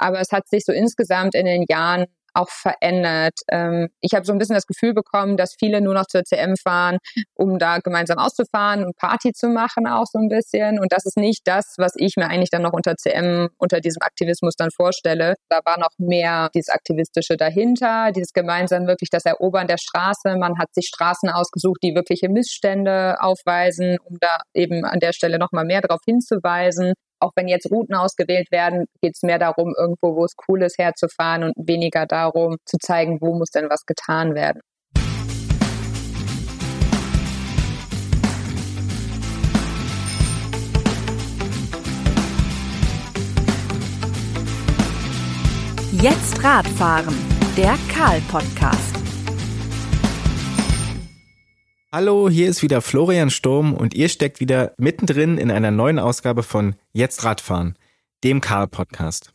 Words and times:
Aber 0.00 0.20
es 0.20 0.32
hat 0.32 0.48
sich 0.48 0.64
so 0.64 0.72
insgesamt 0.72 1.34
in 1.34 1.44
den 1.44 1.64
Jahren 1.68 2.06
auch 2.34 2.50
verändert. 2.50 3.34
Ähm, 3.50 3.88
ich 4.00 4.14
habe 4.14 4.24
so 4.24 4.32
ein 4.32 4.38
bisschen 4.38 4.54
das 4.54 4.66
Gefühl 4.66 4.94
bekommen, 4.94 5.36
dass 5.36 5.54
viele 5.58 5.80
nur 5.80 5.94
noch 5.94 6.06
zur 6.06 6.24
CM 6.24 6.56
fahren, 6.56 6.98
um 7.34 7.58
da 7.58 7.78
gemeinsam 7.78 8.18
auszufahren 8.18 8.84
und 8.84 8.96
Party 8.96 9.32
zu 9.32 9.48
machen 9.48 9.86
auch 9.86 10.06
so 10.06 10.18
ein 10.18 10.28
bisschen. 10.28 10.78
Und 10.80 10.92
das 10.92 11.06
ist 11.06 11.16
nicht 11.16 11.42
das, 11.44 11.74
was 11.78 11.92
ich 11.96 12.14
mir 12.16 12.28
eigentlich 12.28 12.50
dann 12.50 12.62
noch 12.62 12.72
unter 12.72 12.96
CM, 12.96 13.48
unter 13.58 13.80
diesem 13.80 14.02
Aktivismus 14.02 14.54
dann 14.56 14.70
vorstelle. 14.70 15.34
Da 15.48 15.60
war 15.64 15.78
noch 15.78 15.90
mehr 15.98 16.50
dieses 16.54 16.68
Aktivistische 16.68 17.36
dahinter, 17.36 18.12
dieses 18.12 18.32
gemeinsam 18.32 18.86
wirklich 18.86 19.10
das 19.10 19.24
Erobern 19.24 19.66
der 19.66 19.78
Straße. 19.78 20.36
Man 20.36 20.58
hat 20.58 20.72
sich 20.74 20.86
Straßen 20.86 21.30
ausgesucht, 21.30 21.80
die 21.82 21.94
wirkliche 21.94 22.28
Missstände 22.28 23.16
aufweisen, 23.20 23.98
um 24.04 24.18
da 24.20 24.38
eben 24.54 24.84
an 24.84 25.00
der 25.00 25.12
Stelle 25.12 25.38
nochmal 25.38 25.64
mehr 25.64 25.80
darauf 25.80 26.00
hinzuweisen 26.06 26.94
auch 27.20 27.32
wenn 27.36 27.48
jetzt 27.48 27.70
Routen 27.70 27.94
ausgewählt 27.94 28.50
werden, 28.50 28.86
geht 29.00 29.14
es 29.14 29.22
mehr 29.22 29.38
darum, 29.38 29.74
irgendwo, 29.78 30.16
wo 30.16 30.24
es 30.24 30.34
cool 30.48 30.62
ist, 30.62 30.78
herzufahren 30.78 31.44
und 31.44 31.54
weniger 31.56 32.06
darum, 32.06 32.56
zu 32.64 32.78
zeigen, 32.78 33.20
wo 33.20 33.34
muss 33.34 33.50
denn 33.50 33.68
was 33.70 33.84
getan 33.86 34.34
werden. 34.34 34.60
Jetzt 46.02 46.42
Radfahren, 46.42 47.14
der 47.58 47.74
Karl-Podcast. 47.92 48.99
Hallo, 51.92 52.30
hier 52.30 52.48
ist 52.48 52.62
wieder 52.62 52.82
Florian 52.82 53.30
Sturm 53.30 53.74
und 53.74 53.94
ihr 53.94 54.08
steckt 54.08 54.38
wieder 54.38 54.74
mittendrin 54.78 55.38
in 55.38 55.50
einer 55.50 55.72
neuen 55.72 55.98
Ausgabe 55.98 56.44
von 56.44 56.76
Jetzt 56.92 57.24
Radfahren, 57.24 57.76
dem 58.22 58.40
Karl-Podcast. 58.40 59.32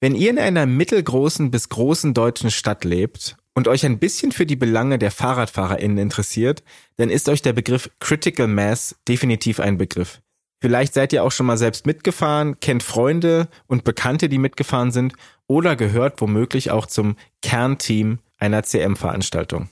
Wenn 0.00 0.16
ihr 0.16 0.30
in 0.30 0.40
einer 0.40 0.66
mittelgroßen 0.66 1.52
bis 1.52 1.68
großen 1.68 2.12
deutschen 2.12 2.50
Stadt 2.50 2.82
lebt 2.82 3.36
und 3.54 3.68
euch 3.68 3.86
ein 3.86 4.00
bisschen 4.00 4.32
für 4.32 4.46
die 4.46 4.56
Belange 4.56 4.98
der 4.98 5.12
FahrradfahrerInnen 5.12 5.98
interessiert, 5.98 6.64
dann 6.96 7.08
ist 7.08 7.28
euch 7.28 7.40
der 7.40 7.52
Begriff 7.52 7.88
Critical 8.00 8.48
Mass 8.48 8.96
definitiv 9.06 9.60
ein 9.60 9.78
Begriff. 9.78 10.22
Vielleicht 10.60 10.94
seid 10.94 11.12
ihr 11.12 11.22
auch 11.22 11.30
schon 11.30 11.46
mal 11.46 11.56
selbst 11.56 11.86
mitgefahren, 11.86 12.58
kennt 12.58 12.82
Freunde 12.82 13.46
und 13.68 13.84
Bekannte, 13.84 14.28
die 14.28 14.38
mitgefahren 14.38 14.90
sind 14.90 15.12
oder 15.46 15.76
gehört 15.76 16.20
womöglich 16.20 16.72
auch 16.72 16.86
zum 16.86 17.14
Kernteam 17.42 18.18
einer 18.38 18.64
CM-Veranstaltung. 18.64 19.68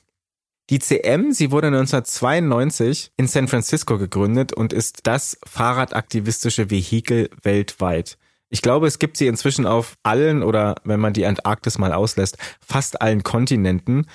Die 0.70 0.78
CM, 0.78 1.32
sie 1.32 1.50
wurde 1.50 1.66
1992 1.66 3.10
in 3.16 3.26
San 3.26 3.48
Francisco 3.48 3.98
gegründet 3.98 4.52
und 4.52 4.72
ist 4.72 5.00
das 5.02 5.36
fahrradaktivistische 5.44 6.70
Vehikel 6.70 7.28
weltweit. 7.42 8.18
Ich 8.50 8.62
glaube, 8.62 8.86
es 8.86 9.00
gibt 9.00 9.16
sie 9.16 9.26
inzwischen 9.26 9.66
auf 9.66 9.96
allen 10.04 10.44
oder 10.44 10.76
wenn 10.84 11.00
man 11.00 11.12
die 11.12 11.26
Antarktis 11.26 11.78
mal 11.78 11.92
auslässt, 11.92 12.38
fast 12.60 13.02
allen 13.02 13.24
Kontinenten. 13.24 14.06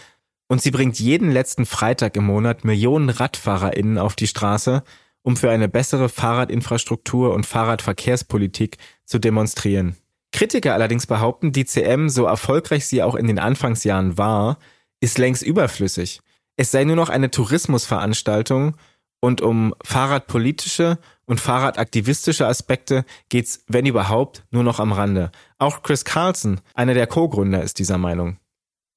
Und 0.48 0.61
sie 0.61 0.72
bringt 0.72 0.98
jeden 0.98 1.30
letzten 1.30 1.66
Freitag 1.66 2.16
im 2.16 2.23
Monat 2.23 2.64
Millionen 2.64 3.09
RadfahrerInnen 3.09 3.98
auf 3.98 4.16
die 4.16 4.28
Straße, 4.28 4.83
um 5.23 5.36
für 5.36 5.52
eine 5.52 5.67
bessere 5.67 6.08
Fahrradinfrastruktur 6.08 7.33
und 7.33 7.45
Fahrradverkehrspolitik 7.45 8.78
zu 9.03 9.20
demonstrieren. 9.20 9.98
Kritiker 10.31 10.73
allerdings 10.73 11.06
behaupten, 11.06 11.52
die 11.52 11.66
CM, 11.66 12.08
so 12.08 12.26
erfolgreich 12.26 12.88
sie 12.88 13.03
auch 13.03 13.16
in 13.16 13.28
den 13.28 13.39
Anfangsjahren 13.39 14.17
war, 14.17 14.58
ist 15.02 15.17
längst 15.17 15.44
überflüssig. 15.44 16.22
Es 16.58 16.72
sei 16.72 16.84
nur 16.84 16.95
noch 16.95 17.09
eine 17.09 17.31
Tourismusveranstaltung 17.31 18.75
und 19.20 19.42
um 19.42 19.73
fahrradpolitische 19.84 21.00
und 21.25 21.42
fahrradaktivistische 21.42 22.48
Aspekte 22.48 23.06
geht's, 23.30 23.64
wenn 23.67 23.86
überhaupt, 23.86 24.44
nur 24.52 24.64
noch 24.64 24.80
am 24.80 24.92
Rande. 24.92 25.31
Auch 25.58 25.81
Chris 25.81 26.06
Carlson, 26.06 26.61
einer 26.73 26.94
der 26.94 27.08
Co-Gründer, 27.08 27.64
ist 27.64 27.80
dieser 27.80 27.98
Meinung. 27.98 28.38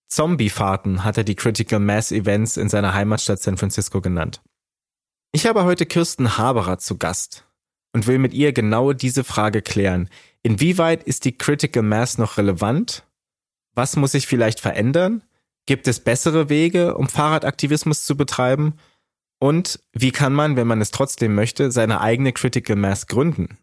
Zombiefahrten 0.09 1.05
hat 1.05 1.19
er 1.19 1.25
die 1.25 1.35
Critical 1.35 1.81
Mass 1.81 2.13
Events 2.13 2.57
in 2.57 2.69
seiner 2.69 2.95
Heimatstadt 2.95 3.41
San 3.41 3.57
Francisco 3.57 4.01
genannt. 4.01 4.43
Ich 5.33 5.47
habe 5.47 5.65
heute 5.65 5.85
Kirsten 5.85 6.39
Haberer 6.39 6.79
zu 6.79 6.97
Gast 6.97 7.47
und 7.93 8.07
will 8.07 8.19
mit 8.19 8.33
ihr 8.33 8.53
genau 8.53 8.93
diese 8.93 9.25
Frage 9.25 9.63
klären. 9.63 10.09
Inwieweit 10.43 11.03
ist 11.03 11.25
die 11.25 11.37
Critical 11.37 11.83
Mass 11.83 12.17
noch 12.17 12.39
relevant? 12.39 13.05
Was 13.75 13.97
muss 13.97 14.13
sich 14.13 14.27
vielleicht 14.27 14.61
verändern? 14.61 15.23
Gibt 15.69 15.87
es 15.87 16.01
bessere 16.01 16.49
Wege, 16.49 16.97
um 16.97 17.11
Fahrradaktivismus 17.11 18.07
zu 18.07 18.17
betreiben? 18.17 18.79
Und 19.39 19.81
wie 19.93 20.13
kann 20.13 20.33
man, 20.33 20.57
wenn 20.57 20.67
man 20.67 20.81
es 20.81 20.93
trotzdem 20.93 21.35
möchte, 21.35 21.71
seine 21.71 22.01
eigene 22.01 22.33
Critical 22.33 22.75
Mass 22.75 23.07
gründen? 23.07 23.59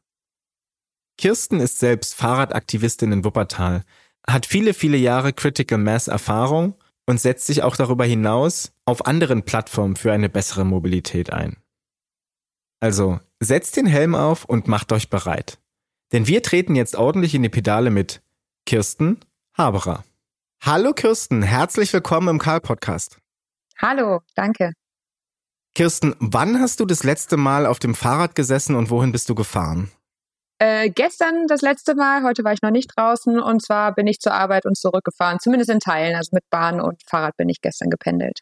Kirsten 1.18 1.60
ist 1.60 1.80
selbst 1.80 2.14
Fahrradaktivistin 2.14 3.12
in 3.12 3.26
Wuppertal, 3.26 3.84
hat 4.28 4.46
viele, 4.46 4.76
viele 4.76 4.98
Jahre 4.98 5.34
Critical 5.34 5.80
Mass 5.80 6.08
Erfahrung 6.08 6.76
und 7.08 7.20
setzt 7.20 7.48
sich 7.48 7.64
auch 7.64 7.76
darüber 7.76 8.06
hinaus 8.06 8.72
auf 8.86 9.08
anderen 9.08 9.42
Plattformen 9.42 9.96
für 9.96 10.14
eine 10.14 10.30
bessere 10.30 10.64
Mobilität 10.64 11.34
ein. 11.34 11.58
Also, 12.82 13.20
setzt 13.40 13.78
den 13.78 13.88
Helm 13.88 14.14
auf 14.14 14.46
und 14.46 14.68
macht 14.68 14.92
euch 14.92 15.10
bereit. 15.10 15.58
Denn 16.12 16.28
wir 16.28 16.44
treten 16.44 16.76
jetzt 16.76 16.96
ordentlich 16.96 17.34
in 17.34 17.42
die 17.42 17.50
Pedale 17.50 17.90
mit 17.90 18.22
Kirsten 18.68 19.22
Haberer. 19.58 20.04
Hallo 20.64 20.94
Kirsten, 20.94 21.44
herzlich 21.44 21.94
willkommen 21.94 22.28
im 22.28 22.40
Karl-Podcast. 22.40 23.20
Hallo, 23.80 24.22
danke. 24.36 24.74
Kirsten, 25.76 26.16
wann 26.20 26.60
hast 26.60 26.80
du 26.80 26.86
das 26.86 27.04
letzte 27.04 27.38
Mal 27.38 27.66
auf 27.66 27.80
dem 27.80 27.96
Fahrrad 27.96 28.34
gesessen 28.34 28.76
und 28.76 28.90
wohin 28.90 29.12
bist 29.12 29.30
du 29.30 29.36
gefahren? 29.36 29.92
Äh, 30.58 30.90
gestern 30.90 31.48
das 31.48 31.62
letzte 31.62 31.96
Mal, 31.96 32.24
heute 32.24 32.44
war 32.44 32.54
ich 32.54 32.62
noch 32.62 32.72
nicht 32.72 32.92
draußen 32.96 33.40
und 33.40 33.62
zwar 33.62 33.94
bin 33.94 34.08
ich 34.08 34.20
zur 34.20 34.34
Arbeit 34.34 34.66
und 34.66 34.78
zurückgefahren, 34.78 35.40
zumindest 35.40 35.70
in 35.70 35.80
Teilen, 35.80 36.16
also 36.16 36.30
mit 36.32 36.44
Bahn 36.50 36.80
und 36.80 37.02
Fahrrad 37.06 37.36
bin 37.36 37.50
ich 37.50 37.62
gestern 37.62 37.90
gependelt. 37.90 38.40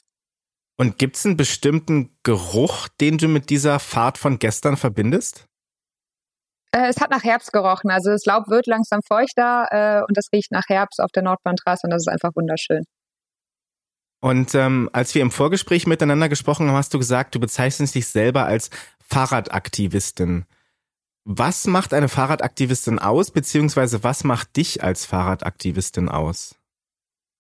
Und 0.78 0.98
gibt 0.98 1.16
es 1.16 1.26
einen 1.26 1.38
bestimmten 1.38 2.16
Geruch, 2.24 2.88
den 3.02 3.18
du 3.18 3.28
mit 3.28 3.50
dieser 3.50 3.80
Fahrt 3.80 4.18
von 4.18 4.40
gestern 4.40 4.78
verbindest? 4.78 5.46
Äh, 6.76 6.88
es 6.90 7.00
hat 7.00 7.12
nach 7.12 7.24
Herbst 7.24 7.54
gerochen. 7.54 7.92
Also 7.92 8.10
das 8.10 8.26
Laub 8.26 8.48
wird 8.50 8.68
langsam 8.68 9.02
feuchter 9.08 9.68
äh, 9.72 10.02
und 10.08 10.18
das 10.18 10.28
riecht 10.34 10.52
nach 10.52 10.68
Herbst 10.68 11.00
auf 11.00 11.12
der 11.12 11.24
Nordbahntrasse 11.24 11.82
und 11.86 11.92
das 11.92 12.04
ist 12.04 12.08
einfach 12.08 12.32
wunderschön. 12.36 12.84
Und 14.22 14.56
ähm, 14.56 14.90
als 14.94 15.14
wir 15.14 15.22
im 15.22 15.32
Vorgespräch 15.32 15.86
miteinander 15.86 16.30
gesprochen 16.30 16.68
haben, 16.68 16.78
hast 16.78 16.94
du 16.94 16.98
gesagt, 16.98 17.36
du 17.36 17.40
bezeichnest 17.40 17.94
dich 17.94 18.08
selber 18.08 18.46
als 18.46 18.70
Fahrradaktivistin. 19.10 20.46
Was 21.26 21.68
macht 21.68 21.94
eine 21.94 22.10
Fahrradaktivistin 22.10 23.00
aus, 23.00 23.32
beziehungsweise 23.32 24.04
was 24.04 24.24
macht 24.24 24.56
dich 24.56 24.84
als 24.84 25.06
Fahrradaktivistin 25.06 26.10
aus? 26.10 26.56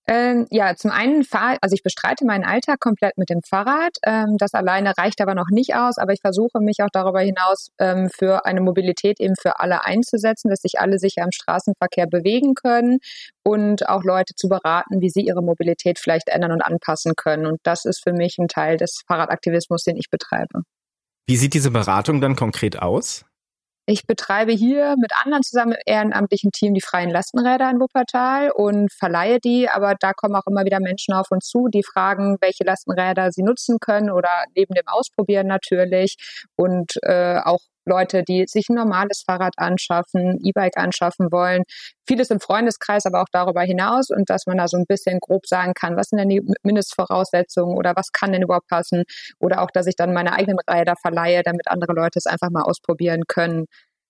Ähm, 0.06 0.48
ja, 0.52 0.76
zum 0.76 0.92
einen 0.92 1.24
fahre, 1.24 1.58
also 1.62 1.76
ich 1.76 1.84
bestreite 1.84 2.26
meinen 2.26 2.44
Alltag 2.44 2.82
komplett 2.82 3.18
mit 3.18 3.30
dem 3.30 3.42
Fahrrad. 3.42 3.98
Ähm, 4.06 4.36
das 4.38 4.54
alleine 4.54 4.98
reicht 4.98 5.22
aber 5.22 5.34
noch 5.34 5.50
nicht 5.50 5.76
aus, 5.76 5.98
aber 5.98 6.12
ich 6.12 6.20
versuche 6.20 6.60
mich 6.60 6.78
auch 6.82 6.90
darüber 6.92 7.22
hinaus 7.22 7.70
ähm, 7.80 8.10
für 8.10 8.46
eine 8.46 8.60
Mobilität 8.60 9.22
eben 9.22 9.36
für 9.42 9.62
alle 9.62 9.86
einzusetzen, 9.86 10.50
dass 10.50 10.60
sich 10.60 10.80
alle 10.80 11.00
sicher 11.00 11.24
im 11.24 11.32
Straßenverkehr 11.32 12.08
bewegen 12.08 12.54
können 12.54 13.00
und 13.44 13.88
auch 13.88 14.04
Leute 14.04 14.34
zu 14.36 14.50
beraten, 14.50 15.00
wie 15.00 15.10
sie 15.10 15.22
ihre 15.22 15.42
Mobilität 15.42 16.00
vielleicht 16.00 16.28
ändern 16.28 16.52
und 16.52 16.62
anpassen 16.62 17.14
können. 17.16 17.46
Und 17.46 17.60
das 17.64 17.86
ist 17.86 18.04
für 18.04 18.12
mich 18.12 18.38
ein 18.40 18.50
Teil 18.50 18.76
des 18.76 19.04
Fahrradaktivismus, 19.08 19.84
den 19.84 19.96
ich 19.96 20.10
betreibe. 20.10 20.64
Wie 21.28 21.38
sieht 21.38 21.54
diese 21.54 21.72
Beratung 21.72 22.20
dann 22.20 22.36
konkret 22.36 22.82
aus? 22.82 23.24
Ich 23.86 24.08
betreibe 24.08 24.54
hier 24.54 24.96
mit 24.98 25.12
anderen 25.14 25.44
zusammen 25.44 25.74
im 25.74 25.82
ehrenamtlichen 25.86 26.52
Team 26.52 26.74
die 26.74 26.82
freien 26.82 27.10
Lastenräder 27.10 27.70
in 27.70 27.82
Wuppertal 27.82 28.50
und 28.52 28.94
verleihe 28.94 29.42
die, 29.42 29.68
aber 29.68 29.96
da 30.00 30.14
kommen 30.14 30.36
auch 30.36 30.48
immer 30.48 30.64
wieder 30.64 30.80
Menschen 30.80 31.14
auf 31.14 31.32
uns 31.32 31.48
zu, 31.48 31.68
die 31.68 31.84
fragen, 31.84 32.38
welche 32.40 32.64
Lastenräder 32.64 33.34
sie 33.34 33.44
nutzen 33.44 33.80
können 33.82 34.10
oder 34.10 34.30
neben 34.56 34.74
dem 34.74 34.88
Ausprobieren 34.88 35.48
natürlich 35.48 36.16
und 36.56 36.94
äh, 37.02 37.40
auch 37.44 37.60
Leute, 37.86 38.24
die 38.24 38.46
sich 38.48 38.70
ein 38.70 38.76
normales 38.76 39.24
Fahrrad 39.26 39.54
anschaffen, 39.58 40.40
E-Bike 40.44 40.78
anschaffen 40.78 41.32
wollen. 41.32 41.64
Vieles 42.08 42.30
im 42.30 42.40
Freundeskreis, 42.40 43.06
aber 43.06 43.22
auch 43.22 43.30
darüber 43.32 43.62
hinaus 43.62 44.10
und 44.10 44.30
dass 44.30 44.46
man 44.46 44.58
da 44.58 44.68
so 44.68 44.78
ein 44.78 44.86
bisschen 44.88 45.20
grob 45.20 45.46
sagen 45.48 45.74
kann, 45.74 45.96
was 45.96 46.08
sind 46.10 46.20
denn 46.20 46.30
die 46.30 46.42
Mindestvoraussetzungen 46.64 47.78
oder 47.78 47.94
was 47.96 48.12
kann 48.12 48.32
denn 48.32 48.42
überhaupt 48.42 48.68
passen 48.68 49.04
oder 49.40 49.62
auch, 49.62 49.72
dass 49.72 49.88
ich 49.88 49.96
dann 49.96 50.14
meine 50.14 50.34
eigenen 50.34 50.60
Räder 50.70 50.96
verleihe, 51.02 51.44
damit 51.44 51.68
andere 51.68 51.94
Leute 51.94 52.20
es 52.20 52.26
einfach 52.26 52.50
mal 52.50 52.64
ausprobieren 52.64 53.24
können. 53.28 53.66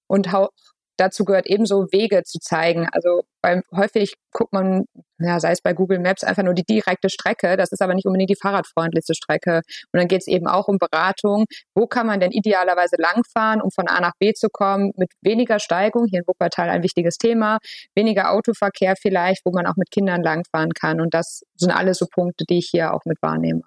Und 0.08 0.34
auch 0.34 0.50
dazu 0.98 1.26
gehört 1.26 1.48
ebenso 1.48 1.88
Wege 1.92 2.24
zu 2.24 2.40
zeigen. 2.40 2.88
Also 2.92 3.24
weil 3.42 3.62
häufig 3.76 4.16
guckt 4.32 4.54
man, 4.54 4.86
ja, 5.20 5.40
sei 5.40 5.52
es 5.52 5.62
bei 5.62 5.74
Google 5.74 6.00
Maps, 6.00 6.24
einfach 6.24 6.44
nur 6.44 6.54
die 6.54 6.64
direkte 6.64 7.10
Strecke. 7.10 7.58
Das 7.58 7.72
ist 7.74 7.82
aber 7.82 7.94
nicht 7.94 8.06
unbedingt 8.06 8.30
die 8.30 8.38
fahrradfreundlichste 8.42 9.14
Strecke. 9.16 9.58
Und 9.92 10.00
dann 10.00 10.08
geht 10.08 10.22
es 10.22 10.28
eben 10.28 10.48
auch 10.48 10.70
um 10.70 10.78
Beratung. 10.78 11.46
Wo 11.76 11.86
kann 11.86 12.08
man 12.08 12.22
denn 12.22 12.32
idealerweise 12.32 12.96
langfahren, 12.98 13.62
um 13.62 13.70
von 13.70 13.88
A 13.90 14.00
nach 14.00 14.14
B 14.18 14.34
zu 14.34 14.48
kommen, 14.50 14.94
mit 14.96 15.12
weniger 15.22 15.60
Steigung, 15.60 16.06
hier 16.06 16.20
in 16.20 16.28
Wuppertal 16.28 16.70
ein 16.70 16.84
wichtiges 16.84 17.18
Thema, 17.18 17.60
weniger 17.96 18.32
Autoverkehr 18.32 18.96
vielleicht, 18.96 19.46
wo 19.46 19.52
man 19.52 19.68
auch 19.68 19.76
mit 19.76 19.92
Kindern 19.92 20.24
langfahren 20.24 20.74
kann. 20.74 21.02
Und 21.02 21.14
das 21.14 21.44
sind 21.56 21.72
alles 21.72 21.98
so 21.98 22.08
Punkte, 22.10 22.46
die 22.50 22.60
ich 22.60 22.70
hier 22.72 22.94
auch 22.94 23.04
mit 23.06 23.22
wahrnehme. 23.22 23.64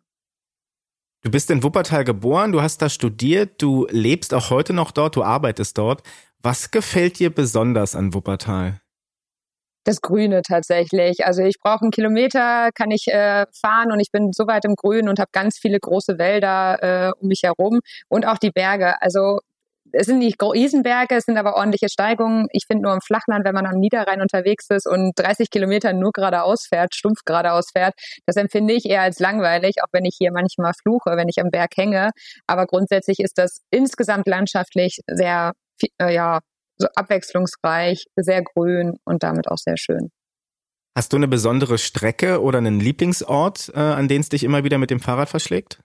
Du 1.27 1.33
bist 1.33 1.51
in 1.51 1.65
Wuppertal 1.65 2.05
geboren, 2.05 2.53
du 2.53 2.63
hast 2.63 2.81
da 2.83 2.89
studiert, 2.89 3.61
du 3.61 3.87
lebst 3.91 4.33
auch 4.33 4.51
heute 4.51 4.73
noch 4.73 4.93
dort, 4.93 5.17
du 5.17 5.25
arbeitest 5.25 5.77
dort. 5.77 6.05
Was 6.43 6.71
gefällt 6.71 7.19
dir 7.19 7.35
besonders 7.35 7.95
an 7.95 8.15
Wuppertal? 8.15 8.81
das 9.87 10.01
Grüne 10.01 10.43
tatsächlich. 10.43 11.25
Also 11.25 11.43
ich 11.43 11.59
brauche 11.63 11.83
einen 11.83 11.93
Kilometer, 11.93 12.71
kann 12.75 12.91
ich 12.91 13.07
äh, 13.07 13.47
fahren 13.61 13.93
und 13.93 14.01
ich 14.01 14.11
bin 14.11 14.33
so 14.33 14.47
weit 14.47 14.65
im 14.65 14.75
Grün 14.75 15.09
und 15.09 15.21
habe 15.21 15.31
ganz 15.33 15.59
viele 15.59 15.79
große 15.79 16.19
Wälder 16.19 16.83
äh, 16.83 17.13
um 17.21 17.29
mich 17.29 17.43
herum 17.45 17.81
und 18.09 18.27
auch 18.27 18.39
die 18.39 18.51
Berge. 18.51 19.01
Also 19.01 19.39
es 19.93 20.07
sind 20.07 20.19
nicht 20.19 20.43
Riesenberge, 20.43 21.15
es 21.15 21.25
sind 21.25 21.39
aber 21.39 21.55
ordentliche 21.55 21.89
Steigungen. 21.89 22.49
Ich 22.51 22.65
finde 22.67 22.83
nur 22.85 22.95
im 22.95 23.01
Flachland, 23.01 23.45
wenn 23.45 23.55
man 23.55 23.67
am 23.67 23.77
Niederrhein 23.79 24.21
unterwegs 24.21 24.67
ist 24.71 24.87
und 24.87 25.13
30 25.17 25.51
Kilometer 25.51 25.93
nur 25.93 26.11
geradeaus 26.13 26.67
fährt, 26.67 26.95
stumpf 26.95 27.21
geradeaus 27.25 27.69
fährt, 27.73 27.95
das 28.27 28.37
empfinde 28.37 28.75
ich 28.75 28.87
eher 28.87 29.03
als 29.03 29.21
langweilig, 29.21 29.77
auch 29.83 29.89
wenn 29.93 30.05
ich 30.05 30.17
hier 30.19 30.33
manchmal 30.33 30.73
fluche, 30.83 31.17
wenn 31.17 31.29
ich 31.29 31.41
am 31.41 31.51
Berg 31.51 31.71
hänge. 31.77 32.11
Aber 32.49 32.67
grundsätzlich 32.67 33.21
ist 33.21 33.39
das 33.39 33.61
insgesamt 33.71 34.27
landschaftlich 34.27 34.99
sehr, 35.07 35.53
äh, 35.99 36.15
ja, 36.15 36.41
so 36.79 36.89
abwechslungsreich, 36.95 38.07
sehr 38.17 38.43
grün 38.43 38.99
und 39.05 39.23
damit 39.23 39.49
auch 39.49 39.59
sehr 39.59 39.77
schön. 39.79 40.11
Hast 40.97 41.13
du 41.13 41.17
eine 41.17 41.29
besondere 41.29 41.79
Strecke 41.79 42.41
oder 42.41 42.59
einen 42.59 42.81
Lieblingsort, 42.81 43.71
äh, 43.75 43.79
an 43.79 44.09
den 44.09 44.23
es 44.23 44.31
dich 44.31 44.45
immer 44.45 44.65
wieder 44.65 44.79
mit 44.79 44.91
dem 44.91 45.01
Fahrrad 45.01 45.29
verschlägt? 45.29 45.81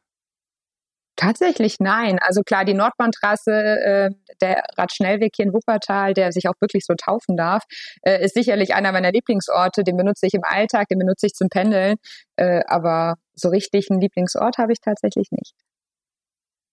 Tatsächlich 1.17 1.75
nein. 1.79 2.17
Also 2.19 2.41
klar, 2.41 2.65
die 2.65 2.73
Nordbahntrasse, 2.73 3.51
äh, 3.51 4.09
der 4.41 4.63
Radschnellweg 4.77 5.33
hier 5.35 5.45
in 5.45 5.53
Wuppertal, 5.53 6.13
der 6.13 6.31
sich 6.31 6.47
auch 6.47 6.55
wirklich 6.61 6.85
so 6.85 6.93
taufen 6.95 7.35
darf, 7.35 7.63
äh, 8.03 8.23
ist 8.23 8.33
sicherlich 8.33 8.73
einer 8.73 8.91
meiner 8.91 9.11
Lieblingsorte. 9.11 9.83
Den 9.83 9.97
benutze 9.97 10.25
ich 10.25 10.33
im 10.33 10.43
Alltag, 10.43 10.87
den 10.87 10.99
benutze 10.99 11.27
ich 11.27 11.33
zum 11.33 11.49
Pendeln. 11.49 11.97
Äh, 12.37 12.61
aber 12.67 13.15
so 13.33 13.49
richtig 13.49 13.91
einen 13.91 14.01
Lieblingsort 14.01 14.57
habe 14.57 14.71
ich 14.71 14.79
tatsächlich 14.79 15.27
nicht. 15.31 15.53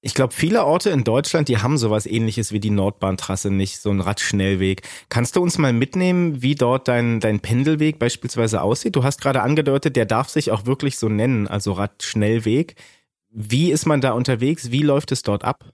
Ich 0.01 0.15
glaube, 0.15 0.33
viele 0.33 0.65
Orte 0.65 0.91
in 0.91 1.03
Deutschland, 1.03 1.49
die 1.49 1.59
haben 1.59 1.77
sowas 1.77 2.07
ähnliches 2.07 2.53
wie 2.53 2.61
die 2.61 2.71
Nordbahntrasse 2.71 3.51
nicht, 3.51 3.81
so 3.81 3.91
ein 3.91 4.01
Radschnellweg. 4.01 4.83
Kannst 5.09 5.35
du 5.35 5.43
uns 5.43 5.59
mal 5.59 5.73
mitnehmen, 5.73 6.41
wie 6.41 6.55
dort 6.55 6.87
dein, 6.87 7.19
dein 7.19 7.41
Pendelweg 7.41 7.99
beispielsweise 7.99 8.63
aussieht? 8.63 8.95
Du 8.95 9.03
hast 9.03 9.21
gerade 9.21 9.43
angedeutet, 9.43 9.97
der 9.97 10.07
darf 10.07 10.29
sich 10.29 10.53
auch 10.53 10.67
wirklich 10.67 10.99
so 10.99 11.09
nennen, 11.09 11.49
also 11.49 11.73
Radschnellweg. 11.73 12.77
Wie 13.31 13.73
ist 13.73 13.87
man 13.87 14.01
da 14.01 14.13
unterwegs? 14.13 14.71
Wie 14.71 14.83
läuft 14.83 15.11
es 15.11 15.23
dort 15.23 15.43
ab? 15.43 15.73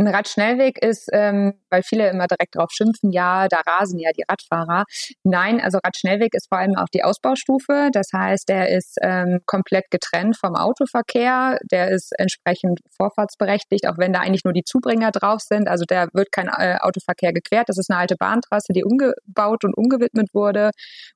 Ein 0.00 0.08
Radschnellweg 0.08 0.82
ist, 0.82 1.10
ähm, 1.12 1.52
weil 1.68 1.82
viele 1.82 2.08
immer 2.08 2.26
direkt 2.26 2.56
darauf 2.56 2.70
schimpfen, 2.70 3.12
ja, 3.12 3.48
da 3.48 3.58
rasen 3.66 3.98
ja 3.98 4.08
die 4.16 4.24
Radfahrer. 4.26 4.84
Nein, 5.24 5.60
also 5.60 5.78
Radschnellweg 5.84 6.32
ist 6.32 6.48
vor 6.48 6.56
allem 6.56 6.74
auch 6.74 6.88
die 6.94 7.04
Ausbaustufe. 7.04 7.90
Das 7.92 8.08
heißt, 8.14 8.48
der 8.48 8.70
ist 8.70 8.96
ähm, 9.02 9.40
komplett 9.44 9.90
getrennt 9.90 10.38
vom 10.38 10.56
Autoverkehr. 10.56 11.58
Der 11.70 11.90
ist 11.90 12.12
entsprechend 12.18 12.80
vorfahrtsberechtigt, 12.96 13.86
auch 13.88 13.98
wenn 13.98 14.14
da 14.14 14.20
eigentlich 14.20 14.44
nur 14.44 14.54
die 14.54 14.64
Zubringer 14.64 15.10
drauf 15.10 15.42
sind. 15.42 15.68
Also 15.68 15.84
der 15.84 16.08
wird 16.14 16.32
kein 16.32 16.48
äh, 16.48 16.78
Autoverkehr 16.80 17.34
gequert. 17.34 17.68
Das 17.68 17.76
ist 17.76 17.90
eine 17.90 18.00
alte 18.00 18.16
Bahntrasse, 18.16 18.72
die 18.72 18.84
umgebaut 18.84 19.64
und 19.64 19.76
umgewidmet 19.76 20.28
wurde. 20.32 20.70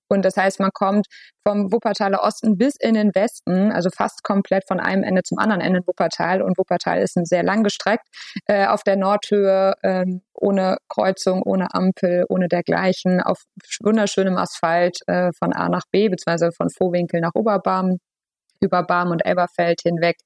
Und 0.08 0.26
das 0.26 0.36
heißt, 0.36 0.60
man 0.60 0.70
kommt 0.74 1.06
vom 1.46 1.72
Wuppertaler 1.72 2.22
Osten 2.22 2.56
bis 2.56 2.76
in 2.78 2.94
den 2.94 3.14
Westen, 3.14 3.72
also 3.72 3.90
fast 3.90 4.22
komplett 4.22 4.64
von 4.66 4.78
einem 4.80 5.02
Ende 5.02 5.22
zum 5.22 5.38
anderen 5.38 5.60
Ende 5.60 5.80
in 5.80 5.86
Wuppertal. 5.86 6.42
Und 6.42 6.58
Wuppertal 6.58 7.00
ist 7.00 7.16
ein 7.16 7.24
sehr 7.24 7.42
lang 7.42 7.62
gestreckt 7.62 8.06
äh, 8.46 8.66
auf 8.74 8.82
der 8.82 8.96
Nordhöhe, 8.96 9.74
ähm, 9.82 10.22
ohne 10.34 10.76
Kreuzung, 10.88 11.42
ohne 11.42 11.72
Ampel, 11.72 12.24
ohne 12.28 12.48
dergleichen, 12.48 13.20
auf 13.20 13.38
wunderschönem 13.80 14.36
Asphalt 14.36 14.98
äh, 15.06 15.30
von 15.38 15.52
A 15.52 15.68
nach 15.68 15.84
B, 15.90 16.08
beziehungsweise 16.08 16.50
von 16.52 16.68
Vohwinkel 16.70 17.20
nach 17.20 17.34
Oberbarm, 17.34 17.98
über 18.60 18.82
Barm 18.82 19.10
und 19.10 19.24
Elberfeld 19.24 19.80
hinweg. 19.82 20.16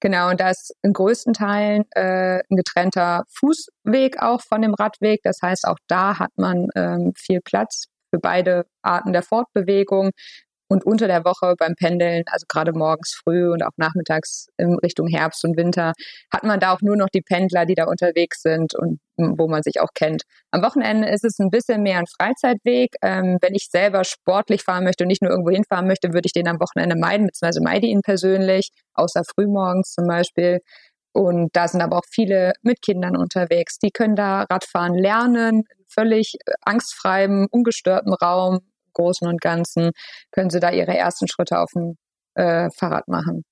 Genau, 0.00 0.30
und 0.30 0.40
da 0.40 0.50
ist 0.50 0.74
in 0.82 0.92
größten 0.92 1.32
Teilen 1.32 1.84
äh, 1.90 2.38
ein 2.48 2.56
getrennter 2.56 3.24
Fußweg 3.36 4.22
auch 4.22 4.40
von 4.42 4.62
dem 4.62 4.74
Radweg. 4.74 5.20
Das 5.24 5.38
heißt, 5.42 5.66
auch 5.66 5.78
da 5.88 6.18
hat 6.20 6.30
man 6.36 6.68
ähm, 6.76 7.12
viel 7.16 7.40
Platz 7.40 7.86
für 8.10 8.20
beide 8.20 8.64
Arten 8.82 9.12
der 9.12 9.22
Fortbewegung. 9.22 10.12
Und 10.68 10.84
unter 10.84 11.06
der 11.06 11.24
Woche 11.24 11.54
beim 11.58 11.74
Pendeln, 11.74 12.24
also 12.26 12.44
gerade 12.48 12.72
morgens 12.72 13.14
früh 13.14 13.50
und 13.50 13.62
auch 13.62 13.72
nachmittags 13.76 14.48
in 14.58 14.78
Richtung 14.78 15.08
Herbst 15.08 15.44
und 15.44 15.56
Winter, 15.56 15.92
hat 16.32 16.44
man 16.44 16.60
da 16.60 16.74
auch 16.74 16.82
nur 16.82 16.96
noch 16.96 17.08
die 17.08 17.22
Pendler, 17.22 17.64
die 17.64 17.74
da 17.74 17.84
unterwegs 17.84 18.42
sind 18.42 18.74
und 18.74 19.00
wo 19.16 19.48
man 19.48 19.62
sich 19.62 19.80
auch 19.80 19.88
kennt. 19.94 20.22
Am 20.52 20.62
Wochenende 20.62 21.08
ist 21.08 21.24
es 21.24 21.38
ein 21.38 21.50
bisschen 21.50 21.82
mehr 21.82 21.98
ein 21.98 22.06
Freizeitweg. 22.06 22.90
Ähm, 23.02 23.38
wenn 23.40 23.54
ich 23.54 23.68
selber 23.70 24.04
sportlich 24.04 24.62
fahren 24.62 24.84
möchte 24.84 25.04
und 25.04 25.08
nicht 25.08 25.22
nur 25.22 25.30
irgendwo 25.30 25.50
hinfahren 25.50 25.86
möchte, 25.86 26.12
würde 26.12 26.26
ich 26.26 26.32
den 26.32 26.48
am 26.48 26.60
Wochenende 26.60 26.96
meiden, 26.96 27.26
beziehungsweise 27.26 27.62
meide 27.62 27.86
ihn 27.86 28.02
persönlich, 28.02 28.70
außer 28.94 29.22
frühmorgens 29.24 29.92
zum 29.92 30.06
Beispiel. 30.06 30.60
Und 31.12 31.50
da 31.54 31.66
sind 31.66 31.80
aber 31.80 31.98
auch 31.98 32.06
viele 32.08 32.52
mit 32.62 32.80
Kindern 32.82 33.16
unterwegs. 33.16 33.78
Die 33.78 33.90
können 33.90 34.14
da 34.14 34.42
Radfahren 34.42 34.94
lernen, 34.94 35.64
völlig 35.88 36.34
äh, 36.46 36.52
angstfreiem, 36.60 37.48
ungestörtem 37.50 38.12
Raum, 38.12 38.60
Großen 38.98 39.26
und 39.26 39.40
Ganzen, 39.40 39.92
können 40.32 40.50
sie 40.50 40.60
da 40.60 40.70
ihre 40.70 40.96
ersten 40.96 41.28
Schritte 41.28 41.58
auf 41.60 41.70
dem 41.74 41.96
äh, 42.34 42.68
Fahrrad 42.76 43.08
machen. 43.08 43.44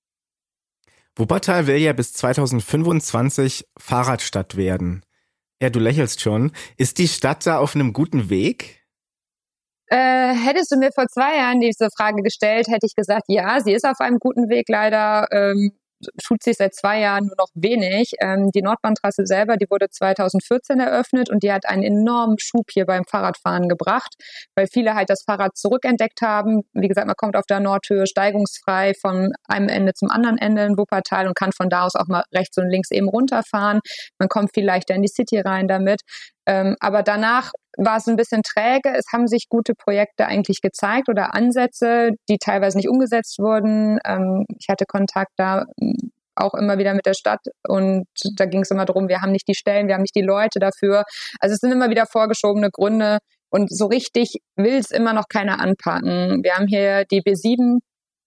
Wuppertal 1.17 1.67
will 1.67 1.77
ja 1.77 1.93
bis 1.95 2.13
2025 2.13 3.67
Fahrradstadt 3.79 4.57
werden. 4.57 5.03
Ja, 5.63 5.71
du 5.71 5.79
lächelst 5.79 6.21
schon. 6.21 6.53
Ist 6.77 6.99
die 6.99 7.09
Stadt 7.09 7.47
da 7.47 7.59
auf 7.59 7.75
einem 7.75 7.95
guten 7.95 8.29
Weg? 8.29 8.85
Äh, 9.89 10.35
hättest 10.35 10.73
du 10.73 10.77
mir 10.77 10.91
vor 10.93 11.07
zwei 11.07 11.37
Jahren 11.37 11.61
diese 11.61 11.89
Frage 11.97 12.23
gestellt, 12.23 12.67
hätte 12.69 12.87
ich 12.87 12.95
gesagt, 12.95 13.25
ja, 13.29 13.61
sie 13.61 13.73
ist 13.73 13.87
auf 13.87 14.01
einem 14.01 14.19
guten 14.19 14.49
Weg 14.51 14.69
leider. 14.69 15.29
Ähm, 15.31 15.73
tut 16.23 16.43
sich 16.43 16.57
seit 16.57 16.75
zwei 16.75 17.01
Jahren 17.01 17.27
nur 17.27 17.37
noch 17.39 17.49
wenig. 17.55 18.13
Ähm, 18.21 18.51
die 18.55 18.63
Nordbahntrasse 18.63 19.27
selber, 19.27 19.57
die 19.57 19.67
wurde 19.71 19.89
2014 19.91 20.81
eröffnet 20.81 21.31
und 21.31 21.43
die 21.43 21.53
hat 21.53 21.67
einen 21.67 21.83
enormen 21.83 22.39
Schub 22.39 22.71
hier 22.71 22.87
beim 22.87 23.05
Fahrradfahren 23.05 23.69
gebracht, 23.69 24.15
weil 24.55 24.67
viele 24.67 24.95
halt 24.95 25.11
das 25.11 25.23
Fahrrad 25.25 25.57
zurückentdeckt 25.57 26.23
haben. 26.23 26.63
Wie 26.73 26.89
gesagt, 26.89 27.07
man 27.07 27.17
kommt 27.17 27.37
auf 27.37 27.47
der 27.47 27.61
Nordhöhe 27.61 28.07
steigungsfrei 28.07 28.93
von 29.01 29.33
einem 29.49 29.69
Ende 29.69 29.95
zum 29.95 30.11
anderen 30.11 30.39
Ende 30.39 30.65
in 30.65 30.77
Wuppertal 30.77 31.27
und 31.27 31.35
kann 31.35 31.53
von 31.53 31.69
da 31.69 31.85
aus 31.85 31.95
auch 31.95 32.09
mal 32.09 32.25
rechts 32.35 32.57
und 32.59 32.69
links 32.69 32.91
eben 32.91 33.09
runterfahren. 33.09 33.81
Man 34.19 34.29
kommt 34.29 34.55
viel 34.55 34.65
leichter 34.65 34.95
in 34.95 35.03
die 35.03 35.09
City 35.09 35.41
rein 35.41 35.69
damit. 35.69 36.03
Ähm, 36.47 36.77
aber 36.81 37.03
danach 37.03 37.53
war 37.77 37.97
es 37.97 38.07
ein 38.07 38.17
bisschen 38.17 38.43
träge. 38.43 38.95
Es 38.97 39.07
haben 39.13 39.27
sich 39.27 39.49
gute 39.49 39.75
Projekte 39.75 40.27
eigentlich 40.27 40.61
gezeigt 40.61 41.09
oder 41.09 41.35
Ansätze, 41.35 42.11
die 42.29 42.39
teilweise 42.39 42.77
nicht 42.77 42.89
umgesetzt 42.89 43.39
wurden. 43.39 43.99
Ähm, 44.05 44.47
ich 44.59 44.69
hatte 44.69 44.87
Kontakt 44.87 45.33
da 45.37 45.65
mm, 45.79 46.11
auch 46.37 46.55
immer 46.55 46.79
wieder 46.79 46.95
mit 46.95 47.07
der 47.07 47.15
Stadt 47.15 47.41
und 47.67 48.07
da 48.37 48.45
ging 48.45 48.61
es 48.61 48.71
immer 48.71 48.85
darum, 48.85 49.09
wir 49.09 49.23
haben 49.23 49.33
nicht 49.33 49.49
die 49.49 49.55
Stellen, 49.55 49.89
wir 49.89 49.95
haben 49.95 50.03
nicht 50.03 50.15
die 50.15 50.23
Leute 50.23 50.59
dafür. 50.59 51.05
Also 51.41 51.55
es 51.55 51.61
sind 51.61 51.73
immer 51.73 51.91
wieder 51.91 52.07
vorgeschobene 52.07 52.71
Gründe 52.71 53.19
und 53.51 53.75
so 53.75 53.87
richtig 53.87 54.37
will 54.55 54.75
es 54.75 54.91
immer 54.91 55.15
noch 55.15 55.29
keiner 55.29 55.61
anpacken. 55.61 56.45
Wir 56.45 56.55
haben 56.55 56.67
hier 56.67 57.05
die 57.07 57.23
B7 57.23 57.79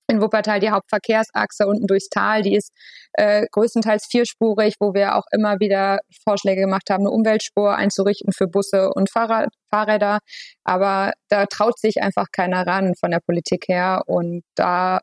in 0.09 0.21
Wuppertal 0.21 0.59
die 0.59 0.71
Hauptverkehrsachse 0.71 1.67
unten 1.67 1.87
durchs 1.87 2.09
Tal, 2.09 2.41
die 2.41 2.55
ist 2.55 2.71
äh, 3.13 3.45
größtenteils 3.51 4.07
vierspurig, 4.09 4.75
wo 4.79 4.93
wir 4.93 5.15
auch 5.15 5.25
immer 5.31 5.59
wieder 5.59 5.99
Vorschläge 6.23 6.61
gemacht 6.61 6.89
haben, 6.89 7.01
eine 7.01 7.11
Umweltspur 7.11 7.75
einzurichten 7.75 8.33
für 8.33 8.47
Busse 8.47 8.89
und 8.89 9.11
Fahrrad, 9.11 9.49
Fahrräder. 9.69 10.19
Aber 10.63 11.13
da 11.29 11.45
traut 11.45 11.79
sich 11.79 12.01
einfach 12.01 12.27
keiner 12.31 12.65
ran 12.65 12.95
von 12.99 13.11
der 13.11 13.19
Politik 13.19 13.65
her 13.67 14.03
und 14.07 14.43
da 14.55 14.99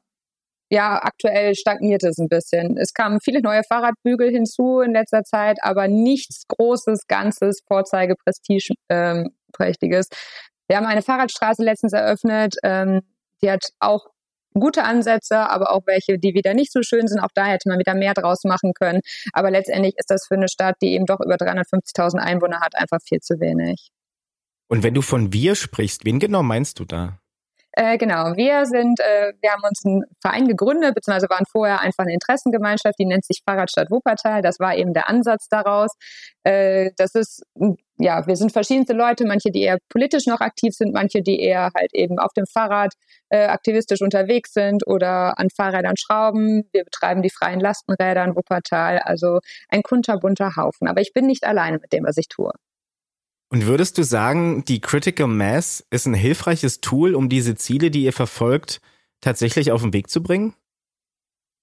ja, 0.68 0.98
aktuell 1.00 1.54
stagniert 1.54 2.02
es 2.02 2.18
ein 2.18 2.28
bisschen. 2.28 2.76
Es 2.76 2.92
kamen 2.92 3.20
viele 3.20 3.40
neue 3.40 3.62
Fahrradbügel 3.62 4.30
hinzu 4.30 4.80
in 4.80 4.92
letzter 4.92 5.22
Zeit, 5.22 5.58
aber 5.62 5.86
nichts 5.86 6.42
Großes, 6.48 7.06
Ganzes, 7.06 7.60
Vorzeige, 7.68 8.16
ähm. 8.88 9.30
Wir 10.68 10.76
haben 10.76 10.86
eine 10.86 11.02
Fahrradstraße 11.02 11.62
letztens 11.62 11.92
eröffnet, 11.92 12.56
ähm, 12.64 13.02
die 13.42 13.50
hat 13.50 13.62
auch 13.78 14.06
gute 14.60 14.84
Ansätze, 14.84 15.38
aber 15.50 15.72
auch 15.72 15.82
welche, 15.86 16.18
die 16.18 16.34
wieder 16.34 16.54
nicht 16.54 16.72
so 16.72 16.82
schön 16.82 17.08
sind. 17.08 17.20
Auch 17.20 17.30
da 17.34 17.46
hätte 17.46 17.68
man 17.68 17.78
wieder 17.78 17.94
mehr 17.94 18.14
draus 18.14 18.44
machen 18.44 18.72
können. 18.74 19.00
Aber 19.32 19.50
letztendlich 19.50 19.94
ist 19.98 20.10
das 20.10 20.26
für 20.26 20.34
eine 20.34 20.48
Stadt, 20.48 20.76
die 20.82 20.92
eben 20.94 21.06
doch 21.06 21.20
über 21.20 21.36
350.000 21.36 22.18
Einwohner 22.18 22.60
hat, 22.60 22.74
einfach 22.76 22.98
viel 23.02 23.20
zu 23.20 23.40
wenig. 23.40 23.90
Und 24.68 24.82
wenn 24.82 24.94
du 24.94 25.02
von 25.02 25.32
wir 25.32 25.54
sprichst, 25.54 26.04
wen 26.04 26.18
genau 26.18 26.42
meinst 26.42 26.80
du 26.80 26.84
da? 26.84 27.20
Äh, 27.78 27.98
genau, 27.98 28.34
wir 28.36 28.64
sind, 28.64 29.00
äh, 29.00 29.34
wir 29.42 29.52
haben 29.52 29.62
uns 29.62 29.84
einen 29.84 30.02
Verein 30.22 30.48
gegründet, 30.48 30.94
beziehungsweise 30.94 31.28
waren 31.28 31.44
vorher 31.44 31.82
einfach 31.82 32.04
eine 32.04 32.14
Interessengemeinschaft, 32.14 32.94
die 32.98 33.04
nennt 33.04 33.26
sich 33.26 33.42
Fahrradstadt 33.46 33.90
Wuppertal. 33.90 34.40
Das 34.40 34.58
war 34.58 34.74
eben 34.74 34.94
der 34.94 35.10
Ansatz 35.10 35.48
daraus. 35.50 35.90
Äh, 36.42 36.92
das 36.96 37.14
ist, 37.14 37.42
ja, 37.98 38.26
wir 38.26 38.36
sind 38.36 38.52
verschiedenste 38.52 38.94
Leute, 38.94 39.26
manche, 39.26 39.50
die 39.50 39.60
eher 39.60 39.76
politisch 39.90 40.26
noch 40.26 40.40
aktiv 40.40 40.72
sind, 40.72 40.94
manche, 40.94 41.20
die 41.20 41.38
eher 41.38 41.70
halt 41.76 41.92
eben 41.92 42.18
auf 42.18 42.32
dem 42.32 42.46
Fahrrad 42.46 42.94
äh, 43.28 43.44
aktivistisch 43.44 44.00
unterwegs 44.00 44.54
sind 44.54 44.86
oder 44.86 45.38
an 45.38 45.48
Fahrrädern 45.54 45.96
schrauben. 45.98 46.62
Wir 46.72 46.84
betreiben 46.84 47.20
die 47.20 47.30
freien 47.30 47.60
Lastenräder 47.60 48.24
in 48.24 48.34
Wuppertal, 48.36 49.00
also 49.00 49.40
ein 49.68 49.82
kunterbunter 49.82 50.56
Haufen. 50.56 50.88
Aber 50.88 51.02
ich 51.02 51.12
bin 51.12 51.26
nicht 51.26 51.44
alleine 51.44 51.78
mit 51.78 51.92
dem, 51.92 52.04
was 52.04 52.16
ich 52.16 52.28
tue. 52.28 52.52
Und 53.48 53.66
würdest 53.66 53.96
du 53.96 54.02
sagen, 54.02 54.64
die 54.64 54.80
Critical 54.80 55.28
Mass 55.28 55.86
ist 55.90 56.06
ein 56.06 56.14
hilfreiches 56.14 56.80
Tool, 56.80 57.14
um 57.14 57.28
diese 57.28 57.54
Ziele, 57.54 57.90
die 57.90 58.04
ihr 58.04 58.12
verfolgt, 58.12 58.80
tatsächlich 59.20 59.70
auf 59.70 59.82
den 59.82 59.92
Weg 59.92 60.10
zu 60.10 60.22
bringen? 60.22 60.54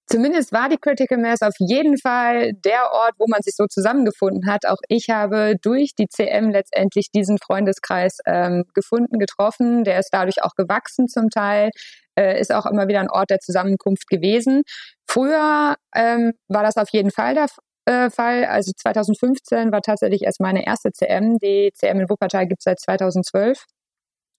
Zumindest 0.06 0.52
war 0.52 0.70
die 0.70 0.78
Critical 0.78 1.18
Mass 1.18 1.42
auf 1.42 1.56
jeden 1.60 1.98
Fall 1.98 2.54
der 2.54 2.92
Ort, 2.92 3.14
wo 3.18 3.26
man 3.28 3.42
sich 3.42 3.56
so 3.56 3.68
zusammengefunden 3.68 4.48
hat. 4.48 4.66
Auch 4.66 4.80
ich 4.90 5.10
habe 5.10 5.56
durch 5.62 5.96
die 5.98 6.08
CM 6.08 6.50
letztendlich 6.50 7.10
diesen 7.12 7.38
Freundeskreis 7.38 8.18
ähm, 8.26 8.66
gefunden, 8.74 9.18
getroffen. 9.18 9.84
Der 9.84 10.00
ist 10.00 10.10
dadurch 10.12 10.44
auch 10.44 10.56
gewachsen 10.56 11.08
zum 11.08 11.30
Teil, 11.30 11.72
äh, 12.16 12.40
ist 12.40 12.54
auch 12.54 12.66
immer 12.66 12.88
wieder 12.88 13.00
ein 13.00 13.10
Ort 13.10 13.30
der 13.30 13.40
Zusammenkunft 13.40 14.08
gewesen. 14.10 14.64
Früher 15.08 15.76
ähm, 15.96 16.34
war 16.48 16.64
das 16.64 16.76
auf 16.76 16.90
jeden 16.92 17.12
Fall 17.12 17.34
der 17.34 17.48
äh, 17.86 18.10
Fall. 18.10 18.46
Also 18.46 18.72
2015 18.76 19.72
war 19.72 19.82
tatsächlich 19.82 20.24
erst 20.24 20.40
meine 20.42 20.66
erste 20.66 20.92
CM. 20.92 21.38
Die 21.40 21.72
CM 21.74 22.00
in 22.02 22.10
Wuppertal 22.10 22.48
gibt 22.48 22.62
es 22.62 22.66
seit 22.66 22.80
2012. 22.80 23.64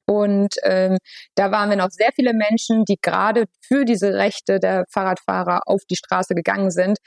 Und 0.06 0.54
ähm, 0.64 0.98
da 1.34 1.50
waren 1.50 1.70
wir 1.70 1.76
noch 1.76 1.90
sehr 1.90 2.10
viele 2.14 2.34
Menschen, 2.34 2.84
die 2.84 2.98
gerade 3.00 3.46
für 3.62 3.84
diese 3.84 4.14
Rechte 4.14 4.58
der 4.60 4.84
Fahrradfahrer 4.90 5.62
auf 5.66 5.82
die 5.88 5.96
Straße 5.96 6.34
gegangen 6.34 6.70
sind. 6.70 6.98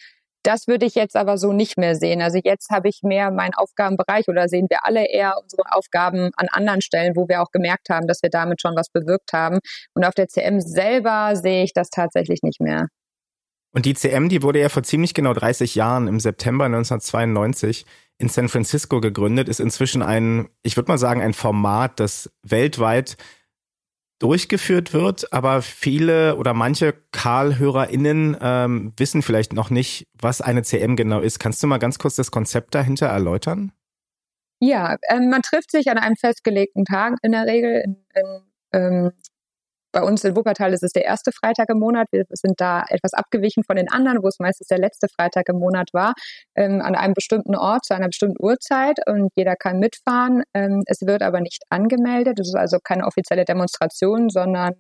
Das 0.43 0.67
würde 0.67 0.85
ich 0.85 0.95
jetzt 0.95 1.15
aber 1.17 1.37
so 1.37 1.51
nicht 1.51 1.77
mehr 1.77 1.95
sehen. 1.95 2.21
Also 2.21 2.39
jetzt 2.41 2.69
habe 2.69 2.87
ich 2.87 3.01
mehr 3.03 3.31
meinen 3.31 3.53
Aufgabenbereich 3.53 4.29
oder 4.29 4.47
sehen 4.47 4.67
wir 4.69 4.85
alle 4.85 5.05
eher 5.05 5.35
unsere 5.41 5.63
Aufgaben 5.71 6.31
an 6.37 6.47
anderen 6.49 6.81
Stellen, 6.81 7.15
wo 7.15 7.27
wir 7.27 7.41
auch 7.41 7.51
gemerkt 7.51 7.89
haben, 7.89 8.07
dass 8.07 8.23
wir 8.23 8.29
damit 8.29 8.61
schon 8.61 8.75
was 8.75 8.89
bewirkt 8.89 9.33
haben. 9.33 9.59
Und 9.93 10.05
auf 10.05 10.13
der 10.13 10.27
CM 10.27 10.61
selber 10.61 11.35
sehe 11.35 11.63
ich 11.63 11.73
das 11.73 11.89
tatsächlich 11.89 12.43
nicht 12.43 12.61
mehr. 12.61 12.87
Und 13.77 13.85
die 13.85 13.93
CM, 13.93 14.27
die 14.27 14.41
wurde 14.41 14.59
ja 14.59 14.69
vor 14.69 14.81
ziemlich 14.81 15.13
genau 15.13 15.35
30 15.35 15.75
Jahren 15.75 16.07
im 16.07 16.19
September 16.19 16.65
1992 16.65 17.85
in 18.17 18.27
San 18.27 18.49
Francisco 18.49 19.01
gegründet, 19.01 19.47
ist 19.47 19.59
inzwischen 19.59 20.01
ein, 20.01 20.49
ich 20.63 20.77
würde 20.77 20.91
mal 20.91 20.97
sagen, 20.97 21.21
ein 21.21 21.35
Format, 21.35 21.99
das 21.99 22.31
weltweit 22.41 23.17
durchgeführt 24.17 24.93
wird, 24.93 25.31
aber 25.31 25.61
viele 25.61 26.37
oder 26.37 26.55
manche 26.55 26.95
Karl-HörerInnen 27.11 28.35
ähm, 28.41 28.93
wissen 28.97 29.21
vielleicht 29.21 29.53
noch 29.53 29.69
nicht, 29.69 30.07
was 30.19 30.41
eine 30.41 30.63
CM 30.63 30.95
genau 30.95 31.19
ist. 31.19 31.37
Kannst 31.37 31.61
du 31.61 31.67
mal 31.67 31.77
ganz 31.77 31.99
kurz 31.99 32.15
das 32.15 32.31
Konzept 32.31 32.73
dahinter 32.73 33.05
erläutern? 33.05 33.73
Ja, 34.59 34.95
ähm, 35.07 35.29
man 35.29 35.43
trifft 35.43 35.69
sich 35.69 35.91
an 35.91 35.99
einem 35.99 36.15
festgelegten 36.15 36.83
Tag 36.83 37.19
in 37.21 37.31
der 37.31 37.45
Regel 37.45 37.83
in, 37.85 37.95
in 38.15 38.41
ähm, 38.73 39.11
bei 39.97 40.03
uns 40.03 40.23
in 40.23 40.35
Wuppertal 40.35 40.73
ist 40.73 40.83
es 40.83 40.91
der 40.91 41.05
erste 41.05 41.31
Freitag 41.31 41.69
im 41.71 41.79
Monat. 41.79 42.07
Wir 42.11 42.25
sind 42.29 42.61
da 42.61 42.83
etwas 42.87 43.13
abgewichen 43.13 43.63
von 43.63 43.77
den 43.77 43.89
anderen, 43.89 44.21
wo 44.21 44.27
es 44.27 44.37
meistens 44.37 44.67
der 44.67 44.77
letzte 44.77 45.07
Freitag 45.07 45.49
im 45.49 45.57
Monat 45.57 45.89
war, 45.91 46.13
ähm, 46.55 46.81
an 46.83 46.93
einem 46.93 47.15
bestimmten 47.15 47.55
Ort 47.55 47.85
zu 47.85 47.95
einer 47.95 48.05
bestimmten 48.05 48.37
Uhrzeit 48.39 48.99
und 49.07 49.31
jeder 49.35 49.55
kann 49.55 49.79
mitfahren. 49.79 50.43
Ähm, 50.53 50.83
es 50.85 51.01
wird 51.01 51.23
aber 51.23 51.41
nicht 51.41 51.63
angemeldet. 51.71 52.39
Es 52.39 52.49
ist 52.49 52.55
also 52.55 52.77
keine 52.83 53.07
offizielle 53.07 53.43
Demonstration, 53.43 54.29
sondern 54.29 54.73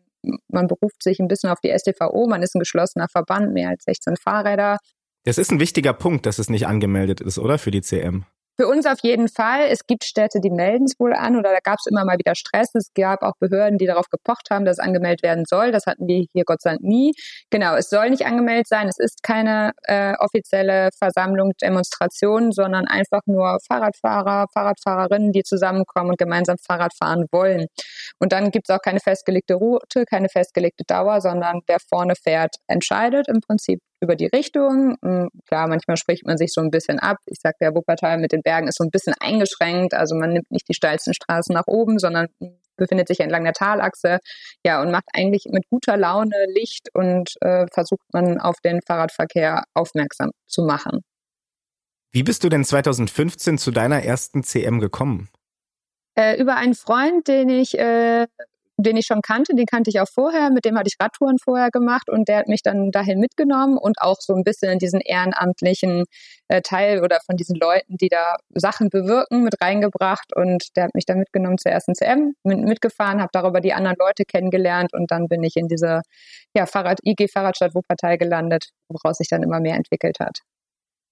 man 0.49 0.67
beruft 0.67 1.01
sich 1.01 1.17
ein 1.19 1.27
bisschen 1.27 1.49
auf 1.49 1.61
die 1.63 1.75
STVO. 1.75 2.27
Man 2.27 2.43
ist 2.43 2.53
ein 2.53 2.59
geschlossener 2.59 3.07
Verband, 3.11 3.53
mehr 3.53 3.69
als 3.69 3.85
16 3.85 4.17
Fahrräder. 4.17 4.77
Das 5.23 5.39
ist 5.39 5.51
ein 5.51 5.59
wichtiger 5.59 5.93
Punkt, 5.93 6.27
dass 6.27 6.37
es 6.37 6.51
nicht 6.51 6.67
angemeldet 6.67 7.21
ist, 7.21 7.39
oder? 7.39 7.57
Für 7.57 7.71
die 7.71 7.81
CM. 7.81 8.25
Für 8.59 8.67
uns 8.67 8.87
auf 8.87 8.97
jeden 9.03 9.27
Fall. 9.27 9.67
Es 9.69 9.85
gibt 9.85 10.03
Städte, 10.03 10.39
die 10.41 10.49
melden 10.49 10.85
es 10.85 10.99
wohl 10.99 11.13
an 11.13 11.35
oder 11.37 11.51
da 11.51 11.59
gab 11.63 11.77
es 11.77 11.85
immer 11.85 12.03
mal 12.05 12.17
wieder 12.17 12.33
Stress. 12.33 12.73
Es 12.73 12.91
gab 12.95 13.21
auch 13.21 13.33
Behörden, 13.39 13.77
die 13.77 13.85
darauf 13.85 14.09
gepocht 14.09 14.49
haben, 14.49 14.65
dass 14.65 14.79
es 14.79 14.83
angemeldet 14.83 15.21
werden 15.21 15.45
soll. 15.47 15.71
Das 15.71 15.85
hatten 15.85 16.07
wir 16.07 16.25
hier 16.33 16.43
Gott 16.43 16.63
sei 16.63 16.71
Dank 16.71 16.81
nie. 16.81 17.13
Genau, 17.51 17.75
es 17.75 17.89
soll 17.89 18.09
nicht 18.09 18.25
angemeldet 18.25 18.67
sein. 18.67 18.87
Es 18.87 18.97
ist 18.97 19.21
keine 19.21 19.73
äh, 19.83 20.15
offizielle 20.17 20.89
Versammlung, 20.97 21.51
Demonstration, 21.61 22.51
sondern 22.51 22.87
einfach 22.87 23.21
nur 23.27 23.59
Fahrradfahrer, 23.67 24.47
Fahrradfahrerinnen, 24.51 25.31
die 25.33 25.43
zusammenkommen 25.43 26.09
und 26.09 26.17
gemeinsam 26.17 26.57
Fahrrad 26.57 26.93
fahren 26.97 27.25
wollen. 27.31 27.67
Und 28.17 28.31
dann 28.31 28.49
gibt 28.49 28.69
es 28.69 28.75
auch 28.75 28.81
keine 28.81 29.01
festgelegte 29.01 29.53
Route, 29.53 30.05
keine 30.05 30.29
festgelegte 30.29 30.83
Dauer, 30.87 31.21
sondern 31.21 31.61
wer 31.67 31.77
vorne 31.87 32.15
fährt, 32.15 32.55
entscheidet 32.65 33.27
im 33.27 33.39
Prinzip 33.39 33.81
über 34.01 34.15
die 34.15 34.27
Richtung. 34.27 34.95
Hm, 35.03 35.29
klar, 35.47 35.67
manchmal 35.67 35.97
spricht 35.97 36.25
man 36.25 36.37
sich 36.37 36.51
so 36.53 36.61
ein 36.61 36.71
bisschen 36.71 36.99
ab. 36.99 37.17
Ich 37.25 37.39
sage, 37.41 37.55
der 37.61 37.75
Wuppertal 37.75 38.17
mit 38.17 38.31
den 38.31 38.41
Bergen 38.41 38.67
ist 38.67 38.77
so 38.77 38.83
ein 38.83 38.91
bisschen 38.91 39.13
eingeschränkt. 39.19 39.93
Also 39.93 40.15
man 40.15 40.33
nimmt 40.33 40.51
nicht 40.51 40.67
die 40.69 40.73
steilsten 40.73 41.13
Straßen 41.13 41.53
nach 41.53 41.67
oben, 41.67 41.99
sondern 41.99 42.27
befindet 42.77 43.07
sich 43.07 43.19
entlang 43.19 43.43
der 43.43 43.53
Talachse. 43.53 44.19
Ja, 44.65 44.81
und 44.81 44.91
macht 44.91 45.05
eigentlich 45.13 45.45
mit 45.49 45.63
guter 45.69 45.97
Laune 45.97 46.45
Licht 46.53 46.89
und 46.93 47.31
äh, 47.41 47.65
versucht 47.73 48.13
man 48.13 48.39
auf 48.39 48.57
den 48.63 48.81
Fahrradverkehr 48.85 49.63
aufmerksam 49.73 50.31
zu 50.45 50.63
machen. 50.63 51.01
Wie 52.11 52.23
bist 52.23 52.43
du 52.43 52.49
denn 52.49 52.63
2015 52.63 53.57
zu 53.57 53.71
deiner 53.71 54.03
ersten 54.03 54.43
CM 54.43 54.79
gekommen? 54.79 55.29
Äh, 56.15 56.39
über 56.41 56.55
einen 56.55 56.73
Freund, 56.73 57.27
den 57.27 57.49
ich 57.49 57.77
äh, 57.77 58.25
den 58.77 58.95
ich 58.95 59.07
schon 59.07 59.21
kannte, 59.21 59.55
den 59.55 59.65
kannte 59.65 59.89
ich 59.89 59.99
auch 59.99 60.07
vorher, 60.07 60.51
mit 60.51 60.63
dem 60.63 60.77
hatte 60.77 60.87
ich 60.87 60.95
Radtouren 60.99 61.37
vorher 61.39 61.71
gemacht 61.71 62.09
und 62.09 62.27
der 62.27 62.37
hat 62.37 62.47
mich 62.47 62.61
dann 62.61 62.91
dahin 62.91 63.19
mitgenommen 63.19 63.77
und 63.77 63.99
auch 63.99 64.17
so 64.19 64.35
ein 64.35 64.43
bisschen 64.43 64.71
in 64.71 64.79
diesen 64.79 65.01
ehrenamtlichen 65.01 66.05
äh, 66.47 66.61
Teil 66.61 67.03
oder 67.03 67.19
von 67.25 67.37
diesen 67.37 67.55
Leuten, 67.55 67.97
die 67.97 68.09
da 68.09 68.35
Sachen 68.53 68.89
bewirken, 68.89 69.43
mit 69.43 69.59
reingebracht 69.61 70.35
und 70.35 70.75
der 70.75 70.85
hat 70.85 70.95
mich 70.95 71.05
dann 71.05 71.17
mitgenommen 71.17 71.57
zur 71.57 71.71
ersten 71.71 71.95
CM, 71.95 72.33
mit, 72.43 72.59
mitgefahren, 72.59 73.19
habe 73.19 73.31
darüber 73.33 73.61
die 73.61 73.73
anderen 73.73 73.97
Leute 73.99 74.25
kennengelernt 74.25 74.93
und 74.93 75.09
dann 75.09 75.27
bin 75.27 75.41
ich 75.43 75.55
in 75.55 75.67
diese 75.67 76.01
ja, 76.55 76.67
Fahrrad, 76.67 76.99
IG 77.03 77.27
Fahrradstadt 77.27 77.73
Wuppertal 77.73 78.17
gelandet, 78.17 78.69
woraus 78.89 79.17
sich 79.17 79.27
dann 79.27 79.41
immer 79.41 79.59
mehr 79.59 79.75
entwickelt 79.75 80.19
hat. 80.19 80.39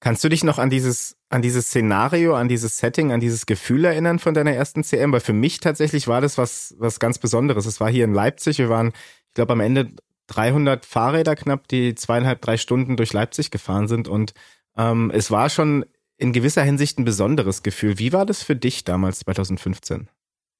Kannst 0.05 0.23
du 0.23 0.29
dich 0.29 0.43
noch 0.43 0.59
an 0.59 0.69
dieses, 0.69 1.17
an 1.29 1.41
dieses 1.41 1.65
Szenario, 1.65 2.35
an 2.35 2.47
dieses 2.47 2.77
Setting, 2.77 3.11
an 3.11 3.19
dieses 3.19 3.47
Gefühl 3.47 3.85
erinnern 3.85 4.19
von 4.19 4.35
deiner 4.35 4.51
ersten 4.51 4.83
CM? 4.83 5.11
Weil 5.11 5.19
für 5.19 5.33
mich 5.33 5.61
tatsächlich 5.61 6.07
war 6.07 6.21
das 6.21 6.37
was, 6.37 6.75
was 6.77 6.99
ganz 6.99 7.17
Besonderes. 7.17 7.65
Es 7.65 7.79
war 7.79 7.89
hier 7.89 8.05
in 8.05 8.13
Leipzig. 8.13 8.59
Wir 8.59 8.69
waren, 8.69 8.89
ich 8.89 9.33
glaube, 9.33 9.53
am 9.53 9.61
Ende 9.61 9.93
300 10.27 10.85
Fahrräder 10.85 11.35
knapp, 11.35 11.67
die 11.69 11.95
zweieinhalb, 11.95 12.39
drei 12.39 12.57
Stunden 12.57 12.97
durch 12.97 13.13
Leipzig 13.13 13.49
gefahren 13.49 13.87
sind. 13.87 14.07
Und 14.07 14.35
ähm, 14.77 15.09
es 15.11 15.31
war 15.31 15.49
schon 15.49 15.85
in 16.17 16.33
gewisser 16.33 16.61
Hinsicht 16.61 16.99
ein 16.99 17.05
besonderes 17.05 17.63
Gefühl. 17.63 17.97
Wie 17.97 18.13
war 18.13 18.27
das 18.27 18.43
für 18.43 18.55
dich 18.55 18.83
damals 18.83 19.21
2015? 19.21 20.07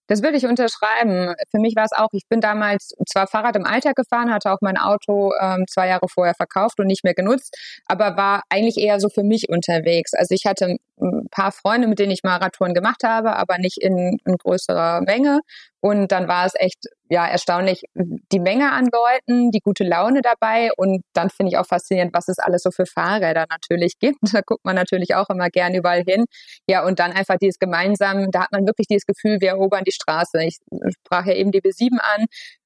Das 0.07 0.21
würde 0.21 0.37
ich 0.37 0.45
unterschreiben. 0.45 1.33
Für 1.49 1.59
mich 1.59 1.75
war 1.75 1.85
es 1.85 1.91
auch, 1.91 2.09
ich 2.11 2.27
bin 2.29 2.41
damals 2.41 2.93
zwar 3.09 3.27
Fahrrad 3.27 3.55
im 3.55 3.65
Alltag 3.65 3.95
gefahren, 3.95 4.31
hatte 4.31 4.51
auch 4.51 4.59
mein 4.61 4.77
Auto 4.77 5.31
ähm, 5.41 5.65
zwei 5.69 5.87
Jahre 5.87 6.07
vorher 6.07 6.35
verkauft 6.35 6.79
und 6.79 6.87
nicht 6.87 7.03
mehr 7.03 7.15
genutzt, 7.15 7.55
aber 7.87 8.15
war 8.15 8.43
eigentlich 8.49 8.77
eher 8.77 8.99
so 8.99 9.09
für 9.09 9.23
mich 9.23 9.49
unterwegs. 9.49 10.13
Also 10.13 10.35
ich 10.35 10.45
hatte 10.45 10.77
ein 10.99 11.27
paar 11.29 11.51
Freunde, 11.51 11.87
mit 11.87 11.99
denen 11.99 12.11
ich 12.11 12.23
mal 12.23 12.37
Radtouren 12.37 12.73
gemacht 12.73 13.03
habe, 13.03 13.35
aber 13.35 13.57
nicht 13.57 13.77
in, 13.81 14.17
in 14.25 14.37
größerer 14.37 15.01
Menge. 15.01 15.41
Und 15.81 16.11
dann 16.11 16.27
war 16.27 16.45
es 16.45 16.53
echt 16.55 16.87
ja 17.09 17.27
erstaunlich 17.27 17.83
die 17.93 18.39
Menge 18.39 18.71
an 18.71 18.89
Leuten, 18.91 19.51
die 19.51 19.59
gute 19.59 19.83
Laune 19.83 20.21
dabei. 20.21 20.71
Und 20.77 21.03
dann 21.13 21.29
finde 21.29 21.51
ich 21.51 21.57
auch 21.57 21.67
faszinierend, 21.67 22.13
was 22.13 22.27
es 22.27 22.39
alles 22.39 22.63
so 22.63 22.71
für 22.71 22.85
Fahrräder 22.85 23.45
natürlich 23.49 23.93
gibt. 23.99 24.17
Da 24.33 24.41
guckt 24.41 24.65
man 24.65 24.75
natürlich 24.75 25.15
auch 25.15 25.29
immer 25.29 25.49
gern 25.49 25.75
überall 25.75 26.03
hin. 26.07 26.25
Ja, 26.67 26.85
und 26.85 26.99
dann 26.99 27.11
einfach 27.11 27.37
dieses 27.37 27.59
gemeinsam, 27.59 28.31
da 28.31 28.43
hat 28.43 28.51
man 28.51 28.65
wirklich 28.65 28.87
dieses 28.87 29.05
Gefühl, 29.05 29.41
wir 29.41 29.49
erobern 29.49 29.83
die 29.83 29.91
Straße. 29.91 30.43
Ich 30.43 30.57
sprach 31.05 31.25
ja 31.25 31.33
eben 31.33 31.51
die 31.51 31.61
B7 31.61 31.97
an. 31.99 32.25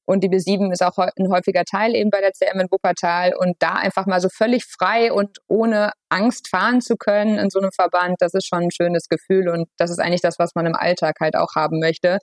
Und 0.09 0.23
die 0.23 0.29
B7 0.29 0.71
ist 0.71 0.81
auch 0.81 0.97
ein 0.97 1.31
häufiger 1.31 1.65
Teil 1.65 1.93
eben 1.93 2.09
bei 2.09 2.19
der 2.19 2.33
CM 2.33 2.59
in 2.59 2.71
Wuppertal. 2.71 3.35
Und 3.37 3.57
da 3.59 3.75
einfach 3.75 4.07
mal 4.07 4.19
so 4.19 4.27
völlig 4.27 4.65
frei 4.65 5.13
und 5.13 5.37
ohne 5.47 5.91
Angst 6.09 6.47
fahren 6.47 6.81
zu 6.81 6.95
können 6.95 7.37
in 7.37 7.51
so 7.51 7.59
einem 7.59 7.71
Verband, 7.71 8.15
das 8.17 8.33
ist 8.33 8.47
schon 8.47 8.63
ein 8.63 8.71
schönes 8.71 9.07
Gefühl. 9.07 9.49
Und 9.49 9.69
das 9.77 9.91
ist 9.91 9.99
eigentlich 9.99 10.21
das, 10.21 10.39
was 10.39 10.55
man 10.55 10.65
im 10.65 10.73
Alltag 10.73 11.17
halt 11.21 11.35
auch 11.35 11.53
haben 11.55 11.79
möchte. 11.79 12.17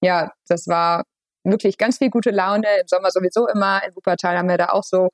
Ja, 0.00 0.30
das 0.46 0.68
war 0.68 1.02
wirklich 1.42 1.78
ganz 1.78 1.98
viel 1.98 2.10
gute 2.10 2.30
Laune. 2.30 2.68
Im 2.80 2.86
Sommer 2.86 3.10
sowieso 3.10 3.48
immer. 3.48 3.82
In 3.84 3.96
Wuppertal 3.96 4.38
haben 4.38 4.48
wir 4.48 4.56
da 4.56 4.66
auch 4.66 4.84
so, 4.84 5.08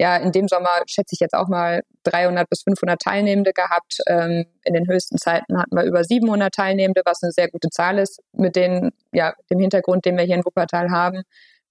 ja, 0.00 0.16
in 0.16 0.32
dem 0.32 0.48
Sommer 0.48 0.70
schätze 0.86 1.12
ich 1.12 1.20
jetzt 1.20 1.34
auch 1.34 1.48
mal 1.48 1.82
300 2.04 2.48
bis 2.48 2.62
500 2.62 2.98
Teilnehmende 2.98 3.52
gehabt. 3.52 3.98
Ähm, 4.06 4.46
in 4.64 4.72
den 4.72 4.88
höchsten 4.88 5.18
Zeiten 5.18 5.58
hatten 5.58 5.76
wir 5.76 5.84
über 5.84 6.02
700 6.02 6.50
Teilnehmende, 6.50 7.02
was 7.04 7.22
eine 7.22 7.32
sehr 7.32 7.50
gute 7.50 7.68
Zahl 7.68 7.98
ist 7.98 8.22
mit 8.32 8.56
den, 8.56 8.92
ja, 9.12 9.34
dem 9.50 9.58
Hintergrund, 9.58 10.06
den 10.06 10.16
wir 10.16 10.24
hier 10.24 10.36
in 10.36 10.46
Wuppertal 10.46 10.88
haben. 10.90 11.24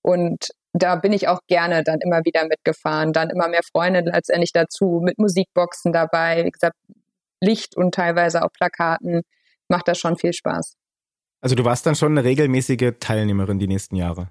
Und 0.04 0.50
da 0.74 0.96
bin 0.96 1.14
ich 1.14 1.28
auch 1.28 1.40
gerne 1.48 1.84
dann 1.84 2.00
immer 2.02 2.22
wieder 2.26 2.48
mitgefahren. 2.48 3.14
Dann 3.14 3.30
immer 3.30 3.48
mehr 3.48 3.64
Freunde 3.64 4.02
letztendlich 4.02 4.52
dazu, 4.52 5.02
mit 5.04 5.18
Musikboxen 5.18 5.92
dabei, 5.92 6.46
wie 6.46 6.52
gesagt, 6.52 6.76
Licht 7.42 7.76
und 7.76 7.94
teilweise 7.96 8.44
auch 8.44 8.52
Plakaten. 8.52 9.22
Macht 9.68 9.88
das 9.88 9.98
schon 9.98 10.18
viel 10.18 10.34
Spaß. 10.34 10.76
Also 11.42 11.56
du 11.56 11.66
warst 11.66 11.86
dann 11.86 11.96
schon 11.96 12.18
eine 12.18 12.24
regelmäßige 12.24 12.94
Teilnehmerin 13.00 13.60
die 13.60 13.68
nächsten 13.68 13.96
Jahre. 13.96 14.30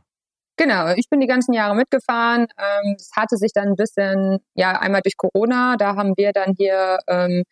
Genau, 0.57 0.93
ich 0.95 1.09
bin 1.09 1.21
die 1.21 1.26
ganzen 1.26 1.55
Jahre 1.55 1.75
mitgefahren. 1.75 2.47
Ähm, 2.59 2.97
es 2.97 3.11
hatte 3.17 3.37
sich 3.37 3.52
dann 3.52 3.69
ein 3.69 3.76
bisschen, 3.76 4.38
ja, 4.55 4.79
einmal 4.79 5.00
durch 5.02 5.17
Corona, 5.17 5.76
da 5.76 5.97
haben 5.97 6.14
wir 6.17 6.33
dann 6.33 6.55
hier 6.57 6.99
ähm, 7.09 7.45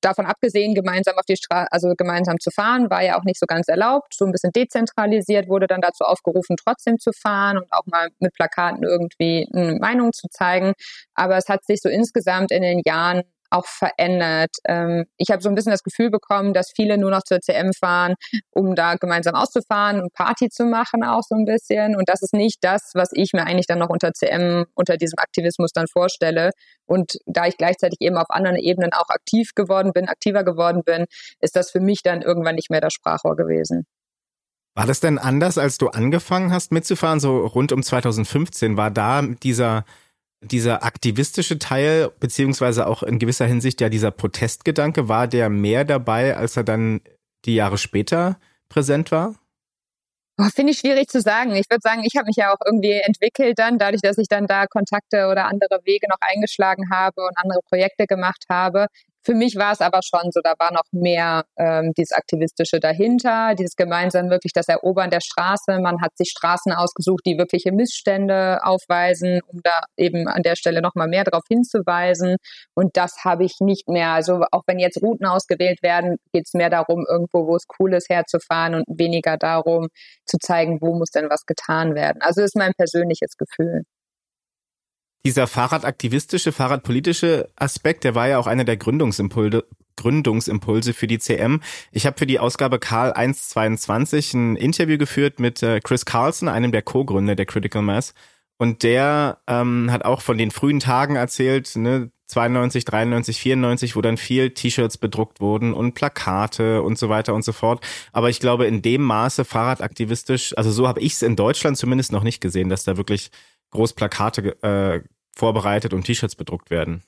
davon 0.00 0.26
abgesehen, 0.26 0.74
gemeinsam 0.74 1.16
auf 1.16 1.24
die 1.26 1.36
Straße, 1.36 1.68
also 1.70 1.94
gemeinsam 1.96 2.38
zu 2.40 2.50
fahren, 2.50 2.90
war 2.90 3.02
ja 3.02 3.18
auch 3.18 3.24
nicht 3.24 3.38
so 3.38 3.46
ganz 3.46 3.68
erlaubt. 3.68 4.14
So 4.14 4.24
ein 4.24 4.32
bisschen 4.32 4.52
dezentralisiert 4.52 5.48
wurde 5.48 5.66
dann 5.66 5.80
dazu 5.80 6.04
aufgerufen, 6.04 6.56
trotzdem 6.56 6.98
zu 6.98 7.12
fahren 7.12 7.58
und 7.58 7.72
auch 7.72 7.86
mal 7.86 8.08
mit 8.18 8.34
Plakaten 8.34 8.84
irgendwie 8.84 9.48
eine 9.52 9.76
Meinung 9.76 10.12
zu 10.12 10.28
zeigen. 10.30 10.74
Aber 11.14 11.36
es 11.36 11.48
hat 11.48 11.64
sich 11.64 11.80
so 11.80 11.88
insgesamt 11.88 12.50
in 12.52 12.62
den 12.62 12.80
Jahren 12.84 13.22
auch 13.50 13.66
verändert. 13.66 14.50
Ähm, 14.64 15.04
ich 15.16 15.30
habe 15.30 15.42
so 15.42 15.48
ein 15.48 15.54
bisschen 15.54 15.72
das 15.72 15.82
Gefühl 15.82 16.10
bekommen, 16.10 16.52
dass 16.54 16.72
viele 16.74 16.98
nur 16.98 17.10
noch 17.10 17.22
zur 17.22 17.40
CM 17.40 17.72
fahren, 17.72 18.14
um 18.50 18.74
da 18.74 18.94
gemeinsam 18.96 19.34
auszufahren 19.34 20.00
und 20.00 20.12
Party 20.12 20.48
zu 20.48 20.64
machen 20.64 21.02
auch 21.04 21.22
so 21.22 21.34
ein 21.34 21.44
bisschen. 21.44 21.96
Und 21.96 22.08
das 22.08 22.22
ist 22.22 22.34
nicht 22.34 22.58
das, 22.62 22.92
was 22.94 23.10
ich 23.12 23.32
mir 23.32 23.46
eigentlich 23.46 23.66
dann 23.66 23.78
noch 23.78 23.90
unter 23.90 24.12
CM, 24.12 24.66
unter 24.74 24.96
diesem 24.96 25.18
Aktivismus 25.18 25.70
dann 25.72 25.86
vorstelle. 25.86 26.50
Und 26.86 27.18
da 27.26 27.46
ich 27.46 27.56
gleichzeitig 27.56 27.98
eben 28.00 28.16
auf 28.16 28.30
anderen 28.30 28.56
Ebenen 28.56 28.92
auch 28.92 29.08
aktiv 29.08 29.50
geworden 29.54 29.92
bin, 29.92 30.08
aktiver 30.08 30.44
geworden 30.44 30.82
bin, 30.84 31.06
ist 31.40 31.56
das 31.56 31.70
für 31.70 31.80
mich 31.80 32.02
dann 32.02 32.22
irgendwann 32.22 32.54
nicht 32.54 32.70
mehr 32.70 32.80
das 32.80 32.92
Sprachrohr 32.92 33.36
gewesen. 33.36 33.86
War 34.74 34.86
das 34.86 35.00
denn 35.00 35.18
anders, 35.18 35.58
als 35.58 35.76
du 35.76 35.88
angefangen 35.88 36.52
hast 36.52 36.70
mitzufahren, 36.70 37.18
so 37.18 37.44
rund 37.46 37.72
um 37.72 37.82
2015? 37.82 38.76
War 38.76 38.92
da 38.92 39.22
dieser 39.22 39.84
dieser 40.40 40.84
aktivistische 40.84 41.58
Teil, 41.58 42.10
beziehungsweise 42.20 42.86
auch 42.86 43.02
in 43.02 43.18
gewisser 43.18 43.46
Hinsicht 43.46 43.80
ja 43.80 43.88
dieser 43.88 44.10
Protestgedanke, 44.10 45.08
war 45.08 45.26
der 45.26 45.48
mehr 45.48 45.84
dabei, 45.84 46.36
als 46.36 46.56
er 46.56 46.64
dann 46.64 47.00
die 47.44 47.54
Jahre 47.54 47.78
später 47.78 48.38
präsent 48.68 49.10
war? 49.10 49.34
Oh, 50.40 50.48
Finde 50.54 50.70
ich 50.70 50.78
schwierig 50.78 51.08
zu 51.08 51.20
sagen. 51.20 51.50
Ich 51.56 51.68
würde 51.68 51.80
sagen, 51.82 52.04
ich 52.04 52.14
habe 52.16 52.26
mich 52.26 52.36
ja 52.36 52.52
auch 52.52 52.60
irgendwie 52.64 52.92
entwickelt 52.92 53.58
dann, 53.58 53.76
dadurch, 53.76 54.02
dass 54.02 54.18
ich 54.18 54.28
dann 54.28 54.46
da 54.46 54.66
Kontakte 54.66 55.26
oder 55.26 55.46
andere 55.46 55.80
Wege 55.84 56.06
noch 56.08 56.20
eingeschlagen 56.20 56.90
habe 56.90 57.22
und 57.22 57.36
andere 57.36 57.58
Projekte 57.68 58.06
gemacht 58.06 58.44
habe. 58.48 58.86
Für 59.24 59.34
mich 59.34 59.56
war 59.56 59.72
es 59.72 59.80
aber 59.80 60.00
schon 60.02 60.30
so, 60.30 60.40
da 60.42 60.54
war 60.58 60.72
noch 60.72 60.84
mehr 60.92 61.44
ähm, 61.58 61.92
dieses 61.96 62.12
Aktivistische 62.12 62.80
dahinter, 62.80 63.54
dieses 63.54 63.76
gemeinsam 63.76 64.30
wirklich 64.30 64.52
das 64.52 64.68
Erobern 64.68 65.10
der 65.10 65.20
Straße. 65.20 65.78
Man 65.80 66.00
hat 66.00 66.16
sich 66.16 66.30
Straßen 66.30 66.72
ausgesucht, 66.72 67.22
die 67.26 67.36
wirkliche 67.36 67.72
Missstände 67.72 68.60
aufweisen, 68.62 69.40
um 69.46 69.60
da 69.62 69.82
eben 69.96 70.28
an 70.28 70.42
der 70.42 70.56
Stelle 70.56 70.80
nochmal 70.80 71.08
mehr 71.08 71.24
darauf 71.24 71.44
hinzuweisen. 71.48 72.36
Und 72.74 72.96
das 72.96 73.24
habe 73.24 73.44
ich 73.44 73.56
nicht 73.60 73.88
mehr. 73.88 74.10
Also 74.10 74.44
auch 74.52 74.62
wenn 74.66 74.78
jetzt 74.78 75.02
Routen 75.02 75.26
ausgewählt 75.26 75.82
werden, 75.82 76.16
geht 76.32 76.46
es 76.46 76.54
mehr 76.54 76.70
darum, 76.70 77.04
irgendwo, 77.08 77.46
wo 77.46 77.56
es 77.56 77.64
cool 77.78 77.94
ist, 77.94 78.08
herzufahren 78.08 78.74
und 78.74 78.84
weniger 78.88 79.36
darum, 79.36 79.88
zu 80.26 80.38
zeigen, 80.38 80.78
wo 80.80 80.94
muss 80.96 81.10
denn 81.10 81.28
was 81.28 81.44
getan 81.44 81.94
werden. 81.94 82.18
Also 82.20 82.40
das 82.40 82.50
ist 82.50 82.56
mein 82.56 82.72
persönliches 82.76 83.36
Gefühl 83.36 83.82
dieser 85.24 85.46
Fahrradaktivistische, 85.46 86.52
Fahrradpolitische 86.52 87.48
Aspekt, 87.56 88.04
der 88.04 88.14
war 88.14 88.28
ja 88.28 88.38
auch 88.38 88.46
einer 88.46 88.64
der 88.64 88.76
Gründungsimpulse, 88.76 89.64
Gründungsimpulse 89.96 90.94
für 90.94 91.06
die 91.06 91.18
CM. 91.18 91.60
Ich 91.92 92.06
habe 92.06 92.16
für 92.16 92.26
die 92.26 92.38
Ausgabe 92.38 92.78
Karl 92.78 93.12
122 93.12 94.34
ein 94.34 94.56
Interview 94.56 94.96
geführt 94.96 95.40
mit 95.40 95.62
äh, 95.62 95.80
Chris 95.80 96.04
Carlson, 96.04 96.48
einem 96.48 96.72
der 96.72 96.82
Co-Gründer 96.82 97.34
der 97.34 97.46
Critical 97.46 97.82
Mass. 97.82 98.14
Und 98.58 98.82
der 98.82 99.38
ähm, 99.46 99.90
hat 99.90 100.04
auch 100.04 100.20
von 100.20 100.38
den 100.38 100.50
frühen 100.50 100.80
Tagen 100.80 101.16
erzählt, 101.16 101.76
ne, 101.76 102.10
92, 102.26 102.84
93, 102.84 103.40
94, 103.40 103.96
wo 103.96 104.02
dann 104.02 104.16
viel 104.18 104.50
T-Shirts 104.50 104.98
bedruckt 104.98 105.40
wurden 105.40 105.72
und 105.72 105.94
Plakate 105.94 106.82
und 106.82 106.98
so 106.98 107.08
weiter 107.08 107.34
und 107.34 107.44
so 107.44 107.52
fort. 107.52 107.84
Aber 108.12 108.28
ich 108.28 108.38
glaube, 108.38 108.66
in 108.66 108.82
dem 108.82 109.02
Maße 109.02 109.44
fahrradaktivistisch, 109.44 110.56
also 110.56 110.70
so 110.70 110.86
habe 110.86 111.00
ich 111.00 111.14
es 111.14 111.22
in 111.22 111.36
Deutschland 111.36 111.78
zumindest 111.78 112.12
noch 112.12 112.22
nicht 112.22 112.40
gesehen, 112.40 112.68
dass 112.68 112.84
da 112.84 112.96
wirklich 112.96 113.30
groß 113.70 113.94
Plakate 113.94 114.62
äh, 114.62 115.02
vorbereitet 115.36 115.92
und 115.92 116.04
T-Shirts 116.04 116.36
bedruckt 116.36 116.70
werden. 116.70 117.02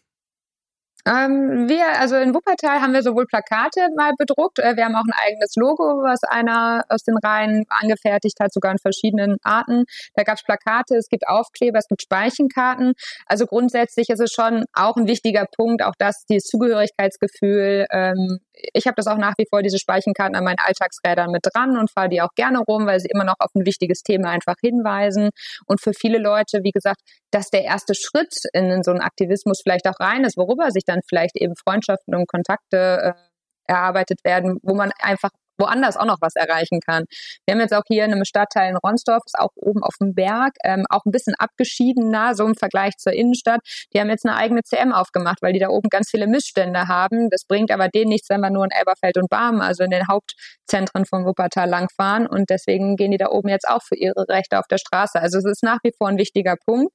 Ähm, 1.06 1.68
wir, 1.68 1.98
also 1.98 2.16
in 2.16 2.34
Wuppertal 2.34 2.82
haben 2.82 2.92
wir 2.92 3.02
sowohl 3.02 3.26
Plakate 3.26 3.88
mal 3.96 4.12
bedruckt, 4.18 4.58
äh, 4.58 4.76
wir 4.76 4.84
haben 4.84 4.94
auch 4.94 5.04
ein 5.04 5.14
eigenes 5.26 5.56
Logo, 5.56 6.02
was 6.02 6.24
einer 6.24 6.84
aus 6.90 7.02
den 7.04 7.16
Reihen 7.16 7.64
angefertigt 7.70 8.38
hat, 8.38 8.52
sogar 8.52 8.72
in 8.72 8.78
verschiedenen 8.78 9.38
Arten. 9.42 9.84
Da 10.14 10.24
gab 10.24 10.36
es 10.36 10.42
Plakate, 10.42 10.96
es 10.96 11.08
gibt 11.08 11.26
Aufkleber, 11.26 11.78
es 11.78 11.88
gibt 11.88 12.02
Speichenkarten. 12.02 12.92
Also 13.26 13.46
grundsätzlich 13.46 14.10
ist 14.10 14.20
es 14.20 14.30
schon 14.32 14.66
auch 14.74 14.96
ein 14.96 15.06
wichtiger 15.06 15.46
Punkt, 15.56 15.82
auch 15.82 15.94
das, 15.98 16.24
dieses 16.28 16.48
Zugehörigkeitsgefühl. 16.48 17.86
Ähm, 17.90 18.40
ich 18.72 18.86
habe 18.86 18.94
das 18.96 19.06
auch 19.06 19.16
nach 19.16 19.34
wie 19.38 19.46
vor, 19.48 19.62
diese 19.62 19.78
Speichenkarten 19.78 20.36
an 20.36 20.44
meinen 20.44 20.58
Alltagsrädern 20.58 21.30
mit 21.30 21.42
dran 21.44 21.76
und 21.76 21.90
fahre 21.90 22.08
die 22.08 22.22
auch 22.22 22.34
gerne 22.34 22.60
rum, 22.60 22.86
weil 22.86 23.00
sie 23.00 23.08
immer 23.12 23.24
noch 23.24 23.36
auf 23.38 23.50
ein 23.54 23.66
wichtiges 23.66 24.02
Thema 24.02 24.30
einfach 24.30 24.56
hinweisen. 24.60 25.30
Und 25.66 25.80
für 25.80 25.92
viele 25.92 26.18
Leute, 26.18 26.60
wie 26.62 26.70
gesagt, 26.70 27.00
dass 27.30 27.50
der 27.50 27.64
erste 27.64 27.94
Schritt 27.94 28.34
in 28.52 28.82
so 28.82 28.90
einen 28.90 29.00
Aktivismus 29.00 29.60
vielleicht 29.62 29.86
auch 29.86 29.98
rein 30.00 30.24
ist, 30.24 30.36
worüber 30.36 30.70
sich 30.70 30.84
dann 30.84 31.00
vielleicht 31.08 31.36
eben 31.36 31.54
Freundschaften 31.56 32.14
und 32.14 32.28
Kontakte 32.28 33.14
äh, 33.16 33.30
erarbeitet 33.70 34.18
werden, 34.24 34.58
wo 34.62 34.74
man 34.74 34.90
einfach 35.00 35.30
woanders 35.60 35.96
auch 35.96 36.06
noch 36.06 36.18
was 36.20 36.36
erreichen 36.36 36.80
kann. 36.80 37.04
Wir 37.46 37.54
haben 37.54 37.60
jetzt 37.60 37.74
auch 37.74 37.82
hier 37.86 38.04
in 38.04 38.12
einem 38.12 38.24
Stadtteil 38.24 38.70
in 38.70 38.76
Ronsdorf, 38.76 39.22
ist 39.26 39.38
auch 39.38 39.50
oben 39.54 39.82
auf 39.82 39.94
dem 40.00 40.14
Berg, 40.14 40.54
ähm, 40.64 40.84
auch 40.88 41.04
ein 41.04 41.12
bisschen 41.12 41.34
abgeschiedener, 41.38 42.34
so 42.34 42.46
im 42.46 42.54
Vergleich 42.54 42.96
zur 42.96 43.12
Innenstadt. 43.12 43.60
Die 43.92 44.00
haben 44.00 44.10
jetzt 44.10 44.26
eine 44.26 44.36
eigene 44.36 44.62
CM 44.62 44.92
aufgemacht, 44.92 45.42
weil 45.42 45.52
die 45.52 45.58
da 45.58 45.68
oben 45.68 45.88
ganz 45.88 46.10
viele 46.10 46.26
Missstände 46.26 46.88
haben. 46.88 47.30
Das 47.30 47.44
bringt 47.44 47.70
aber 47.70 47.88
denen 47.88 48.10
nichts, 48.10 48.28
wenn 48.30 48.40
wir 48.40 48.50
nur 48.50 48.64
in 48.64 48.70
Elberfeld 48.70 49.16
und 49.18 49.28
Barmen, 49.28 49.60
also 49.60 49.84
in 49.84 49.90
den 49.90 50.08
Hauptzentren 50.08 51.04
von 51.04 51.24
Wuppertal 51.24 51.68
langfahren. 51.68 52.26
Und 52.26 52.50
deswegen 52.50 52.96
gehen 52.96 53.10
die 53.10 53.18
da 53.18 53.28
oben 53.28 53.48
jetzt 53.48 53.68
auch 53.68 53.82
für 53.82 53.96
ihre 53.96 54.28
Rechte 54.28 54.58
auf 54.58 54.66
der 54.66 54.78
Straße. 54.78 55.20
Also 55.20 55.38
es 55.38 55.44
ist 55.44 55.62
nach 55.62 55.78
wie 55.82 55.92
vor 55.96 56.08
ein 56.08 56.18
wichtiger 56.18 56.56
Punkt. 56.56 56.92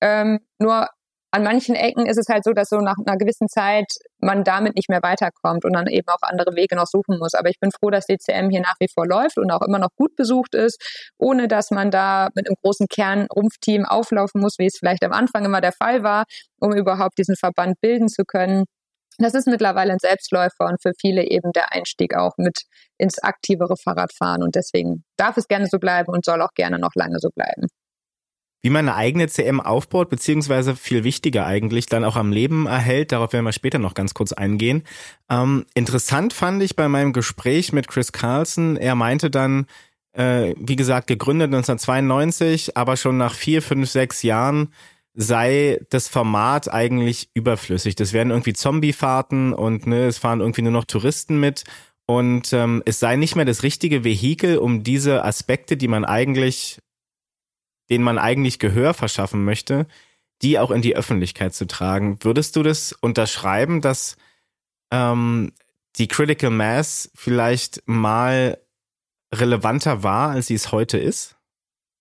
Ähm, 0.00 0.40
nur 0.58 0.88
an 1.30 1.42
manchen 1.42 1.74
Ecken 1.74 2.06
ist 2.06 2.16
es 2.16 2.28
halt 2.28 2.44
so, 2.44 2.52
dass 2.52 2.70
so 2.70 2.78
nach 2.78 2.96
einer 3.04 3.18
gewissen 3.18 3.48
Zeit 3.48 3.86
man 4.20 4.44
damit 4.44 4.76
nicht 4.76 4.88
mehr 4.88 5.02
weiterkommt 5.02 5.64
und 5.64 5.74
dann 5.74 5.86
eben 5.86 6.08
auch 6.08 6.22
andere 6.22 6.56
Wege 6.56 6.74
noch 6.74 6.86
suchen 6.86 7.18
muss. 7.18 7.34
Aber 7.34 7.50
ich 7.50 7.60
bin 7.60 7.70
froh, 7.70 7.90
dass 7.90 8.06
DCM 8.06 8.48
hier 8.50 8.62
nach 8.62 8.76
wie 8.80 8.88
vor 8.92 9.06
läuft 9.06 9.36
und 9.36 9.50
auch 9.50 9.60
immer 9.62 9.78
noch 9.78 9.90
gut 9.94 10.16
besucht 10.16 10.54
ist, 10.54 10.82
ohne 11.18 11.46
dass 11.46 11.70
man 11.70 11.90
da 11.90 12.28
mit 12.34 12.48
einem 12.48 12.56
großen 12.62 12.86
Kernrumpfteam 12.88 13.84
auflaufen 13.84 14.40
muss, 14.40 14.58
wie 14.58 14.66
es 14.66 14.78
vielleicht 14.78 15.04
am 15.04 15.12
Anfang 15.12 15.44
immer 15.44 15.60
der 15.60 15.72
Fall 15.72 16.02
war, 16.02 16.24
um 16.60 16.72
überhaupt 16.72 17.18
diesen 17.18 17.36
Verband 17.36 17.78
bilden 17.82 18.08
zu 18.08 18.24
können. 18.24 18.64
Das 19.18 19.34
ist 19.34 19.48
mittlerweile 19.48 19.92
ein 19.92 19.98
Selbstläufer 19.98 20.66
und 20.66 20.80
für 20.80 20.92
viele 20.98 21.24
eben 21.24 21.52
der 21.52 21.72
Einstieg 21.72 22.16
auch 22.16 22.32
mit 22.38 22.62
ins 22.98 23.22
aktivere 23.22 23.74
Fahrradfahren. 23.76 24.42
Und 24.42 24.54
deswegen 24.54 25.04
darf 25.16 25.36
es 25.36 25.48
gerne 25.48 25.66
so 25.66 25.78
bleiben 25.78 26.12
und 26.12 26.24
soll 26.24 26.40
auch 26.40 26.54
gerne 26.54 26.78
noch 26.78 26.92
lange 26.94 27.18
so 27.18 27.28
bleiben 27.34 27.66
wie 28.62 28.70
man 28.70 28.88
eine 28.88 28.96
eigene 28.96 29.28
CM 29.28 29.60
aufbaut, 29.60 30.10
beziehungsweise 30.10 30.74
viel 30.74 31.04
wichtiger 31.04 31.46
eigentlich 31.46 31.86
dann 31.86 32.04
auch 32.04 32.16
am 32.16 32.32
Leben 32.32 32.66
erhält. 32.66 33.12
Darauf 33.12 33.32
werden 33.32 33.44
wir 33.44 33.52
später 33.52 33.78
noch 33.78 33.94
ganz 33.94 34.14
kurz 34.14 34.32
eingehen. 34.32 34.82
Ähm, 35.30 35.64
interessant 35.74 36.32
fand 36.32 36.62
ich 36.62 36.74
bei 36.74 36.88
meinem 36.88 37.12
Gespräch 37.12 37.72
mit 37.72 37.88
Chris 37.88 38.12
Carlson, 38.12 38.76
er 38.76 38.94
meinte 38.94 39.30
dann, 39.30 39.66
äh, 40.12 40.54
wie 40.58 40.76
gesagt, 40.76 41.06
gegründet 41.06 41.46
1992, 41.46 42.76
aber 42.76 42.96
schon 42.96 43.16
nach 43.16 43.34
vier, 43.34 43.62
fünf, 43.62 43.88
sechs 43.88 44.22
Jahren 44.22 44.72
sei 45.14 45.80
das 45.90 46.08
Format 46.08 46.72
eigentlich 46.72 47.30
überflüssig. 47.34 47.96
Das 47.96 48.12
wären 48.12 48.30
irgendwie 48.30 48.52
Zombiefahrten 48.52 49.52
und 49.52 49.86
ne, 49.86 50.06
es 50.06 50.18
fahren 50.18 50.40
irgendwie 50.40 50.62
nur 50.62 50.72
noch 50.72 50.84
Touristen 50.84 51.40
mit. 51.40 51.64
Und 52.06 52.52
ähm, 52.52 52.82
es 52.86 53.00
sei 53.00 53.16
nicht 53.16 53.36
mehr 53.36 53.44
das 53.44 53.62
richtige 53.62 54.04
Vehikel, 54.04 54.58
um 54.58 54.82
diese 54.82 55.24
Aspekte, 55.24 55.76
die 55.76 55.88
man 55.88 56.04
eigentlich 56.04 56.78
denen 57.90 58.04
man 58.04 58.18
eigentlich 58.18 58.58
Gehör 58.58 58.94
verschaffen 58.94 59.44
möchte, 59.44 59.86
die 60.42 60.58
auch 60.58 60.70
in 60.70 60.82
die 60.82 60.96
Öffentlichkeit 60.96 61.54
zu 61.54 61.66
tragen. 61.66 62.18
Würdest 62.22 62.56
du 62.56 62.62
das 62.62 62.92
unterschreiben, 62.92 63.80
dass 63.80 64.16
ähm, 64.92 65.52
die 65.96 66.08
Critical 66.08 66.50
Mass 66.50 67.10
vielleicht 67.14 67.82
mal 67.86 68.58
relevanter 69.34 70.02
war, 70.02 70.30
als 70.30 70.46
sie 70.46 70.54
es 70.54 70.72
heute 70.72 70.98
ist? 70.98 71.37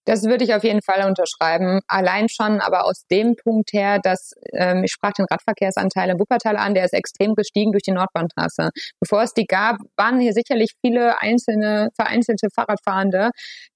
Das 0.07 0.23
würde 0.23 0.45
ich 0.45 0.53
auf 0.53 0.63
jeden 0.63 0.81
Fall 0.81 1.05
unterschreiben. 1.05 1.81
Allein 1.89 2.29
schon, 2.29 2.61
aber 2.61 2.85
aus 2.85 3.05
dem 3.11 3.35
Punkt 3.35 3.73
her, 3.73 3.99
dass 4.01 4.31
ähm, 4.53 4.85
ich 4.85 4.93
sprach 4.93 5.11
den 5.11 5.25
Radverkehrsanteil 5.29 6.09
in 6.09 6.17
Wuppertal 6.17 6.55
an, 6.55 6.73
der 6.73 6.85
ist 6.85 6.93
extrem 6.93 7.35
gestiegen 7.35 7.73
durch 7.73 7.83
die 7.83 7.91
Nordbahntrasse. 7.91 8.69
Bevor 9.01 9.23
es 9.23 9.33
die 9.33 9.43
gab, 9.43 9.75
waren 9.97 10.21
hier 10.21 10.31
sicherlich 10.31 10.71
viele 10.79 11.21
einzelne, 11.21 11.89
vereinzelte 11.93 12.47
Fahrradfahrende, 12.55 13.31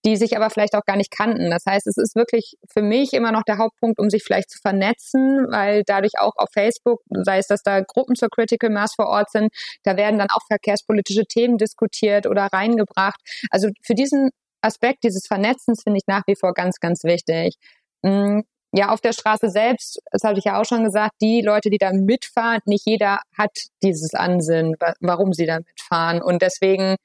die 0.06 0.16
sich 0.16 0.38
aber 0.38 0.50
vielleicht 0.50 0.74
auch 0.76 0.86
gar 0.86 0.96
nicht 0.96 1.12
kannten. 1.12 1.52
Das 1.52 1.64
heißt, 1.68 1.86
es 1.86 1.98
ist 1.98 2.16
wirklich 2.16 2.54
für 2.72 2.82
mich 2.82 3.12
immer 3.12 3.34
noch 3.34 3.44
der 3.44 3.58
Hauptpunkt, 3.58 4.00
um 4.00 4.10
sich 4.10 4.24
vielleicht 4.24 4.52
zu 4.52 4.60
vernetzen, 4.62 5.48
weil 5.50 5.84
dadurch 5.86 6.14
auch 6.18 6.38
auf 6.38 6.48
Facebook, 6.54 7.02
sei 7.10 7.40
es, 7.40 7.48
dass 7.48 7.62
da 7.62 7.82
Gruppen 7.82 8.16
zur 8.16 8.30
Critical 8.30 8.70
Mass 8.70 8.94
vor 8.96 9.08
Ort 9.08 9.32
sind, 9.32 9.50
da 9.84 9.98
werden 9.98 10.18
dann 10.18 10.30
auch 10.30 10.48
verkehrspolitische 10.48 11.26
Themen 11.26 11.58
diskutiert 11.58 12.26
oder 12.26 12.48
reingebracht. 12.54 13.20
Also 13.50 13.68
für 13.84 13.96
diesen 13.96 14.30
Aspekt 14.62 15.04
dieses 15.04 15.28
Vernetzens 15.28 15.84
finde 15.84 15.98
ich 15.98 16.08
nach 16.08 16.24
wie 16.28 16.36
vor 16.36 16.54
ganz, 16.54 16.80
ganz 16.80 17.04
wichtig. 17.04 17.56
Mm, 18.04 18.42
ja, 18.74 18.90
auf 18.90 19.02
der 19.02 19.12
Straße 19.12 19.50
selbst, 19.50 20.00
das 20.12 20.24
hatte 20.24 20.40
ich 20.40 20.46
ja 20.46 20.60
auch 20.60 20.66
schon 20.66 20.84
gesagt, 20.84 21.16
die 21.22 21.42
Leute, 21.42 21.70
die 21.70 21.78
da 21.78 21.92
mitfahren, 21.92 22.62
nicht 22.66 22.86
jeder 22.86 23.20
hat 23.38 23.52
dieses 23.84 24.14
Ansinnen, 24.14 24.76
warum 25.02 25.34
sie 25.34 25.46
da 25.46 25.58
mitfahren. 25.60 26.22
Und 26.22 26.42
deswegen 26.42 26.96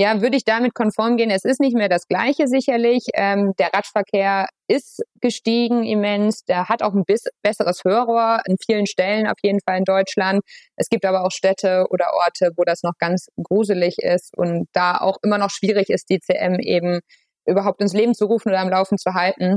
ja, 0.00 0.22
würde 0.22 0.36
ich 0.36 0.44
damit 0.44 0.74
konform 0.74 1.16
gehen. 1.16 1.30
Es 1.30 1.44
ist 1.44 1.60
nicht 1.60 1.76
mehr 1.76 1.88
das 1.88 2.06
Gleiche 2.06 2.46
sicherlich. 2.46 3.06
Ähm, 3.14 3.52
der 3.58 3.70
Radverkehr 3.74 4.46
ist 4.68 5.02
gestiegen 5.20 5.82
immens. 5.82 6.44
Der 6.44 6.68
hat 6.68 6.84
auch 6.84 6.94
ein 6.94 7.04
bis 7.04 7.24
besseres 7.42 7.82
Hörrohr 7.84 8.40
an 8.46 8.56
vielen 8.64 8.86
Stellen 8.86 9.26
auf 9.26 9.38
jeden 9.42 9.58
Fall 9.60 9.78
in 9.78 9.84
Deutschland. 9.84 10.42
Es 10.76 10.88
gibt 10.88 11.04
aber 11.04 11.24
auch 11.24 11.32
Städte 11.32 11.86
oder 11.90 12.12
Orte, 12.14 12.52
wo 12.56 12.62
das 12.62 12.84
noch 12.84 12.94
ganz 12.98 13.26
gruselig 13.42 13.96
ist 13.98 14.36
und 14.36 14.68
da 14.72 14.98
auch 14.98 15.16
immer 15.24 15.38
noch 15.38 15.50
schwierig 15.50 15.90
ist, 15.90 16.08
die 16.10 16.20
CM 16.20 16.60
eben 16.60 17.00
überhaupt 17.44 17.80
ins 17.80 17.92
Leben 17.92 18.14
zu 18.14 18.26
rufen 18.26 18.50
oder 18.50 18.60
am 18.60 18.68
Laufen 18.68 18.98
zu 18.98 19.14
halten. 19.14 19.56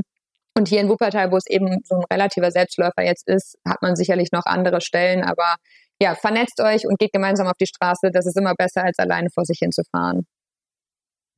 Und 0.56 0.68
hier 0.68 0.80
in 0.80 0.88
Wuppertal, 0.88 1.30
wo 1.30 1.36
es 1.36 1.46
eben 1.48 1.78
so 1.84 1.94
ein 1.94 2.04
relativer 2.12 2.50
Selbstläufer 2.50 3.02
jetzt 3.04 3.28
ist, 3.28 3.56
hat 3.66 3.80
man 3.80 3.94
sicherlich 3.94 4.32
noch 4.32 4.44
andere 4.44 4.80
Stellen, 4.80 5.22
aber 5.22 5.56
ja, 6.02 6.16
vernetzt 6.16 6.60
euch 6.60 6.84
und 6.86 6.98
geht 6.98 7.12
gemeinsam 7.12 7.46
auf 7.46 7.56
die 7.60 7.66
Straße. 7.66 8.10
Das 8.12 8.26
ist 8.26 8.36
immer 8.36 8.54
besser, 8.54 8.82
als 8.84 8.98
alleine 8.98 9.28
vor 9.32 9.44
sich 9.44 9.58
hinzufahren. 9.60 10.26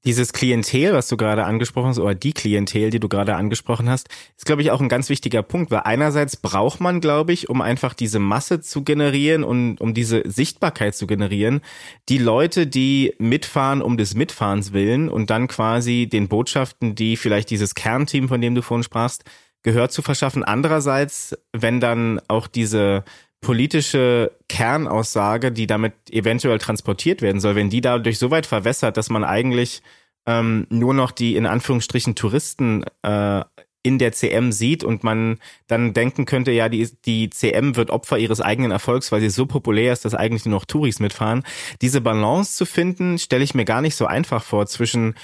Dieses 0.07 0.35
Klientel, 0.35 0.93
was 0.93 1.09
du 1.09 1.17
gerade 1.17 1.45
angesprochen 1.45 1.89
hast, 1.89 1.99
oder 1.99 2.15
die 2.15 2.35
Klientel, 2.35 2.91
die 2.91 3.01
du 3.01 3.09
gerade 3.09 3.37
angesprochen 3.37 3.89
hast, 3.89 4.09
ist, 4.37 4.45
glaube 4.45 4.61
ich, 4.61 4.71
auch 4.71 4.83
ein 4.83 4.91
ganz 4.91 5.09
wichtiger 5.09 5.43
Punkt, 5.43 5.71
weil 5.71 5.81
einerseits 5.85 6.37
braucht 6.37 6.81
man, 6.81 7.01
glaube 7.01 7.33
ich, 7.33 7.49
um 7.49 7.63
einfach 7.63 7.95
diese 7.95 8.19
Masse 8.19 8.61
zu 8.61 8.85
generieren 8.85 9.45
und 9.45 9.81
um 9.81 9.95
diese 9.95 10.23
Sichtbarkeit 10.27 10.95
zu 10.95 11.07
generieren, 11.07 11.63
die 12.11 12.19
Leute, 12.19 12.67
die 12.67 13.15
mitfahren 13.19 13.81
um 13.81 13.97
des 13.97 14.15
Mitfahrens 14.15 14.75
willen 14.75 15.09
und 15.09 15.31
dann 15.31 15.49
quasi 15.49 16.07
den 16.07 16.29
Botschaften, 16.29 16.95
die 16.95 17.17
vielleicht 17.17 17.49
dieses 17.49 17.75
Kernteam, 17.75 18.29
von 18.29 18.43
dem 18.43 18.55
du 18.55 18.61
vorhin 18.61 18.85
sprachst, 18.85 19.25
Gehör 19.63 19.89
zu 19.89 20.03
verschaffen. 20.03 20.45
Andererseits, 20.45 21.35
wenn 21.53 21.81
dann 21.81 22.21
auch 22.29 22.47
diese 22.47 23.03
politische 23.45 24.33
Kernaussage, 24.49 25.53
die 25.53 25.69
damit 25.69 25.93
eventuell 26.11 26.59
transportiert 26.59 27.23
werden 27.23 27.41
soll, 27.41 27.55
wenn 27.55 27.71
die 27.71 27.83
dadurch 27.83 28.19
so 28.19 28.31
weit 28.31 28.47
verwässert, 28.47 28.97
dass 28.97 29.11
man 29.11 29.23
eigentlich 29.23 29.83
ähm, 30.27 30.67
nur 30.71 30.95
noch 30.95 31.13
die 31.13 31.37
in 31.37 31.47
Anführungsstrichen 31.47 32.15
Touristen 32.15 32.85
äh, 33.03 33.45
in 33.83 33.99
der 33.99 34.13
CM 34.13 34.51
sieht 34.51 34.83
und 34.83 35.05
man 35.05 35.39
dann 35.67 35.93
denken 35.93 36.25
könnte, 36.25 36.53
ja, 36.53 36.71
die, 36.71 36.89
die 37.05 37.29
CM 37.29 37.77
wird 37.77 37.91
Opfer 37.91 38.17
ihres 38.17 38.41
eigenen 38.41 38.71
Erfolgs, 38.71 39.13
weil 39.13 39.21
sie 39.21 39.29
so 39.29 39.45
populär 39.45 39.93
ist, 39.93 40.07
dass 40.07 40.15
eigentlich 40.15 40.47
nur 40.47 40.59
noch 40.59 40.65
Touris 40.65 40.99
mitfahren. 40.99 41.45
Diese 41.83 42.01
Balance 42.01 42.57
zu 42.57 42.65
finden, 42.65 43.19
stelle 43.19 43.45
ich 43.45 43.55
mir 43.55 43.67
gar 43.67 43.83
nicht 43.83 43.95
so 43.95 44.07
einfach 44.07 44.43
vor 44.43 44.67
zwischen 44.67 45.15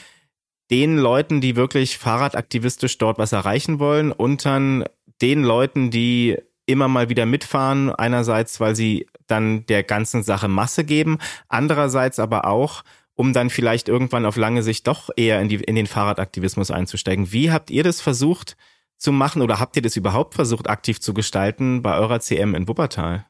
den 0.70 0.98
Leuten, 0.98 1.40
die 1.40 1.56
wirklich 1.56 1.96
fahrradaktivistisch 1.96 2.98
dort 2.98 3.16
was 3.16 3.33
erreichen 3.33 3.78
wollen 3.78 4.12
und 4.12 4.44
dann 4.44 4.85
den 5.22 5.42
Leuten, 5.42 5.90
die 5.90 6.37
immer 6.70 6.88
mal 6.88 7.09
wieder 7.09 7.26
mitfahren. 7.26 7.94
Einerseits, 7.94 8.61
weil 8.61 8.76
sie 8.76 9.06
dann 9.26 9.66
der 9.66 9.83
ganzen 9.83 10.22
Sache 10.22 10.48
Masse 10.48 10.85
geben. 10.85 11.18
Andererseits 11.48 12.18
aber 12.18 12.46
auch, 12.46 12.83
um 13.14 13.33
dann 13.33 13.50
vielleicht 13.50 13.88
irgendwann 13.88 14.26
auf 14.26 14.37
lange 14.37 14.62
Sicht 14.62 14.87
doch 14.87 15.11
eher 15.16 15.40
in, 15.40 15.48
die, 15.48 15.56
in 15.56 15.76
den 15.76 15.87
Fahrradaktivismus 15.87 16.70
einzusteigen. 16.70 17.33
Wie 17.33 17.52
habt 17.52 17.70
ihr 17.70 17.83
das 17.83 18.00
versucht 18.00 18.56
zu 18.96 19.12
machen 19.12 19.42
oder 19.42 19.61
habt 19.61 19.76
ihr 19.76 19.83
das 19.83 19.96
überhaupt 19.96 20.35
versucht 20.35 20.68
aktiv 20.68 21.00
zu 21.00 21.14
gestalten 21.14 21.83
bei 21.83 21.96
eurer 21.96 22.20
CM 22.20 22.54
in 22.54 22.68
Wuppertal? 22.68 23.30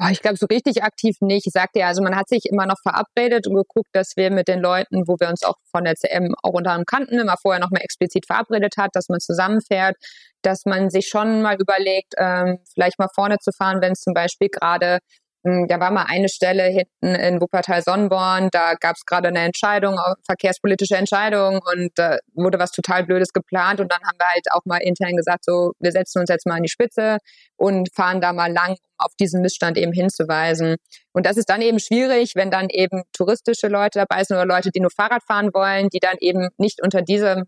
Oh, 0.00 0.06
ich 0.12 0.22
glaube, 0.22 0.36
so 0.36 0.46
richtig 0.46 0.84
aktiv 0.84 1.16
nicht. 1.20 1.48
Ich 1.48 1.52
sagte 1.52 1.80
ja, 1.80 1.88
also 1.88 2.02
man 2.02 2.14
hat 2.14 2.28
sich 2.28 2.44
immer 2.48 2.66
noch 2.66 2.78
verabredet 2.82 3.48
und 3.48 3.54
geguckt, 3.56 3.88
dass 3.92 4.12
wir 4.16 4.30
mit 4.30 4.46
den 4.46 4.60
Leuten, 4.60 5.08
wo 5.08 5.16
wir 5.18 5.28
uns 5.28 5.42
auch 5.42 5.56
von 5.72 5.82
der 5.82 5.96
CM 5.96 6.36
auch 6.42 6.52
unter 6.52 6.70
anderem 6.70 6.84
kannten, 6.86 7.18
immer 7.18 7.34
vorher 7.42 7.60
noch 7.60 7.70
mal 7.72 7.80
explizit 7.80 8.24
verabredet 8.24 8.74
hat, 8.78 8.90
dass 8.94 9.08
man 9.08 9.18
zusammenfährt, 9.18 9.96
dass 10.42 10.64
man 10.66 10.90
sich 10.90 11.08
schon 11.08 11.42
mal 11.42 11.56
überlegt, 11.60 12.14
ähm, 12.16 12.58
vielleicht 12.72 13.00
mal 13.00 13.08
vorne 13.12 13.38
zu 13.38 13.50
fahren, 13.50 13.80
wenn 13.80 13.92
es 13.92 14.00
zum 14.02 14.14
Beispiel 14.14 14.48
gerade 14.50 15.00
da 15.44 15.80
war 15.80 15.90
mal 15.90 16.06
eine 16.08 16.28
Stelle 16.28 16.64
hinten 16.64 17.14
in 17.14 17.40
Wuppertal-Sonnenborn, 17.40 18.48
da 18.50 18.74
gab 18.74 18.96
es 18.96 19.04
gerade 19.06 19.28
eine 19.28 19.40
Entscheidung, 19.40 19.98
verkehrspolitische 20.26 20.96
Entscheidung 20.96 21.60
und 21.72 21.90
da 21.94 22.16
äh, 22.16 22.18
wurde 22.34 22.58
was 22.58 22.72
total 22.72 23.04
Blödes 23.04 23.32
geplant 23.32 23.80
und 23.80 23.92
dann 23.92 24.00
haben 24.00 24.18
wir 24.18 24.26
halt 24.26 24.46
auch 24.50 24.64
mal 24.64 24.78
intern 24.78 25.16
gesagt, 25.16 25.44
so, 25.44 25.72
wir 25.78 25.92
setzen 25.92 26.20
uns 26.20 26.28
jetzt 26.28 26.46
mal 26.46 26.56
an 26.56 26.62
die 26.62 26.68
Spitze 26.68 27.18
und 27.56 27.88
fahren 27.94 28.20
da 28.20 28.32
mal 28.32 28.52
lang, 28.52 28.70
um 28.70 28.76
auf 28.98 29.12
diesen 29.18 29.42
Missstand 29.42 29.78
eben 29.78 29.92
hinzuweisen. 29.92 30.76
Und 31.12 31.24
das 31.24 31.36
ist 31.36 31.48
dann 31.48 31.62
eben 31.62 31.78
schwierig, 31.78 32.32
wenn 32.34 32.50
dann 32.50 32.68
eben 32.68 33.02
touristische 33.12 33.68
Leute 33.68 34.00
dabei 34.00 34.24
sind 34.24 34.36
oder 34.36 34.46
Leute, 34.46 34.70
die 34.70 34.80
nur 34.80 34.90
Fahrrad 34.90 35.22
fahren 35.22 35.50
wollen, 35.54 35.88
die 35.88 36.00
dann 36.00 36.16
eben 36.20 36.48
nicht 36.58 36.82
unter 36.82 37.02
diesem 37.02 37.44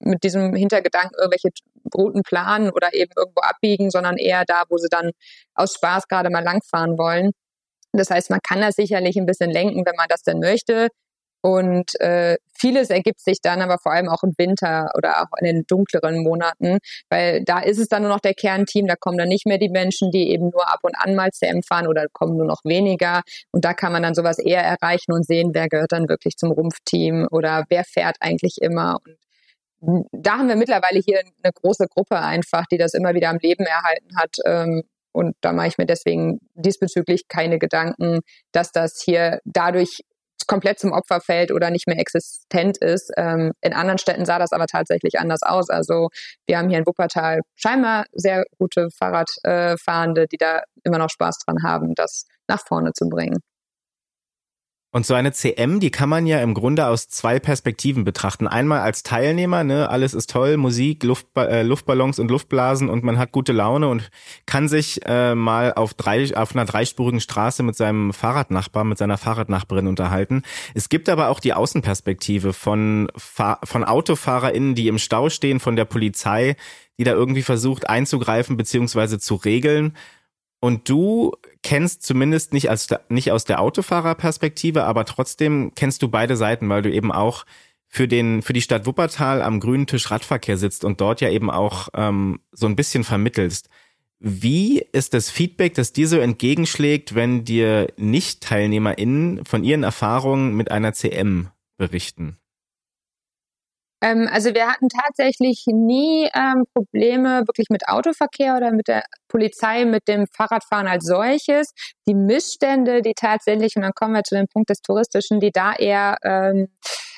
mit 0.00 0.22
diesem 0.22 0.54
Hintergedanken 0.54 1.16
irgendwelche 1.18 1.50
Routen 1.94 2.22
planen 2.22 2.70
oder 2.70 2.94
eben 2.94 3.12
irgendwo 3.16 3.40
abbiegen, 3.40 3.90
sondern 3.90 4.16
eher 4.16 4.44
da, 4.46 4.64
wo 4.68 4.78
sie 4.78 4.88
dann 4.90 5.10
aus 5.54 5.74
Spaß 5.74 6.08
gerade 6.08 6.30
mal 6.30 6.44
langfahren 6.44 6.98
wollen. 6.98 7.32
Das 7.92 8.10
heißt, 8.10 8.30
man 8.30 8.40
kann 8.42 8.60
das 8.60 8.74
sicherlich 8.74 9.16
ein 9.16 9.26
bisschen 9.26 9.50
lenken, 9.50 9.86
wenn 9.86 9.96
man 9.96 10.08
das 10.08 10.22
denn 10.22 10.40
möchte. 10.40 10.88
Und 11.44 12.00
äh, 12.00 12.38
vieles 12.58 12.88
ergibt 12.88 13.20
sich 13.20 13.36
dann 13.42 13.60
aber 13.60 13.76
vor 13.76 13.92
allem 13.92 14.08
auch 14.08 14.22
im 14.22 14.32
Winter 14.38 14.90
oder 14.96 15.20
auch 15.20 15.38
in 15.38 15.44
den 15.44 15.64
dunkleren 15.66 16.22
Monaten, 16.22 16.78
weil 17.10 17.44
da 17.44 17.58
ist 17.60 17.78
es 17.78 17.88
dann 17.88 18.00
nur 18.00 18.10
noch 18.10 18.20
der 18.20 18.32
Kernteam, 18.32 18.86
da 18.86 18.96
kommen 18.96 19.18
dann 19.18 19.28
nicht 19.28 19.44
mehr 19.46 19.58
die 19.58 19.68
Menschen, 19.68 20.10
die 20.10 20.30
eben 20.30 20.48
nur 20.48 20.66
ab 20.72 20.78
und 20.82 20.94
an 20.96 21.14
mal 21.14 21.32
CM 21.32 21.62
fahren 21.62 21.86
oder 21.86 22.06
kommen 22.14 22.38
nur 22.38 22.46
noch 22.46 22.64
weniger. 22.64 23.20
Und 23.52 23.66
da 23.66 23.74
kann 23.74 23.92
man 23.92 24.02
dann 24.02 24.14
sowas 24.14 24.38
eher 24.38 24.62
erreichen 24.62 25.12
und 25.12 25.26
sehen, 25.26 25.50
wer 25.52 25.68
gehört 25.68 25.92
dann 25.92 26.08
wirklich 26.08 26.38
zum 26.38 26.50
Rumpfteam 26.50 27.28
oder 27.30 27.64
wer 27.68 27.84
fährt 27.84 28.16
eigentlich 28.20 28.56
immer. 28.62 28.96
Und 29.04 29.14
da 30.12 30.38
haben 30.38 30.48
wir 30.48 30.56
mittlerweile 30.56 31.00
hier 31.00 31.20
eine 31.20 31.52
große 31.52 31.86
Gruppe 31.88 32.18
einfach, 32.18 32.64
die 32.70 32.78
das 32.78 32.94
immer 32.94 33.14
wieder 33.14 33.30
am 33.30 33.38
Leben 33.38 33.64
erhalten 33.64 34.16
hat. 34.16 34.36
Ähm, 34.44 34.82
und 35.12 35.36
da 35.40 35.52
mache 35.52 35.68
ich 35.68 35.78
mir 35.78 35.86
deswegen 35.86 36.40
diesbezüglich 36.54 37.28
keine 37.28 37.58
Gedanken, 37.58 38.20
dass 38.52 38.72
das 38.72 39.00
hier 39.04 39.40
dadurch 39.44 40.00
komplett 40.46 40.78
zum 40.78 40.92
Opfer 40.92 41.20
fällt 41.20 41.52
oder 41.52 41.70
nicht 41.70 41.86
mehr 41.86 41.98
existent 41.98 42.78
ist. 42.78 43.12
Ähm, 43.16 43.52
in 43.60 43.72
anderen 43.72 43.98
Städten 43.98 44.26
sah 44.26 44.38
das 44.38 44.52
aber 44.52 44.66
tatsächlich 44.66 45.18
anders 45.18 45.42
aus. 45.42 45.70
Also 45.70 46.08
wir 46.46 46.58
haben 46.58 46.68
hier 46.68 46.78
in 46.78 46.86
Wuppertal 46.86 47.40
scheinbar 47.54 48.04
sehr 48.12 48.44
gute 48.58 48.88
Fahrradfahrende, 48.90 50.26
die 50.26 50.36
da 50.36 50.62
immer 50.82 50.98
noch 50.98 51.10
Spaß 51.10 51.38
dran 51.46 51.62
haben, 51.62 51.94
das 51.94 52.26
nach 52.48 52.60
vorne 52.66 52.92
zu 52.92 53.08
bringen. 53.08 53.38
Und 54.94 55.04
so 55.04 55.14
eine 55.14 55.32
CM, 55.32 55.80
die 55.80 55.90
kann 55.90 56.08
man 56.08 56.24
ja 56.24 56.40
im 56.40 56.54
Grunde 56.54 56.86
aus 56.86 57.08
zwei 57.08 57.40
Perspektiven 57.40 58.04
betrachten. 58.04 58.46
Einmal 58.46 58.78
als 58.78 59.02
Teilnehmer, 59.02 59.64
ne, 59.64 59.90
alles 59.90 60.14
ist 60.14 60.30
toll, 60.30 60.56
Musik, 60.56 61.02
Luftba 61.02 61.46
äh, 61.46 61.64
Luftballons 61.64 62.20
und 62.20 62.30
Luftblasen 62.30 62.88
und 62.88 63.02
man 63.02 63.18
hat 63.18 63.32
gute 63.32 63.52
Laune 63.52 63.88
und 63.88 64.08
kann 64.46 64.68
sich 64.68 65.04
äh, 65.04 65.34
mal 65.34 65.72
auf 65.72 65.94
drei 65.94 66.36
auf 66.36 66.54
einer 66.54 66.64
dreispurigen 66.64 67.18
Straße 67.18 67.64
mit 67.64 67.74
seinem 67.74 68.12
Fahrradnachbar, 68.12 68.84
mit 68.84 68.98
seiner 68.98 69.18
Fahrradnachbarin 69.18 69.88
unterhalten. 69.88 70.44
Es 70.74 70.88
gibt 70.88 71.08
aber 71.08 71.28
auch 71.28 71.40
die 71.40 71.54
Außenperspektive 71.54 72.52
von 72.52 73.08
Fahr 73.16 73.58
von 73.64 73.82
AutofahrerInnen, 73.82 74.76
die 74.76 74.86
im 74.86 74.98
Stau 74.98 75.28
stehen, 75.28 75.58
von 75.58 75.74
der 75.74 75.86
Polizei, 75.86 76.54
die 77.00 77.04
da 77.04 77.14
irgendwie 77.14 77.42
versucht 77.42 77.88
einzugreifen 77.88 78.56
beziehungsweise 78.56 79.18
zu 79.18 79.34
regeln. 79.34 79.96
Und 80.60 80.88
du 80.88 81.32
kennst 81.64 82.02
zumindest 82.02 82.52
nicht, 82.52 82.70
als, 82.70 82.88
nicht 83.08 83.32
aus 83.32 83.44
der 83.44 83.60
Autofahrerperspektive, 83.60 84.84
aber 84.84 85.04
trotzdem 85.04 85.72
kennst 85.74 86.02
du 86.02 86.08
beide 86.08 86.36
Seiten, 86.36 86.68
weil 86.68 86.82
du 86.82 86.92
eben 86.92 87.10
auch 87.10 87.44
für 87.88 88.06
den 88.06 88.42
für 88.42 88.52
die 88.52 88.62
Stadt 88.62 88.86
Wuppertal 88.86 89.40
am 89.42 89.60
grünen 89.60 89.86
Tisch 89.86 90.10
Radverkehr 90.10 90.56
sitzt 90.56 90.84
und 90.84 91.00
dort 91.00 91.20
ja 91.20 91.30
eben 91.30 91.50
auch 91.50 91.88
ähm, 91.94 92.40
so 92.52 92.66
ein 92.66 92.76
bisschen 92.76 93.02
vermittelst. 93.02 93.68
Wie 94.20 94.80
ist 94.92 95.14
das 95.14 95.30
Feedback, 95.30 95.74
das 95.74 95.92
dir 95.92 96.08
so 96.08 96.18
entgegenschlägt, 96.18 97.14
wenn 97.14 97.44
dir 97.44 97.92
Nicht-TeilnehmerInnen 97.96 99.44
von 99.44 99.64
ihren 99.64 99.82
Erfahrungen 99.82 100.54
mit 100.54 100.70
einer 100.70 100.92
CM 100.92 101.48
berichten? 101.76 102.36
Ähm, 104.04 104.28
also 104.30 104.52
wir 104.54 104.66
hatten 104.66 104.88
tatsächlich 104.90 105.64
nie 105.66 106.28
ähm, 106.34 106.64
Probleme 106.74 107.40
wirklich 107.46 107.68
mit 107.70 107.88
Autoverkehr 107.88 108.54
oder 108.54 108.70
mit 108.70 108.86
der 108.86 109.02
Polizei, 109.28 109.86
mit 109.86 110.08
dem 110.08 110.26
Fahrradfahren 110.26 110.86
als 110.86 111.06
solches. 111.06 111.72
Die 112.06 112.14
Missstände, 112.14 113.00
die 113.00 113.14
tatsächlich, 113.14 113.76
und 113.76 113.82
dann 113.82 113.94
kommen 113.94 114.14
wir 114.14 114.22
zu 114.22 114.34
dem 114.34 114.46
Punkt 114.46 114.68
des 114.68 114.82
Touristischen, 114.82 115.40
die 115.40 115.52
da 115.52 115.72
eher 115.72 116.18
ähm, 116.22 116.68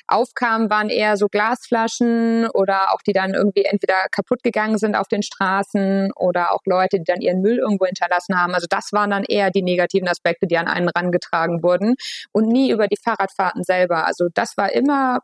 aufkamen, 0.06 0.70
waren 0.70 0.88
eher 0.88 1.16
so 1.16 1.26
Glasflaschen 1.26 2.48
oder 2.54 2.92
auch 2.92 3.02
die 3.04 3.12
dann 3.12 3.34
irgendwie 3.34 3.64
entweder 3.64 4.06
kaputt 4.12 4.44
gegangen 4.44 4.78
sind 4.78 4.94
auf 4.94 5.08
den 5.08 5.24
Straßen 5.24 6.12
oder 6.14 6.52
auch 6.52 6.60
Leute, 6.66 6.98
die 6.98 7.04
dann 7.04 7.20
ihren 7.20 7.40
Müll 7.40 7.58
irgendwo 7.58 7.86
hinterlassen 7.86 8.40
haben. 8.40 8.54
Also 8.54 8.68
das 8.70 8.92
waren 8.92 9.10
dann 9.10 9.24
eher 9.24 9.50
die 9.50 9.62
negativen 9.62 10.06
Aspekte, 10.06 10.46
die 10.46 10.56
an 10.56 10.68
einen 10.68 10.88
rangetragen 10.88 11.64
wurden 11.64 11.96
und 12.30 12.46
nie 12.46 12.70
über 12.70 12.86
die 12.86 12.98
Fahrradfahrten 13.02 13.64
selber. 13.64 14.06
Also 14.06 14.28
das 14.32 14.56
war 14.56 14.72
immer 14.72 15.22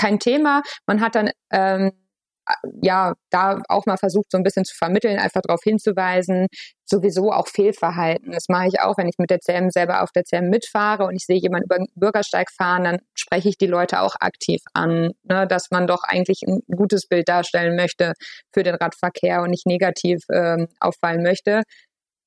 kein 0.00 0.18
Thema. 0.18 0.62
Man 0.86 1.00
hat 1.00 1.14
dann 1.14 1.30
ähm, 1.52 1.92
ja 2.82 3.14
da 3.30 3.60
auch 3.68 3.86
mal 3.86 3.96
versucht, 3.96 4.32
so 4.32 4.38
ein 4.38 4.42
bisschen 4.42 4.64
zu 4.64 4.74
vermitteln, 4.74 5.18
einfach 5.18 5.42
darauf 5.42 5.60
hinzuweisen, 5.62 6.46
sowieso 6.84 7.32
auch 7.32 7.46
Fehlverhalten. 7.46 8.32
Das 8.32 8.46
mache 8.48 8.68
ich 8.68 8.80
auch, 8.80 8.96
wenn 8.96 9.08
ich 9.08 9.18
mit 9.18 9.30
der 9.30 9.40
CM 9.40 9.70
selber 9.70 10.02
auf 10.02 10.10
der 10.12 10.24
CM 10.24 10.48
mitfahre 10.48 11.04
und 11.04 11.14
ich 11.14 11.24
sehe 11.26 11.36
jemanden 11.36 11.66
über 11.66 11.76
den 11.76 11.86
Bürgersteig 11.94 12.50
fahren, 12.50 12.84
dann 12.84 12.98
spreche 13.14 13.48
ich 13.50 13.58
die 13.58 13.66
Leute 13.66 14.00
auch 14.00 14.16
aktiv 14.20 14.62
an, 14.72 15.12
ne, 15.22 15.46
dass 15.46 15.70
man 15.70 15.86
doch 15.86 16.02
eigentlich 16.02 16.42
ein 16.46 16.60
gutes 16.74 17.06
Bild 17.06 17.28
darstellen 17.28 17.76
möchte 17.76 18.14
für 18.52 18.62
den 18.62 18.74
Radverkehr 18.74 19.42
und 19.42 19.50
nicht 19.50 19.66
negativ 19.66 20.22
ähm, 20.32 20.68
auffallen 20.80 21.22
möchte. 21.22 21.62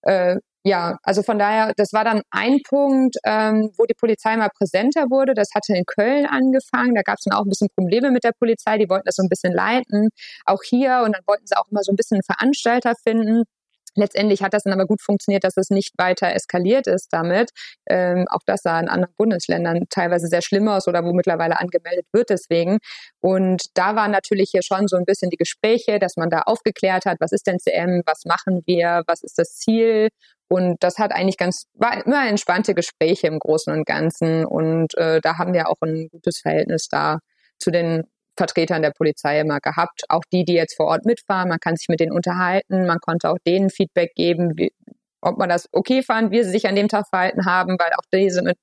Äh, 0.03 0.37
ja, 0.65 0.97
also 1.03 1.23
von 1.23 1.37
daher, 1.39 1.73
das 1.75 1.91
war 1.91 2.05
dann 2.05 2.21
ein 2.31 2.59
Punkt, 2.67 3.17
ähm, 3.25 3.71
wo 3.77 3.85
die 3.85 3.93
Polizei 3.93 4.37
mal 4.37 4.49
präsenter 4.49 5.09
wurde. 5.09 5.33
Das 5.33 5.49
hatte 5.53 5.73
in 5.75 5.85
Köln 5.85 6.25
angefangen. 6.25 6.95
Da 6.95 7.01
gab 7.01 7.17
es 7.17 7.25
dann 7.25 7.37
auch 7.37 7.43
ein 7.43 7.49
bisschen 7.49 7.67
Probleme 7.75 8.11
mit 8.11 8.23
der 8.23 8.31
Polizei. 8.31 8.77
Die 8.77 8.87
wollten 8.89 9.05
das 9.05 9.15
so 9.17 9.23
ein 9.23 9.29
bisschen 9.29 9.51
leiten, 9.53 10.09
auch 10.45 10.63
hier. 10.63 11.01
Und 11.05 11.13
dann 11.15 11.23
wollten 11.27 11.45
sie 11.47 11.57
auch 11.57 11.67
immer 11.69 11.83
so 11.83 11.91
ein 11.91 11.97
bisschen 11.97 12.15
einen 12.15 12.23
Veranstalter 12.23 12.93
finden. 13.03 13.43
Letztendlich 13.95 14.41
hat 14.41 14.53
das 14.53 14.63
dann 14.63 14.73
aber 14.73 14.85
gut 14.85 15.01
funktioniert, 15.01 15.43
dass 15.43 15.57
es 15.57 15.69
nicht 15.69 15.93
weiter 15.97 16.33
eskaliert 16.33 16.87
ist 16.87 17.07
damit. 17.11 17.51
Ähm, 17.87 18.25
auch 18.29 18.41
das 18.45 18.61
sah 18.63 18.79
in 18.79 18.89
anderen 18.89 19.13
Bundesländern 19.17 19.85
teilweise 19.89 20.27
sehr 20.27 20.41
schlimm 20.41 20.67
aus 20.67 20.87
oder 20.87 21.03
wo 21.03 21.13
mittlerweile 21.13 21.59
angemeldet 21.59 22.05
wird 22.11 22.29
deswegen. 22.29 22.79
Und 23.19 23.65
da 23.75 23.95
waren 23.95 24.11
natürlich 24.11 24.49
hier 24.51 24.63
schon 24.63 24.87
so 24.87 24.97
ein 24.97 25.05
bisschen 25.05 25.29
die 25.29 25.37
Gespräche, 25.37 25.99
dass 25.99 26.17
man 26.17 26.29
da 26.29 26.41
aufgeklärt 26.41 27.05
hat, 27.05 27.17
was 27.19 27.31
ist 27.31 27.47
denn 27.47 27.59
CM, 27.59 28.01
was 28.05 28.25
machen 28.25 28.61
wir, 28.65 29.03
was 29.07 29.23
ist 29.23 29.37
das 29.37 29.55
Ziel. 29.57 30.09
Und 30.49 30.77
das 30.83 30.97
hat 30.99 31.11
eigentlich 31.11 31.37
ganz, 31.37 31.65
war 31.73 32.05
immer 32.05 32.27
entspannte 32.27 32.73
Gespräche 32.73 33.27
im 33.27 33.39
Großen 33.39 33.73
und 33.73 33.85
Ganzen. 33.85 34.45
Und 34.45 34.95
äh, 34.97 35.19
da 35.21 35.37
haben 35.37 35.53
wir 35.53 35.69
auch 35.69 35.81
ein 35.81 36.09
gutes 36.11 36.39
Verhältnis 36.39 36.87
da 36.89 37.19
zu 37.57 37.71
den 37.71 38.03
Vertretern 38.35 38.81
der 38.81 38.91
Polizei 38.91 39.39
immer 39.39 39.59
gehabt. 39.59 40.03
Auch 40.09 40.23
die, 40.31 40.43
die 40.45 40.53
jetzt 40.53 40.75
vor 40.75 40.87
Ort 40.87 41.05
mitfahren, 41.05 41.49
man 41.49 41.59
kann 41.59 41.75
sich 41.75 41.87
mit 41.89 41.99
denen 41.99 42.11
unterhalten, 42.11 42.85
man 42.85 42.99
konnte 42.99 43.29
auch 43.29 43.37
denen 43.45 43.69
Feedback 43.69 44.13
geben, 44.15 44.57
wie, 44.57 44.71
ob 45.21 45.37
man 45.37 45.49
das 45.49 45.67
okay 45.71 46.03
fand, 46.03 46.31
wie 46.31 46.43
sie 46.43 46.51
sich 46.51 46.67
an 46.67 46.75
dem 46.75 46.87
Tag 46.87 47.07
verhalten 47.07 47.45
haben, 47.45 47.77
weil 47.79 47.91
auch 47.93 48.05
diese 48.11 48.41
mit 48.41 48.57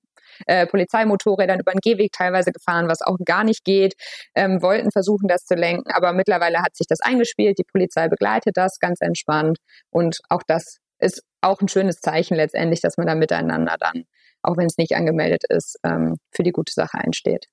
äh, 0.47 0.67
Polizeimotorrädern 0.67 1.61
über 1.61 1.73
den 1.73 1.81
Gehweg 1.81 2.13
teilweise 2.13 2.53
gefahren, 2.53 2.89
was 2.89 3.03
auch 3.03 3.17
gar 3.25 3.45
nicht 3.45 3.65
geht, 3.65 3.95
ähm, 4.35 4.63
wollten 4.63 4.91
versuchen, 4.91 5.29
das 5.29 5.45
zu 5.45 5.55
lenken. 5.55 5.91
Aber 5.93 6.13
mittlerweile 6.13 6.63
hat 6.63 6.77
sich 6.77 6.87
das 6.87 7.01
eingespielt, 7.01 7.59
die 7.59 7.65
Polizei 7.65 8.09
begleitet 8.09 8.57
das 8.57 8.79
ganz 8.79 9.01
entspannt 9.01 9.59
und 9.91 10.19
auch 10.29 10.43
das 10.47 10.79
ist 10.99 11.23
auch 11.41 11.61
ein 11.61 11.69
schönes 11.69 12.01
Zeichen 12.01 12.35
letztendlich, 12.35 12.81
dass 12.81 12.97
man 12.97 13.07
da 13.07 13.15
miteinander 13.15 13.77
dann, 13.79 14.05
auch 14.43 14.57
wenn 14.57 14.67
es 14.67 14.77
nicht 14.77 14.95
angemeldet 14.95 15.45
ist, 15.49 15.79
ähm, 15.85 16.17
für 16.31 16.43
die 16.43 16.53
gute 16.53 16.73
Sache 16.73 16.99
einsteht. 16.99 17.47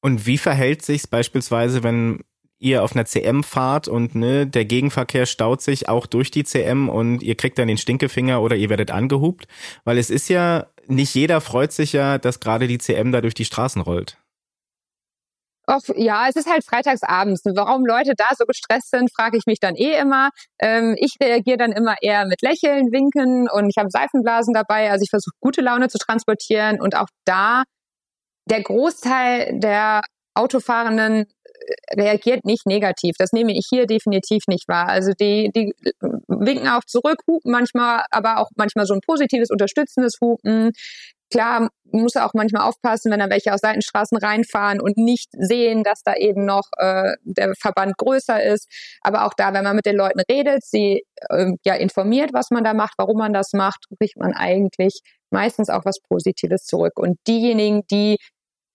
Und 0.00 0.26
wie 0.26 0.38
verhält 0.38 0.82
sich's 0.82 1.06
beispielsweise, 1.06 1.82
wenn 1.82 2.24
ihr 2.58 2.82
auf 2.84 2.94
einer 2.94 3.06
CM 3.06 3.42
fahrt 3.42 3.88
und 3.88 4.14
ne, 4.14 4.46
der 4.46 4.64
Gegenverkehr 4.64 5.26
staut 5.26 5.62
sich 5.62 5.88
auch 5.88 6.06
durch 6.06 6.30
die 6.30 6.44
CM 6.44 6.88
und 6.88 7.22
ihr 7.22 7.34
kriegt 7.34 7.58
dann 7.58 7.68
den 7.68 7.78
Stinkefinger 7.78 8.42
oder 8.42 8.56
ihr 8.56 8.68
werdet 8.68 8.90
angehupt? 8.90 9.46
Weil 9.84 9.98
es 9.98 10.10
ist 10.10 10.28
ja, 10.28 10.66
nicht 10.86 11.14
jeder 11.14 11.40
freut 11.40 11.72
sich 11.72 11.92
ja, 11.92 12.18
dass 12.18 12.40
gerade 12.40 12.66
die 12.66 12.78
CM 12.78 13.12
da 13.12 13.20
durch 13.20 13.34
die 13.34 13.46
Straßen 13.46 13.82
rollt. 13.82 14.18
Och, 15.70 15.82
ja, 15.94 16.26
es 16.28 16.34
ist 16.34 16.50
halt 16.50 16.64
freitagsabends. 16.64 17.42
Warum 17.44 17.86
Leute 17.86 18.14
da 18.16 18.30
so 18.36 18.44
gestresst 18.44 18.90
sind, 18.90 19.10
frage 19.14 19.36
ich 19.36 19.44
mich 19.46 19.60
dann 19.60 19.76
eh 19.76 19.96
immer. 19.98 20.30
Ähm, 20.58 20.96
ich 20.98 21.14
reagiere 21.22 21.58
dann 21.58 21.70
immer 21.70 21.94
eher 22.02 22.26
mit 22.26 22.42
Lächeln, 22.42 22.90
Winken 22.90 23.48
und 23.48 23.68
ich 23.70 23.76
habe 23.78 23.88
Seifenblasen 23.88 24.52
dabei. 24.52 24.90
Also 24.90 25.04
ich 25.04 25.10
versuche 25.10 25.34
gute 25.38 25.60
Laune 25.60 25.88
zu 25.88 25.98
transportieren 25.98 26.80
und 26.80 26.96
auch 26.96 27.06
da 27.24 27.62
der 28.50 28.62
Großteil 28.62 29.58
der 29.58 30.02
Autofahrenden 30.34 31.24
äh, 31.24 32.00
reagiert 32.00 32.44
nicht 32.44 32.66
negativ. 32.66 33.16
Das 33.18 33.32
nehme 33.32 33.52
ich 33.52 33.66
hier 33.68 33.86
definitiv 33.86 34.44
nicht 34.48 34.68
wahr. 34.68 34.88
Also 34.88 35.12
die, 35.12 35.50
die 35.54 35.72
winken 36.28 36.68
auch 36.68 36.84
zurück, 36.84 37.22
hupen 37.26 37.50
manchmal, 37.50 38.04
aber 38.10 38.38
auch 38.38 38.50
manchmal 38.56 38.86
so 38.86 38.94
ein 38.94 39.00
positives, 39.00 39.50
unterstützendes 39.50 40.18
Hupen. 40.20 40.72
Klar, 41.32 41.68
muss 41.92 42.16
er 42.16 42.26
auch 42.26 42.34
manchmal 42.34 42.62
aufpassen, 42.62 43.12
wenn 43.12 43.20
da 43.20 43.30
welche 43.30 43.54
aus 43.54 43.60
Seitenstraßen 43.60 44.18
reinfahren 44.18 44.80
und 44.80 44.96
nicht 44.96 45.28
sehen, 45.32 45.84
dass 45.84 46.02
da 46.02 46.14
eben 46.14 46.44
noch 46.44 46.64
äh, 46.76 47.12
der 47.22 47.54
Verband 47.54 47.96
größer 47.98 48.42
ist. 48.42 48.68
Aber 49.00 49.26
auch 49.26 49.34
da, 49.36 49.52
wenn 49.52 49.62
man 49.62 49.76
mit 49.76 49.86
den 49.86 49.94
Leuten 49.94 50.20
redet, 50.28 50.64
sie 50.64 51.04
äh, 51.28 51.52
ja 51.64 51.74
informiert, 51.74 52.30
was 52.32 52.50
man 52.50 52.64
da 52.64 52.74
macht, 52.74 52.94
warum 52.98 53.18
man 53.18 53.32
das 53.32 53.52
macht, 53.52 53.84
kriegt 54.00 54.16
man 54.16 54.32
eigentlich 54.32 55.02
meistens 55.30 55.70
auch 55.70 55.84
was 55.84 56.00
Positives 56.00 56.64
zurück. 56.64 56.98
Und 56.98 57.18
diejenigen, 57.28 57.82
die 57.90 58.18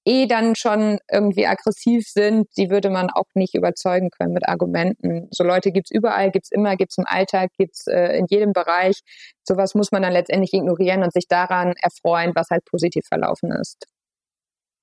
eh 0.06 0.28
dann 0.28 0.56
schon 0.56 1.00
irgendwie 1.12 1.48
aggressiv 1.48 2.08
sind, 2.08 2.48
die 2.58 2.70
würde 2.70 2.90
man 2.90 3.10
auch 3.10 3.26
nicht 3.34 3.56
überzeugen 3.56 4.12
können 4.12 4.34
mit 4.34 4.48
Argumenten. 4.48 5.28
So 5.32 5.44
Leute 5.44 5.72
gibt's 5.72 5.92
überall, 5.92 6.32
gibt's 6.32 6.52
immer, 6.52 6.76
gibt's 6.76 6.98
im 6.98 7.06
Alltag, 7.08 7.52
gibt's 7.58 7.88
äh, 7.88 8.18
in 8.18 8.28
jedem 8.30 8.54
Bereich. 8.54 9.02
Sowas 9.44 9.74
muss 9.74 9.92
man 9.92 10.04
dann 10.04 10.14
letztendlich 10.14 10.54
ignorieren 10.54 11.04
und 11.04 11.12
sich 11.12 11.28
daran 11.28 11.74
erfreuen, 11.82 12.34
was 12.36 12.50
halt 12.52 12.64
positiv 12.66 13.06
verlaufen 13.08 13.52
ist. 13.52 13.88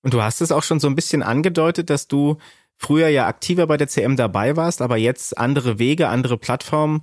Und 0.03 0.13
du 0.13 0.23
hast 0.23 0.41
es 0.41 0.51
auch 0.51 0.65
schon 0.65 0.81
so 0.81 0.89
ein 0.89 0.97
bisschen 0.97 1.23
angedeutet, 1.23 1.89
dass 1.89 2.09
du 2.09 2.39
früher 2.77 3.09
ja 3.09 3.27
aktiver 3.27 3.69
bei 3.69 3.77
der 3.77 3.87
CM 3.87 4.17
dabei 4.17 4.57
warst, 4.57 4.83
aber 4.83 4.97
jetzt 4.97 5.39
andere 5.39 5.79
Wege, 5.79 6.09
andere 6.09 6.37
Plattformen 6.37 7.03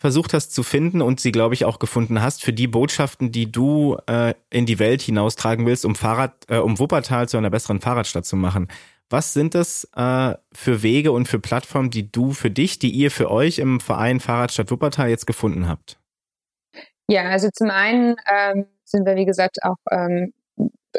versucht 0.00 0.32
hast 0.32 0.54
zu 0.54 0.62
finden 0.62 1.02
und 1.02 1.20
sie, 1.20 1.30
glaube 1.30 1.52
ich, 1.52 1.66
auch 1.66 1.78
gefunden 1.78 2.22
hast 2.22 2.42
für 2.42 2.54
die 2.54 2.66
Botschaften, 2.66 3.32
die 3.32 3.52
du 3.52 3.98
äh, 4.06 4.32
in 4.48 4.64
die 4.64 4.78
Welt 4.78 5.02
hinaustragen 5.02 5.66
willst, 5.66 5.84
um 5.84 5.94
Fahrrad, 5.94 6.32
äh, 6.48 6.56
um 6.56 6.78
Wuppertal 6.78 7.28
zu 7.28 7.36
einer 7.36 7.50
besseren 7.50 7.80
Fahrradstadt 7.80 8.24
zu 8.24 8.34
machen. 8.34 8.68
Was 9.10 9.34
sind 9.34 9.54
das 9.54 9.84
äh, 9.94 10.34
für 10.52 10.82
Wege 10.82 11.12
und 11.12 11.28
für 11.28 11.38
Plattformen, 11.38 11.90
die 11.90 12.10
du 12.10 12.32
für 12.32 12.50
dich, 12.50 12.78
die 12.78 12.90
ihr 12.90 13.10
für 13.10 13.30
euch 13.30 13.58
im 13.58 13.78
Verein 13.78 14.20
Fahrradstadt 14.20 14.70
Wuppertal 14.70 15.10
jetzt 15.10 15.26
gefunden 15.26 15.68
habt? 15.68 15.98
Ja, 17.06 17.24
also 17.24 17.50
zum 17.52 17.68
einen 17.68 18.16
ähm, 18.26 18.66
sind 18.84 19.04
wir, 19.04 19.16
wie 19.16 19.26
gesagt, 19.26 19.58
auch 19.62 19.76
ähm, 19.90 20.32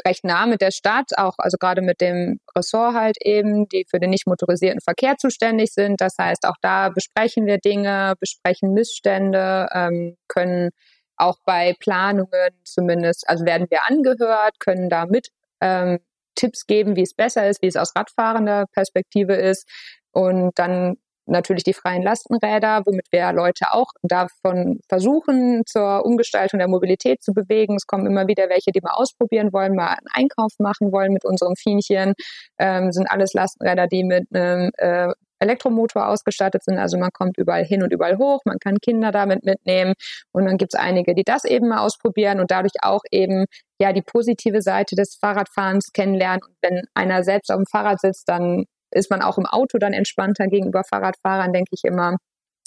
recht 0.06 0.24
nah 0.24 0.46
mit 0.46 0.60
der 0.60 0.70
Stadt, 0.70 1.10
auch 1.16 1.34
also 1.38 1.56
gerade 1.58 1.82
mit 1.82 2.00
dem 2.00 2.40
Ressort 2.56 2.94
halt 2.94 3.16
eben, 3.22 3.68
die 3.68 3.84
für 3.88 4.00
den 4.00 4.10
nicht 4.10 4.26
motorisierten 4.26 4.80
Verkehr 4.80 5.16
zuständig 5.16 5.72
sind. 5.72 6.00
Das 6.00 6.14
heißt, 6.18 6.46
auch 6.46 6.56
da 6.60 6.88
besprechen 6.88 7.46
wir 7.46 7.58
Dinge, 7.58 8.14
besprechen 8.18 8.72
Missstände, 8.72 9.68
ähm, 9.72 10.16
können 10.28 10.70
auch 11.16 11.38
bei 11.44 11.74
Planungen 11.78 12.50
zumindest, 12.64 13.28
also 13.28 13.44
werden 13.44 13.66
wir 13.70 13.80
angehört, 13.88 14.58
können 14.58 14.88
da 14.88 15.06
mit 15.06 15.28
ähm, 15.60 15.98
Tipps 16.34 16.66
geben, 16.66 16.96
wie 16.96 17.02
es 17.02 17.14
besser 17.14 17.48
ist, 17.48 17.62
wie 17.62 17.66
es 17.66 17.76
aus 17.76 17.94
radfahrender 17.94 18.66
Perspektive 18.72 19.34
ist. 19.34 19.68
Und 20.12 20.58
dann 20.58 20.96
natürlich 21.26 21.64
die 21.64 21.74
freien 21.74 22.02
Lastenräder, 22.02 22.82
womit 22.86 23.06
wir 23.10 23.32
Leute 23.32 23.72
auch 23.72 23.88
davon 24.02 24.80
versuchen, 24.88 25.62
zur 25.66 26.04
Umgestaltung 26.04 26.58
der 26.58 26.68
Mobilität 26.68 27.22
zu 27.22 27.32
bewegen. 27.32 27.76
Es 27.76 27.86
kommen 27.86 28.06
immer 28.06 28.26
wieder 28.26 28.48
welche, 28.48 28.72
die 28.72 28.80
mal 28.80 28.94
ausprobieren 28.94 29.52
wollen, 29.52 29.74
mal 29.74 29.88
einen 29.88 30.08
Einkauf 30.12 30.52
machen 30.58 30.92
wollen 30.92 31.12
mit 31.12 31.24
unserem 31.24 31.56
Fienchen. 31.56 32.14
Ähm, 32.58 32.92
sind 32.92 33.10
alles 33.10 33.32
Lastenräder, 33.32 33.86
die 33.86 34.04
mit 34.04 34.26
einem 34.32 34.70
äh, 34.76 35.12
Elektromotor 35.42 36.08
ausgestattet 36.08 36.64
sind. 36.64 36.78
Also 36.78 36.96
man 36.98 37.10
kommt 37.12 37.36
überall 37.36 37.64
hin 37.64 37.82
und 37.82 37.92
überall 37.92 38.16
hoch, 38.16 38.40
man 38.44 38.58
kann 38.58 38.78
Kinder 38.78 39.10
damit 39.10 39.44
mitnehmen 39.44 39.94
und 40.32 40.46
dann 40.46 40.56
gibt 40.56 40.74
es 40.74 40.80
einige, 40.80 41.14
die 41.14 41.24
das 41.24 41.44
eben 41.44 41.68
mal 41.68 41.80
ausprobieren 41.80 42.40
und 42.40 42.50
dadurch 42.50 42.74
auch 42.82 43.02
eben 43.10 43.46
ja 43.80 43.92
die 43.92 44.02
positive 44.02 44.62
Seite 44.62 44.94
des 44.94 45.16
Fahrradfahrens 45.20 45.92
kennenlernen. 45.92 46.42
Und 46.46 46.54
wenn 46.62 46.82
einer 46.94 47.24
selbst 47.24 47.50
auf 47.50 47.56
dem 47.56 47.66
Fahrrad 47.66 48.00
sitzt, 48.00 48.28
dann 48.28 48.64
ist 48.92 49.10
man 49.10 49.22
auch 49.22 49.38
im 49.38 49.46
Auto 49.46 49.78
dann 49.78 49.92
entspannter 49.92 50.46
gegenüber 50.46 50.82
Fahrradfahrern, 50.84 51.52
denke 51.52 51.70
ich 51.72 51.84
immer. 51.84 52.16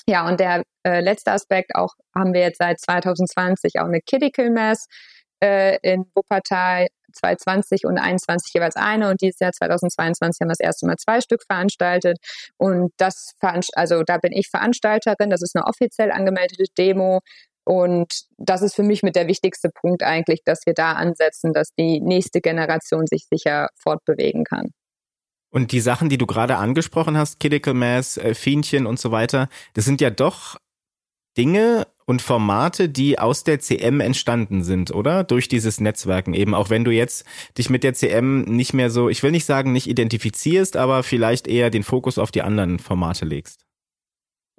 Ja, 0.08 0.28
und 0.28 0.40
der 0.40 0.64
äh, 0.86 1.02
letzte 1.02 1.32
Aspekt, 1.32 1.76
auch 1.76 1.94
haben 2.16 2.34
wir 2.34 2.42
jetzt 2.42 2.60
seit 2.60 2.80
2020 2.80 3.80
auch 3.80 3.86
eine 3.86 4.02
Critical 4.02 4.52
Mass 4.52 4.86
äh, 5.42 5.78
in 5.82 6.06
Wuppertal, 6.14 6.88
2020 7.14 7.86
und 7.86 7.96
2021 7.96 8.54
jeweils 8.54 8.76
eine 8.76 9.10
und 9.10 9.22
dieses 9.22 9.40
Jahr 9.40 9.52
2022 9.52 10.42
haben 10.42 10.50
wir 10.50 10.52
das 10.52 10.60
erste 10.60 10.86
Mal 10.86 10.98
zwei 10.98 11.22
Stück 11.22 11.44
veranstaltet 11.50 12.18
und 12.58 12.92
das 12.98 13.34
also 13.74 14.04
da 14.04 14.18
bin 14.18 14.34
ich 14.34 14.50
Veranstalterin, 14.50 15.30
das 15.30 15.42
ist 15.42 15.56
eine 15.56 15.66
offiziell 15.66 16.12
angemeldete 16.12 16.66
Demo 16.78 17.22
und 17.64 18.12
das 18.38 18.62
ist 18.62 18.76
für 18.76 18.84
mich 18.84 19.02
mit 19.02 19.16
der 19.16 19.28
wichtigste 19.28 19.70
Punkt 19.70 20.04
eigentlich, 20.04 20.42
dass 20.46 20.60
wir 20.66 20.74
da 20.74 20.94
ansetzen, 20.94 21.54
dass 21.54 21.70
die 21.78 22.00
nächste 22.02 22.42
Generation 22.42 23.08
sich 23.08 23.26
sicher 23.32 23.70
fortbewegen 23.82 24.44
kann. 24.44 24.72
Und 25.56 25.72
die 25.72 25.80
Sachen, 25.80 26.10
die 26.10 26.18
du 26.18 26.26
gerade 26.26 26.58
angesprochen 26.58 27.18
hast, 27.18 27.40
Critical 27.40 27.74
Mass, 27.74 28.18
äh, 28.18 28.36
Fienchen 28.36 28.86
und 28.86 29.00
so 29.00 29.12
weiter, 29.12 29.48
das 29.74 29.86
sind 29.86 30.02
ja 30.02 30.10
doch 30.10 30.58
Dinge 31.38 31.88
und 32.06 32.22
Formate, 32.22 32.90
die 32.90 33.20
aus 33.20 33.46
der 33.46 33.62
CM 33.62 34.02
entstanden 34.02 34.66
sind, 34.66 34.92
oder? 34.92 35.24
Durch 35.24 35.48
dieses 35.48 35.80
Netzwerken 35.80 36.34
eben. 36.34 36.54
Auch 36.54 36.70
wenn 36.70 36.84
du 36.84 36.92
jetzt 36.92 37.24
dich 37.58 37.70
mit 37.70 37.86
der 37.86 37.94
CM 37.94 38.42
nicht 38.42 38.74
mehr 38.74 38.90
so, 38.90 39.08
ich 39.08 39.24
will 39.24 39.32
nicht 39.32 39.46
sagen, 39.46 39.72
nicht 39.72 39.88
identifizierst, 39.88 40.76
aber 40.76 41.04
vielleicht 41.04 41.48
eher 41.48 41.70
den 41.70 41.84
Fokus 41.84 42.18
auf 42.18 42.32
die 42.32 42.42
anderen 42.42 42.78
Formate 42.78 43.24
legst. 43.24 43.66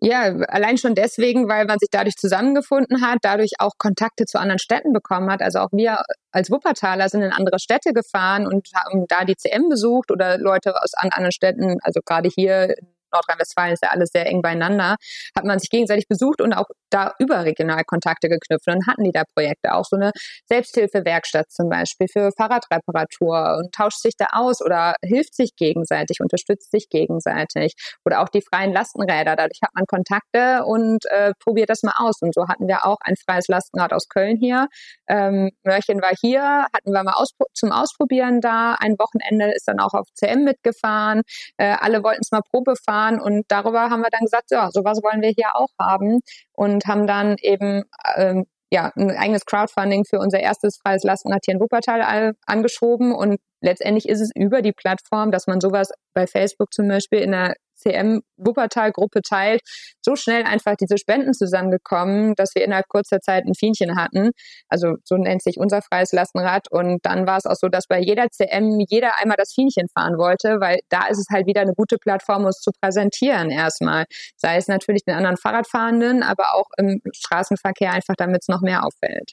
Ja, 0.01 0.25
allein 0.49 0.77
schon 0.77 0.95
deswegen, 0.95 1.49
weil 1.49 1.65
man 1.65 1.79
sich 1.79 1.89
dadurch 1.91 2.17
zusammengefunden 2.17 3.01
hat, 3.01 3.19
dadurch 3.23 3.53
auch 3.59 3.73
Kontakte 3.79 4.27
zu 4.27 4.39
anderen 4.39 4.59
Städten 4.59 4.93
bekommen 4.93 5.31
hat. 5.31 5.41
Also 5.41 5.61
auch 5.61 5.71
wir 5.73 5.99
als 6.33 6.51
Wuppertaler 6.51 7.09
sind 7.09 7.23
in 7.23 7.33
andere 7.33 7.59
Städte 7.59 7.95
gefahren 7.95 8.47
und 8.47 8.69
haben 8.75 9.07
da 9.09 9.25
die 9.25 9.37
CM 9.37 9.71
besucht 9.71 10.11
oder 10.11 10.37
Leute 10.37 10.75
aus 10.83 10.93
anderen 10.95 11.33
Städten, 11.33 11.79
also 11.83 12.01
gerade 12.05 12.29
hier 12.29 12.75
Nordrhein-Westfalen 13.17 13.73
ist 13.73 13.83
ja 13.83 13.91
alles 13.91 14.11
sehr 14.13 14.27
eng 14.27 14.43
beieinander, 14.43 14.97
hat 15.37 15.45
man 15.45 15.59
sich 15.59 15.71
gegenseitig 15.71 16.07
besucht 16.09 16.41
und 16.41 16.53
auch 16.53 16.67
da 16.91 17.15
überregional 17.19 17.85
Kontakte 17.85 18.29
geknüpft. 18.29 18.69
Und 18.69 18.87
hatten 18.87 19.05
die 19.05 19.13
da 19.13 19.23
Projekte, 19.35 19.75
auch 19.75 19.85
so 19.85 19.97
eine 19.97 20.11
Selbsthilfewerkstatt 20.47 21.51
zum 21.51 21.69
Beispiel 21.69 22.07
für 22.13 22.31
Fahrradreparatur 22.37 23.59
und 23.59 23.73
tauscht 23.73 24.01
sich 24.01 24.15
da 24.17 24.27
aus 24.33 24.61
oder 24.63 24.95
hilft 25.05 25.35
sich 25.35 25.57
gegenseitig, 25.57 26.21
unterstützt 26.21 26.71
sich 26.71 26.89
gegenseitig. 26.89 27.75
Oder 28.05 28.23
auch 28.23 28.29
die 28.29 28.43
freien 28.43 28.73
Lastenräder, 28.73 29.37
dadurch 29.37 29.61
hat 29.63 29.71
man 29.75 29.87
Kontakte 29.87 30.65
und 30.65 31.05
äh, 31.07 31.33
probiert 31.43 31.71
das 31.71 31.83
mal 31.83 31.95
aus. 31.99 32.21
Und 32.21 32.35
so 32.35 32.49
hatten 32.49 32.69
wir 32.69 32.87
auch 32.87 32.99
ein 33.03 33.15
freies 33.17 33.49
Lastenrad 33.49 33.93
aus 33.93 34.09
Köln 34.09 34.37
hier. 34.37 34.69
Ähm, 35.09 35.51
Mörchen 35.65 36.03
war 36.03 36.13
hier, 36.21 36.67
hatten 36.75 36.93
wir 36.93 37.03
mal 37.03 37.15
auspro 37.15 37.47
zum 37.55 37.73
Ausprobieren 37.73 38.41
da. 38.41 38.77
Ein 38.79 38.97
Wochenende 38.99 39.53
ist 39.55 39.69
dann 39.69 39.81
auch 39.81 39.95
auf 39.95 40.07
CM 40.15 40.45
mitgefahren. 40.45 41.23
Äh, 41.57 41.77
alle 41.81 42.03
wollten 42.03 42.21
es 42.23 42.31
mal 42.33 42.43
Probe 42.51 42.75
fahren 42.85 43.06
fahren. 43.07 43.21
Und 43.21 43.45
darüber 43.49 43.91
haben 43.91 44.01
wir 44.01 44.11
dann 44.11 44.23
gesagt, 44.23 44.51
ja, 44.51 44.71
sowas 44.71 45.01
wollen 45.03 45.23
wir 45.23 45.31
hier 45.31 45.55
auch 45.55 45.69
haben 45.81 46.21
und 46.53 46.87
haben 46.87 47.07
dann 47.07 47.37
eben 47.41 47.85
ähm, 48.17 48.47
ja, 48.71 48.91
ein 48.97 49.11
eigenes 49.13 49.47
Crowdfunding 49.47 50.05
für 50.05 50.19
unser 50.19 50.41
erstes 50.41 50.79
freies 50.79 51.05
Lastenrad 51.05 51.47
in 51.47 51.61
Wuppertal 51.61 52.35
angeschoben 52.47 53.15
und 53.15 53.39
letztendlich 53.61 54.09
ist 54.09 54.21
es 54.21 54.31
über 54.35 54.61
die 54.61 54.73
Plattform, 54.73 55.31
dass 55.31 55.47
man 55.47 55.61
sowas 55.61 55.91
bei 56.15 56.27
Facebook 56.27 56.73
zum 56.73 56.89
Beispiel 56.89 57.21
in 57.21 57.31
der 57.31 57.55
CM 57.87 58.23
Wuppertal 58.37 58.93
Gruppe 58.93 59.23
teilt, 59.23 59.61
so 60.03 60.17
schnell 60.17 60.45
einfach 60.45 60.75
diese 60.77 60.99
Spenden 60.99 61.33
zusammengekommen, 61.33 62.35
dass 62.35 62.55
wir 62.55 62.65
innerhalb 62.65 62.89
kurzer 62.89 63.21
Zeit 63.21 63.45
ein 63.45 63.55
Fienchen 63.55 63.97
hatten. 63.97 64.31
Also 64.69 64.95
so 65.05 65.17
nennt 65.17 65.43
sich 65.43 65.59
unser 65.59 65.83
freies 65.83 66.13
Lastenrad. 66.13 66.71
Und 66.71 66.99
dann 67.05 67.27
war 67.27 67.39
es 67.39 67.47
auch 67.47 67.57
so, 67.57 67.69
dass 67.69 67.87
bei 67.87 68.01
jeder 68.01 68.29
CM 68.31 68.81
jeder 68.89 69.19
einmal 69.19 69.37
das 69.39 69.53
Fienchen 69.55 69.89
fahren 69.89 70.19
wollte, 70.19 70.61
weil 70.61 70.79
da 70.89 71.07
ist 71.07 71.19
es 71.19 71.27
halt 71.31 71.47
wieder 71.47 71.63
eine 71.63 71.75
gute 71.75 71.97
Plattform, 71.99 72.47
es 72.47 72.61
zu 72.61 72.71
präsentieren 72.81 73.51
erstmal. 73.51 74.05
Sei 74.37 74.57
es 74.57 74.69
natürlich 74.69 75.05
den 75.05 75.15
anderen 75.15 75.37
Fahrradfahrenden, 75.37 76.23
aber 76.23 76.55
auch 76.55 76.69
im 76.79 77.01
Straßenverkehr 77.13 77.93
einfach, 77.93 78.15
damit 78.17 78.43
es 78.43 78.49
noch 78.49 78.61
mehr 78.61 78.85
auffällt. 78.85 79.33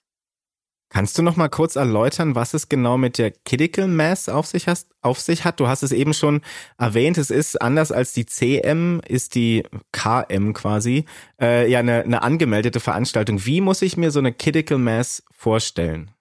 Kannst 0.94 1.18
du 1.18 1.24
noch 1.24 1.38
mal 1.38 1.50
kurz 1.50 1.76
erläutern, 1.76 2.36
was 2.36 2.54
es 2.54 2.70
genau 2.70 3.00
mit 3.00 3.18
der 3.18 3.32
Critical 3.32 3.88
Mass 3.88 4.30
auf 4.30 4.46
sich, 4.46 4.68
hast, 4.68 4.90
auf 5.02 5.20
sich 5.20 5.44
hat? 5.44 5.60
Du 5.60 5.68
hast 5.68 5.82
es 5.82 5.92
eben 5.92 6.14
schon 6.14 6.42
erwähnt, 6.78 7.18
es 7.18 7.32
ist 7.32 7.60
anders 7.60 7.92
als 7.92 8.14
die 8.14 8.28
CM, 8.28 9.02
ist 9.08 9.34
die 9.34 9.64
KM 9.92 10.54
quasi, 10.54 11.06
äh, 11.42 11.68
ja 11.68 11.80
eine, 11.80 12.04
eine 12.04 12.22
angemeldete 12.22 12.80
Veranstaltung. 12.80 13.44
Wie 13.44 13.60
muss 13.60 13.82
ich 13.82 13.98
mir 13.98 14.12
so 14.12 14.20
eine 14.20 14.34
Critical 14.34 14.78
Mass 14.78 15.24
vorstellen? 15.36 16.13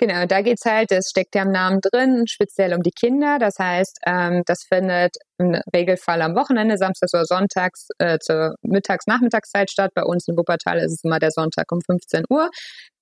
Genau, 0.00 0.26
da 0.26 0.42
geht's 0.42 0.64
halt, 0.64 0.92
das 0.92 1.08
steckt 1.10 1.34
ja 1.34 1.42
im 1.42 1.50
Namen 1.50 1.80
drin, 1.80 2.28
speziell 2.28 2.72
um 2.72 2.82
die 2.84 2.92
Kinder. 2.92 3.38
Das 3.40 3.58
heißt, 3.58 3.98
ähm, 4.06 4.42
das 4.46 4.62
findet 4.62 5.16
im 5.38 5.60
Regelfall 5.74 6.22
am 6.22 6.36
Wochenende, 6.36 6.78
samstags 6.78 7.12
oder 7.14 7.24
sonntags 7.24 7.88
äh, 7.98 8.18
zur 8.20 8.54
Mittags-Nachmittagszeit 8.62 9.70
statt. 9.70 9.90
Bei 9.94 10.04
uns 10.04 10.28
in 10.28 10.36
Wuppertal 10.36 10.78
ist 10.78 10.92
es 10.92 11.04
immer 11.04 11.18
der 11.18 11.32
Sonntag 11.32 11.72
um 11.72 11.80
15 11.80 12.24
Uhr 12.30 12.48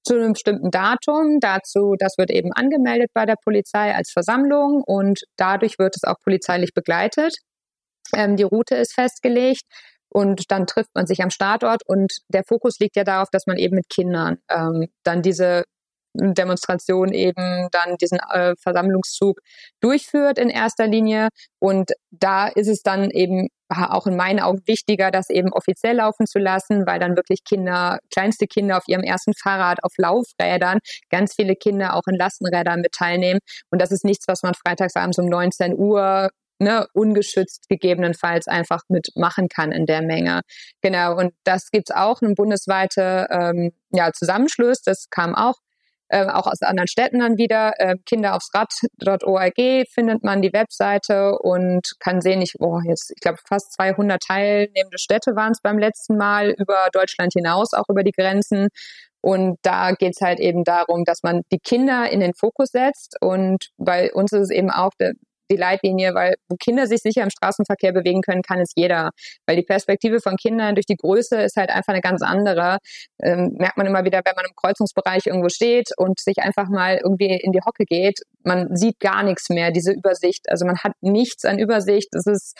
zu 0.04 0.14
einem 0.14 0.32
bestimmten 0.32 0.70
Datum. 0.70 1.38
Dazu, 1.40 1.96
das 1.98 2.16
wird 2.16 2.30
eben 2.30 2.52
angemeldet 2.54 3.10
bei 3.12 3.26
der 3.26 3.36
Polizei 3.44 3.94
als 3.94 4.10
Versammlung 4.10 4.82
und 4.82 5.20
dadurch 5.36 5.78
wird 5.78 5.96
es 5.96 6.04
auch 6.04 6.16
polizeilich 6.24 6.72
begleitet. 6.72 7.36
Ähm, 8.14 8.36
die 8.36 8.44
Route 8.44 8.74
ist 8.74 8.94
festgelegt 8.94 9.64
und 10.08 10.50
dann 10.50 10.66
trifft 10.66 10.94
man 10.94 11.06
sich 11.06 11.22
am 11.22 11.30
Startort 11.30 11.82
und 11.86 12.20
der 12.28 12.44
Fokus 12.48 12.78
liegt 12.78 12.96
ja 12.96 13.04
darauf, 13.04 13.28
dass 13.30 13.46
man 13.46 13.58
eben 13.58 13.74
mit 13.74 13.90
Kindern 13.90 14.38
ähm, 14.48 14.86
dann 15.04 15.20
diese 15.20 15.64
Demonstration 16.34 17.12
eben 17.12 17.68
dann 17.72 17.96
diesen 17.96 18.18
äh, 18.18 18.54
Versammlungszug 18.58 19.40
durchführt 19.80 20.38
in 20.38 20.50
erster 20.50 20.86
Linie. 20.86 21.28
Und 21.58 21.92
da 22.10 22.48
ist 22.48 22.68
es 22.68 22.82
dann 22.82 23.10
eben 23.10 23.48
auch 23.68 24.06
in 24.06 24.16
meinen 24.16 24.40
Augen 24.40 24.62
wichtiger, 24.66 25.10
das 25.10 25.28
eben 25.28 25.52
offiziell 25.52 25.96
laufen 25.96 26.26
zu 26.26 26.38
lassen, 26.38 26.86
weil 26.86 27.00
dann 27.00 27.16
wirklich 27.16 27.42
Kinder, 27.44 27.98
kleinste 28.12 28.46
Kinder 28.46 28.76
auf 28.76 28.84
ihrem 28.86 29.02
ersten 29.02 29.32
Fahrrad, 29.34 29.82
auf 29.82 29.92
Laufrädern, 29.96 30.78
ganz 31.10 31.34
viele 31.34 31.56
Kinder 31.56 31.94
auch 31.94 32.06
in 32.06 32.16
Lastenrädern 32.16 32.80
mit 32.80 32.92
teilnehmen. 32.92 33.40
Und 33.70 33.82
das 33.82 33.90
ist 33.90 34.04
nichts, 34.04 34.28
was 34.28 34.42
man 34.42 34.54
freitagsabends 34.54 35.18
um 35.18 35.26
19 35.26 35.76
Uhr 35.76 36.30
ne, 36.58 36.86
ungeschützt 36.92 37.68
gegebenenfalls 37.68 38.48
einfach 38.48 38.82
mitmachen 38.88 39.48
kann 39.48 39.72
in 39.72 39.86
der 39.86 40.02
Menge. 40.02 40.40
Genau, 40.80 41.16
und 41.16 41.34
das 41.44 41.70
gibt's 41.70 41.90
auch, 41.90 42.22
ein 42.22 42.34
bundesweite 42.34 43.26
ähm, 43.30 43.72
ja, 43.90 44.12
Zusammenschluss, 44.12 44.82
das 44.82 45.08
kam 45.10 45.34
auch 45.34 45.56
äh, 46.08 46.26
auch 46.26 46.46
aus 46.46 46.62
anderen 46.62 46.88
Städten 46.88 47.20
dann 47.20 47.38
wieder. 47.38 47.72
Äh, 47.78 47.96
Kinder 48.06 48.34
aufs 48.34 48.50
Rad.org 48.54 49.56
findet 49.92 50.22
man 50.22 50.42
die 50.42 50.52
Webseite 50.52 51.38
und 51.38 51.92
kann 52.00 52.20
sehen, 52.20 52.42
ich, 52.42 52.54
oh, 52.58 52.80
jetzt, 52.84 53.10
ich 53.10 53.20
glaube, 53.20 53.38
fast 53.46 53.72
200 53.74 54.22
teilnehmende 54.22 54.98
Städte 54.98 55.36
waren 55.36 55.52
es 55.52 55.60
beim 55.60 55.78
letzten 55.78 56.16
Mal 56.16 56.50
über 56.50 56.88
Deutschland 56.92 57.32
hinaus, 57.32 57.72
auch 57.72 57.88
über 57.88 58.02
die 58.02 58.12
Grenzen. 58.12 58.68
Und 59.20 59.58
da 59.62 59.92
geht 59.92 60.14
es 60.14 60.20
halt 60.20 60.38
eben 60.38 60.62
darum, 60.62 61.04
dass 61.04 61.22
man 61.22 61.42
die 61.50 61.58
Kinder 61.58 62.08
in 62.10 62.20
den 62.20 62.34
Fokus 62.34 62.68
setzt. 62.68 63.16
Und 63.20 63.70
bei 63.76 64.12
uns 64.12 64.32
ist 64.32 64.42
es 64.42 64.50
eben 64.50 64.70
auch, 64.70 64.92
die 65.50 65.56
Leitlinie, 65.56 66.14
weil 66.14 66.34
wo 66.48 66.56
Kinder 66.56 66.86
sich 66.86 67.00
sicher 67.00 67.22
im 67.22 67.30
Straßenverkehr 67.30 67.92
bewegen 67.92 68.22
können, 68.22 68.42
kann 68.42 68.60
es 68.60 68.72
jeder. 68.74 69.10
Weil 69.46 69.56
die 69.56 69.62
Perspektive 69.62 70.20
von 70.20 70.36
Kindern 70.36 70.74
durch 70.74 70.86
die 70.86 70.96
Größe 70.96 71.36
ist 71.36 71.56
halt 71.56 71.70
einfach 71.70 71.92
eine 71.92 72.00
ganz 72.00 72.22
andere. 72.22 72.78
Ähm, 73.22 73.54
merkt 73.58 73.76
man 73.76 73.86
immer 73.86 74.04
wieder, 74.04 74.20
wenn 74.24 74.34
man 74.34 74.46
im 74.46 74.54
Kreuzungsbereich 74.56 75.26
irgendwo 75.26 75.48
steht 75.48 75.90
und 75.96 76.20
sich 76.20 76.38
einfach 76.38 76.68
mal 76.68 77.00
irgendwie 77.02 77.36
in 77.36 77.52
die 77.52 77.60
Hocke 77.64 77.84
geht, 77.84 78.20
man 78.42 78.74
sieht 78.76 79.00
gar 79.00 79.22
nichts 79.22 79.48
mehr, 79.48 79.70
diese 79.70 79.92
Übersicht. 79.92 80.48
Also 80.48 80.66
man 80.66 80.78
hat 80.78 80.92
nichts 81.00 81.44
an 81.44 81.58
Übersicht. 81.58 82.14
Es 82.14 82.26
ist 82.26 82.56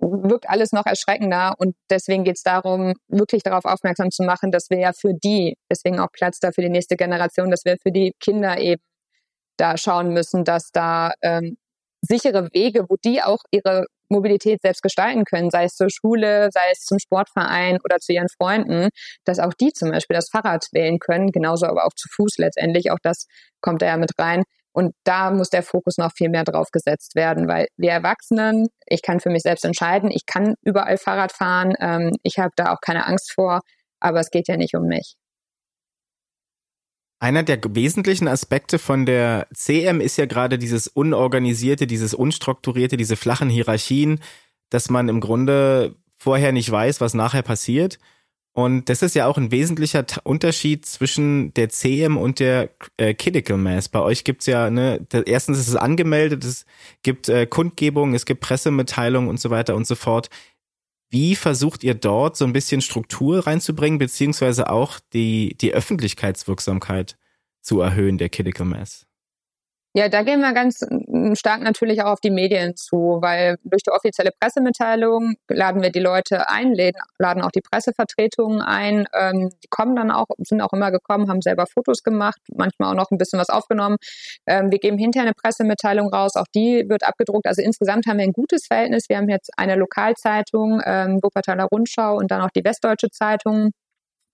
wirkt 0.00 0.48
alles 0.48 0.72
noch 0.72 0.86
erschreckender 0.86 1.54
und 1.58 1.76
deswegen 1.90 2.24
geht 2.24 2.36
es 2.36 2.42
darum, 2.42 2.94
wirklich 3.08 3.42
darauf 3.42 3.64
aufmerksam 3.64 4.10
zu 4.10 4.22
machen, 4.22 4.50
dass 4.50 4.70
wir 4.70 4.78
ja 4.78 4.92
für 4.92 5.12
die, 5.12 5.56
deswegen 5.70 6.00
auch 6.00 6.10
Platz 6.12 6.38
da 6.40 6.52
für 6.52 6.62
die 6.62 6.70
nächste 6.70 6.96
Generation, 6.96 7.50
dass 7.50 7.64
wir 7.64 7.76
für 7.82 7.92
die 7.92 8.14
Kinder 8.18 8.58
eben 8.58 8.82
da 9.58 9.76
schauen 9.76 10.12
müssen, 10.12 10.44
dass 10.44 10.70
da 10.72 11.12
ähm, 11.22 11.56
sichere 12.02 12.48
Wege, 12.52 12.86
wo 12.88 12.96
die 13.04 13.22
auch 13.22 13.40
ihre 13.50 13.86
Mobilität 14.08 14.60
selbst 14.62 14.82
gestalten 14.82 15.24
können, 15.24 15.50
sei 15.50 15.64
es 15.64 15.74
zur 15.74 15.88
Schule, 15.88 16.48
sei 16.52 16.60
es 16.72 16.80
zum 16.80 16.98
Sportverein 16.98 17.78
oder 17.84 17.98
zu 17.98 18.12
ihren 18.12 18.28
Freunden, 18.28 18.88
dass 19.24 19.38
auch 19.38 19.54
die 19.54 19.72
zum 19.72 19.90
Beispiel 19.90 20.16
das 20.16 20.28
Fahrrad 20.30 20.66
wählen 20.72 20.98
können, 20.98 21.30
genauso 21.30 21.66
aber 21.66 21.84
auch 21.84 21.94
zu 21.94 22.08
Fuß 22.14 22.38
letztendlich, 22.38 22.90
auch 22.90 22.98
das 23.02 23.26
kommt 23.60 23.82
da 23.82 23.86
ja 23.86 23.96
mit 23.96 24.10
rein. 24.18 24.42
Und 24.72 24.94
da 25.04 25.30
muss 25.30 25.50
der 25.50 25.62
Fokus 25.62 25.98
noch 25.98 26.12
viel 26.16 26.28
mehr 26.28 26.44
drauf 26.44 26.68
gesetzt 26.70 27.16
werden, 27.16 27.48
weil 27.48 27.66
wir 27.76 27.90
Erwachsenen, 27.90 28.68
ich 28.86 29.02
kann 29.02 29.18
für 29.20 29.30
mich 29.30 29.42
selbst 29.42 29.64
entscheiden, 29.64 30.10
ich 30.12 30.26
kann 30.26 30.54
überall 30.62 30.96
Fahrrad 30.96 31.32
fahren, 31.32 31.74
ähm, 31.80 32.12
ich 32.22 32.38
habe 32.38 32.52
da 32.56 32.72
auch 32.72 32.80
keine 32.80 33.06
Angst 33.06 33.32
vor, 33.32 33.60
aber 33.98 34.20
es 34.20 34.30
geht 34.30 34.48
ja 34.48 34.56
nicht 34.56 34.74
um 34.76 34.86
mich. 34.86 35.16
Einer 37.22 37.42
der 37.42 37.60
wesentlichen 37.62 38.28
Aspekte 38.28 38.78
von 38.78 39.04
der 39.04 39.46
CM 39.52 40.00
ist 40.00 40.16
ja 40.16 40.24
gerade 40.24 40.58
dieses 40.58 40.88
unorganisierte, 40.88 41.86
dieses 41.86 42.14
unstrukturierte, 42.14 42.96
diese 42.96 43.14
flachen 43.16 43.50
Hierarchien, 43.50 44.20
dass 44.70 44.88
man 44.88 45.10
im 45.10 45.20
Grunde 45.20 45.96
vorher 46.16 46.52
nicht 46.52 46.70
weiß, 46.70 47.02
was 47.02 47.12
nachher 47.12 47.42
passiert. 47.42 47.98
Und 48.52 48.88
das 48.88 49.02
ist 49.02 49.14
ja 49.14 49.26
auch 49.26 49.36
ein 49.36 49.52
wesentlicher 49.52 50.04
Unterschied 50.24 50.84
zwischen 50.86 51.54
der 51.54 51.68
CM 51.68 52.16
und 52.16 52.40
der 52.40 52.70
äh, 52.96 53.14
Critical 53.14 53.58
Mass. 53.58 53.88
Bei 53.88 54.00
euch 54.00 54.24
gibt's 54.24 54.46
ja, 54.46 54.70
ne, 54.70 55.06
erstens 55.26 55.58
ist 55.58 55.68
es 55.68 55.76
angemeldet, 55.76 56.42
es 56.44 56.64
gibt 57.02 57.28
äh, 57.28 57.46
Kundgebungen, 57.46 58.14
es 58.14 58.26
gibt 58.26 58.40
Pressemitteilungen 58.40 59.28
und 59.28 59.38
so 59.38 59.50
weiter 59.50 59.76
und 59.76 59.86
so 59.86 59.94
fort. 59.94 60.30
Wie 61.10 61.34
versucht 61.34 61.82
ihr 61.82 61.94
dort 61.94 62.36
so 62.36 62.44
ein 62.44 62.52
bisschen 62.52 62.80
Struktur 62.80 63.44
reinzubringen, 63.44 63.98
beziehungsweise 63.98 64.70
auch 64.70 65.00
die, 65.12 65.56
die 65.60 65.74
Öffentlichkeitswirksamkeit 65.74 67.18
zu 67.60 67.80
erhöhen, 67.80 68.16
der 68.16 68.28
Critical 68.28 68.66
Mass? 68.66 69.09
Ja, 69.92 70.08
da 70.08 70.22
gehen 70.22 70.40
wir 70.40 70.52
ganz 70.52 70.86
stark 71.36 71.62
natürlich 71.62 72.00
auch 72.02 72.12
auf 72.12 72.20
die 72.20 72.30
Medien 72.30 72.76
zu, 72.76 73.18
weil 73.20 73.56
durch 73.64 73.82
die 73.82 73.90
offizielle 73.90 74.30
Pressemitteilung 74.38 75.34
laden 75.48 75.82
wir 75.82 75.90
die 75.90 75.98
Leute 75.98 76.48
ein, 76.48 76.76
laden 77.18 77.42
auch 77.42 77.50
die 77.50 77.60
Pressevertretungen 77.60 78.62
ein. 78.62 79.08
Ähm, 79.12 79.50
die 79.64 79.66
kommen 79.68 79.96
dann 79.96 80.12
auch, 80.12 80.26
sind 80.38 80.60
auch 80.60 80.72
immer 80.72 80.92
gekommen, 80.92 81.28
haben 81.28 81.42
selber 81.42 81.66
Fotos 81.66 82.04
gemacht, 82.04 82.38
manchmal 82.54 82.92
auch 82.92 82.96
noch 82.96 83.10
ein 83.10 83.18
bisschen 83.18 83.40
was 83.40 83.48
aufgenommen. 83.50 83.96
Ähm, 84.46 84.70
wir 84.70 84.78
geben 84.78 84.96
hinterher 84.96 85.26
eine 85.26 85.34
Pressemitteilung 85.34 86.14
raus, 86.14 86.36
auch 86.36 86.46
die 86.54 86.84
wird 86.88 87.02
abgedruckt. 87.02 87.48
Also 87.48 87.60
insgesamt 87.60 88.06
haben 88.06 88.18
wir 88.18 88.24
ein 88.24 88.32
gutes 88.32 88.68
Verhältnis. 88.68 89.08
Wir 89.08 89.16
haben 89.16 89.28
jetzt 89.28 89.50
eine 89.56 89.74
Lokalzeitung, 89.74 90.80
ähm, 90.84 91.18
Wuppertaler 91.20 91.64
Rundschau 91.64 92.16
und 92.16 92.30
dann 92.30 92.42
auch 92.42 92.50
die 92.54 92.62
Westdeutsche 92.62 93.10
Zeitung 93.10 93.72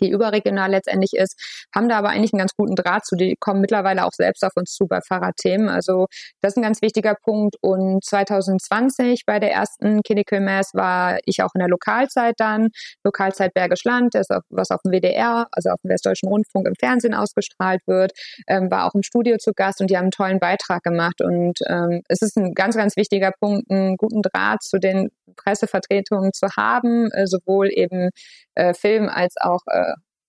die 0.01 0.11
überregional 0.11 0.71
letztendlich 0.71 1.13
ist, 1.15 1.39
haben 1.75 1.89
da 1.89 1.99
aber 1.99 2.11
eigentlich 2.11 2.33
einen 2.33 2.41
ganz 2.41 2.53
guten 2.57 2.75
Draht 2.75 3.07
zu. 3.07 3.17
Die 3.17 3.37
kommen 3.39 3.61
mittlerweile 3.61 4.05
auch 4.05 4.13
selbst 4.13 4.45
auf 4.45 4.53
uns 4.57 4.73
zu 4.73 4.87
bei 4.87 5.01
Fahrradthemen. 5.01 5.69
Also 5.69 6.07
das 6.41 6.53
ist 6.53 6.57
ein 6.57 6.63
ganz 6.63 6.83
wichtiger 6.83 7.15
Punkt. 7.15 7.57
Und 7.61 8.05
2020 8.05 9.25
bei 9.27 9.39
der 9.39 9.53
ersten 9.53 10.03
Clinical 10.03 10.41
Mass 10.41 10.71
war 10.75 11.19
ich 11.25 11.43
auch 11.43 11.55
in 11.55 11.61
der 11.61 11.69
Lokalzeit 11.69 12.35
dann, 12.39 12.69
Lokalzeit 13.05 13.55
Bergisch 13.55 13.85
Land, 13.85 14.15
das 14.15 14.31
auf, 14.31 14.43
was 14.51 14.71
auf 14.71 14.81
dem 14.83 14.93
WDR, 14.93 15.47
also 15.53 15.71
auf 15.71 15.81
dem 15.83 15.91
Westdeutschen 15.91 16.29
Rundfunk 16.29 16.67
im 16.67 16.75
Fernsehen 16.79 17.15
ausgestrahlt 17.15 17.81
wird, 17.87 18.13
ähm, 18.47 18.71
war 18.71 18.87
auch 18.87 18.95
im 18.95 19.03
Studio 19.03 19.37
zu 19.39 19.53
Gast 19.53 19.81
und 19.81 19.91
die 19.91 19.97
haben 19.97 20.05
einen 20.05 20.11
tollen 20.11 20.41
Beitrag 20.41 20.83
gemacht. 20.83 21.21
Und 21.21 21.59
ähm, 21.69 22.03
es 22.09 22.23
ist 22.23 22.37
ein 22.37 22.55
ganz, 22.55 22.77
ganz 22.77 22.97
wichtiger 22.97 23.33
Punkt, 23.39 23.71
einen 23.71 23.97
guten 23.97 24.23
Draht 24.23 24.63
zu 24.63 24.79
den 24.79 25.11
Pressevertretungen 25.37 26.33
zu 26.33 26.49
haben, 26.57 27.11
äh, 27.13 27.27
sowohl 27.27 27.71
eben 27.71 28.11
äh, 28.55 28.75
Film 28.75 29.09
als 29.09 29.35
auch 29.41 29.61
äh, 29.67 29.86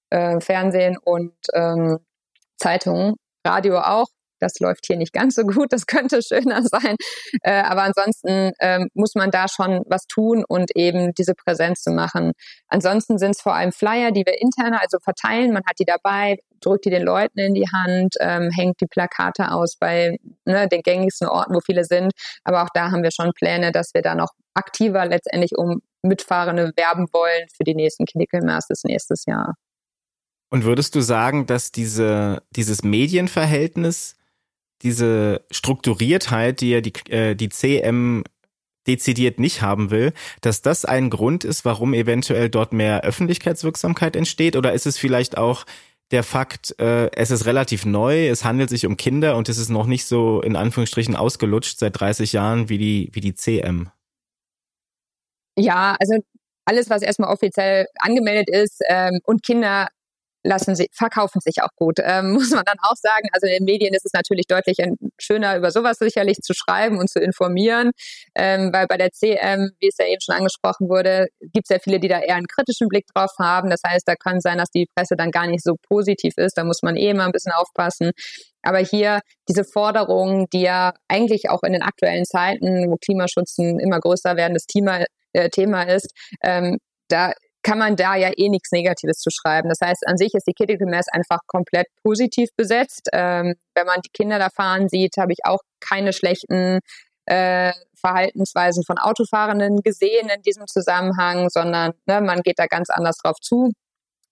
äh, 0.10 0.40
Fernsehen 0.40 0.98
und 0.98 1.34
ähm, 1.54 2.00
Zeitungen, 2.58 3.16
Radio 3.46 3.80
auch. 3.80 4.08
das 4.40 4.60
läuft 4.60 4.86
hier 4.86 4.98
nicht 4.98 5.14
ganz 5.14 5.34
so 5.34 5.44
gut, 5.44 5.74
das 5.74 5.88
könnte 5.88 6.22
schöner 6.22 6.62
sein. 6.64 6.96
Äh, 7.42 7.62
aber 7.62 7.84
ansonsten 7.84 8.52
ähm, 8.60 8.88
muss 8.94 9.16
man 9.16 9.32
da 9.32 9.48
schon 9.48 9.82
was 9.88 10.06
tun 10.06 10.44
und 10.48 10.76
eben 10.76 11.14
diese 11.16 11.34
Präsenz 11.34 11.82
zu 11.82 11.92
machen. 11.92 12.34
Ansonsten 12.68 13.18
sind 13.18 13.32
es 13.32 13.42
vor 13.42 13.56
allem 13.56 13.72
Flyer, 13.72 14.12
die 14.12 14.26
wir 14.26 14.40
intern 14.40 14.74
also 14.74 15.00
verteilen. 15.00 15.54
Man 15.54 15.64
hat 15.68 15.80
die 15.80 15.86
dabei, 15.86 16.38
drückt 16.62 16.86
die 16.86 16.92
den 16.92 17.04
Leuten 17.04 17.40
in 17.40 17.54
die 17.56 17.68
Hand, 17.68 18.16
ähm, 18.20 18.52
hängt 18.52 18.80
die 18.82 18.88
Plakate 18.88 19.52
aus 19.52 19.76
bei 19.76 20.18
ne, 20.46 20.68
den 20.68 20.82
gängigsten 20.82 21.28
Orten, 21.28 21.56
wo 21.56 21.60
viele 21.60 21.84
sind. 21.84 22.12
Aber 22.44 22.64
auch 22.64 22.70
da 22.74 22.92
haben 22.92 23.04
wir 23.04 23.12
schon 23.12 23.32
Pläne, 23.34 23.72
dass 23.72 23.94
wir 23.96 24.04
da 24.04 24.14
noch 24.14 24.30
aktiver 24.54 25.06
letztendlich 25.06 25.58
um 25.58 25.82
Mitfahrende 26.04 26.72
werben 26.76 27.08
wollen 27.12 27.48
für 27.56 27.64
die 27.64 27.76
nächsten 27.76 28.06
Clinical 28.06 28.42
Masters 28.42 28.84
nächstes 28.84 29.26
Jahr. 29.26 29.56
Und 30.50 30.64
würdest 30.64 30.96
du 30.96 31.02
sagen, 31.02 31.46
dass 31.46 31.72
diese, 31.72 32.44
dieses 32.52 32.84
Medienverhältnis, 32.84 34.16
diese 34.82 35.46
Strukturiertheit, 35.52 36.62
die 36.62 36.70
ja 36.70 36.82
die, 36.82 36.94
äh, 37.10 37.36
die 37.36 37.50
CM 37.50 38.24
dezidiert 38.88 39.40
nicht 39.40 39.62
haben 39.62 39.92
will, 39.92 40.14
dass 40.42 40.62
das 40.62 40.86
ein 40.86 41.10
Grund 41.10 41.44
ist, 41.44 41.66
warum 41.66 41.94
eventuell 41.94 42.50
dort 42.50 42.72
mehr 42.72 43.02
Öffentlichkeitswirksamkeit 43.04 44.16
entsteht? 44.16 44.56
Oder 44.56 44.74
ist 44.74 44.86
es 44.86 44.98
vielleicht 44.98 45.38
auch 45.38 45.66
der 46.12 46.24
Fakt, 46.24 46.80
äh, 46.80 47.12
es 47.12 47.32
ist 47.32 47.46
relativ 47.46 47.86
neu, 47.86 48.30
es 48.30 48.46
handelt 48.46 48.70
sich 48.70 48.86
um 48.86 48.96
Kinder 48.96 49.36
und 49.36 49.50
es 49.50 49.58
ist 49.58 49.68
noch 49.68 49.88
nicht 49.88 50.06
so 50.06 50.42
in 50.42 50.56
Anführungsstrichen 50.56 51.18
ausgelutscht 51.18 51.80
seit 51.80 52.00
30 52.00 52.32
Jahren 52.32 52.70
wie 52.70 52.78
die, 52.78 53.10
wie 53.12 53.20
die 53.20 53.36
CM? 53.36 53.90
Ja, 55.58 55.98
also 56.00 56.18
alles, 56.64 56.90
was 56.90 57.02
erstmal 57.02 57.32
offiziell 57.32 57.88
angemeldet 58.00 58.50
ist 58.50 58.80
ähm, 58.88 59.20
und 59.26 59.44
Kinder 59.44 59.90
lassen 60.48 60.76
sie, 60.76 60.90
verkaufen 60.94 61.42
sich 61.42 61.62
auch 61.62 61.76
gut, 61.76 62.00
ähm, 62.02 62.32
muss 62.34 62.52
man 62.52 62.64
dann 62.66 62.78
auch 62.82 62.96
sagen. 62.96 63.28
Also 63.32 63.48
in 63.48 63.54
den 63.54 63.66
Medien 63.66 63.94
ist 63.94 64.06
es 64.06 64.14
natürlich 64.14 64.48
deutlich 64.48 64.78
schöner, 65.20 65.58
über 65.58 65.72
sowas 65.72 65.98
sicherlich 66.00 66.38
zu 66.38 66.54
schreiben 66.54 66.98
und 66.98 67.10
zu 67.10 67.20
informieren, 67.20 67.92
ähm, 68.36 68.72
weil 68.74 68.88
bei 68.88 68.98
der 68.98 69.12
CM, 69.12 69.72
wie 69.80 69.88
es 69.88 69.98
ja 70.00 70.06
eben 70.06 70.22
schon 70.22 70.36
angesprochen 70.36 70.90
wurde, 70.90 71.28
gibt 71.42 71.70
es 71.70 71.70
ja 71.70 71.80
viele, 71.80 72.00
die 72.00 72.08
da 72.08 72.20
eher 72.20 72.36
einen 72.36 72.48
kritischen 72.48 72.88
Blick 72.88 73.06
drauf 73.14 73.32
haben. 73.40 73.70
Das 73.70 73.82
heißt, 73.86 74.08
da 74.08 74.16
kann 74.16 74.40
sein, 74.40 74.58
dass 74.58 74.70
die 74.70 74.88
Presse 74.96 75.16
dann 75.16 75.32
gar 75.32 75.48
nicht 75.48 75.64
so 75.64 75.76
positiv 75.88 76.34
ist. 76.38 76.58
Da 76.58 76.64
muss 76.64 76.82
man 76.82 76.96
eh 76.96 77.10
immer 77.10 77.26
ein 77.26 77.32
bisschen 77.32 77.52
aufpassen. 77.54 78.12
Aber 78.62 78.80
hier 78.80 79.22
diese 79.48 79.64
Forderungen, 79.64 80.48
die 80.52 80.62
ja 80.62 80.94
eigentlich 81.08 81.50
auch 81.50 81.64
in 81.64 81.74
den 81.74 81.84
aktuellen 81.84 82.26
Zeiten, 82.26 82.90
wo 82.90 82.98
Klimaschutz 82.98 83.58
ein 83.60 83.80
immer 83.80 84.00
größer 84.00 84.36
werdendes 84.36 84.66
Thema, 84.66 85.04
äh, 85.34 85.50
Thema 85.50 85.84
ist, 85.84 86.12
ähm, 86.44 86.78
da 87.10 87.32
kann 87.68 87.80
man 87.80 87.98
da 87.98 88.16
ja 88.16 88.32
eh 88.38 88.48
nichts 88.48 88.72
Negatives 88.72 89.18
zu 89.18 89.30
schreiben. 89.30 89.68
Das 89.68 89.82
heißt, 89.82 90.08
an 90.08 90.16
sich 90.16 90.34
ist 90.34 90.48
die 90.48 90.54
Mass 90.86 91.08
einfach 91.12 91.40
komplett 91.48 91.88
positiv 92.02 92.48
besetzt. 92.56 93.10
Ähm, 93.12 93.56
wenn 93.76 93.86
man 93.86 94.00
die 94.06 94.10
Kinder 94.10 94.40
da 94.40 94.50
fahren 94.50 94.88
sieht, 94.88 95.18
habe 95.18 95.34
ich 95.34 95.40
auch 95.44 95.60
keine 95.82 96.14
schlechten 96.14 96.80
äh, 97.26 97.74
Verhaltensweisen 98.00 98.86
von 98.86 98.98
Autofahrenden 98.98 99.82
gesehen 99.82 100.30
in 100.34 100.42
diesem 100.44 100.66
Zusammenhang, 100.68 101.50
sondern 101.50 101.92
ne, 102.06 102.22
man 102.22 102.42
geht 102.42 102.58
da 102.58 102.68
ganz 102.68 102.90
anders 102.90 103.18
drauf 103.18 103.36
zu 103.42 103.74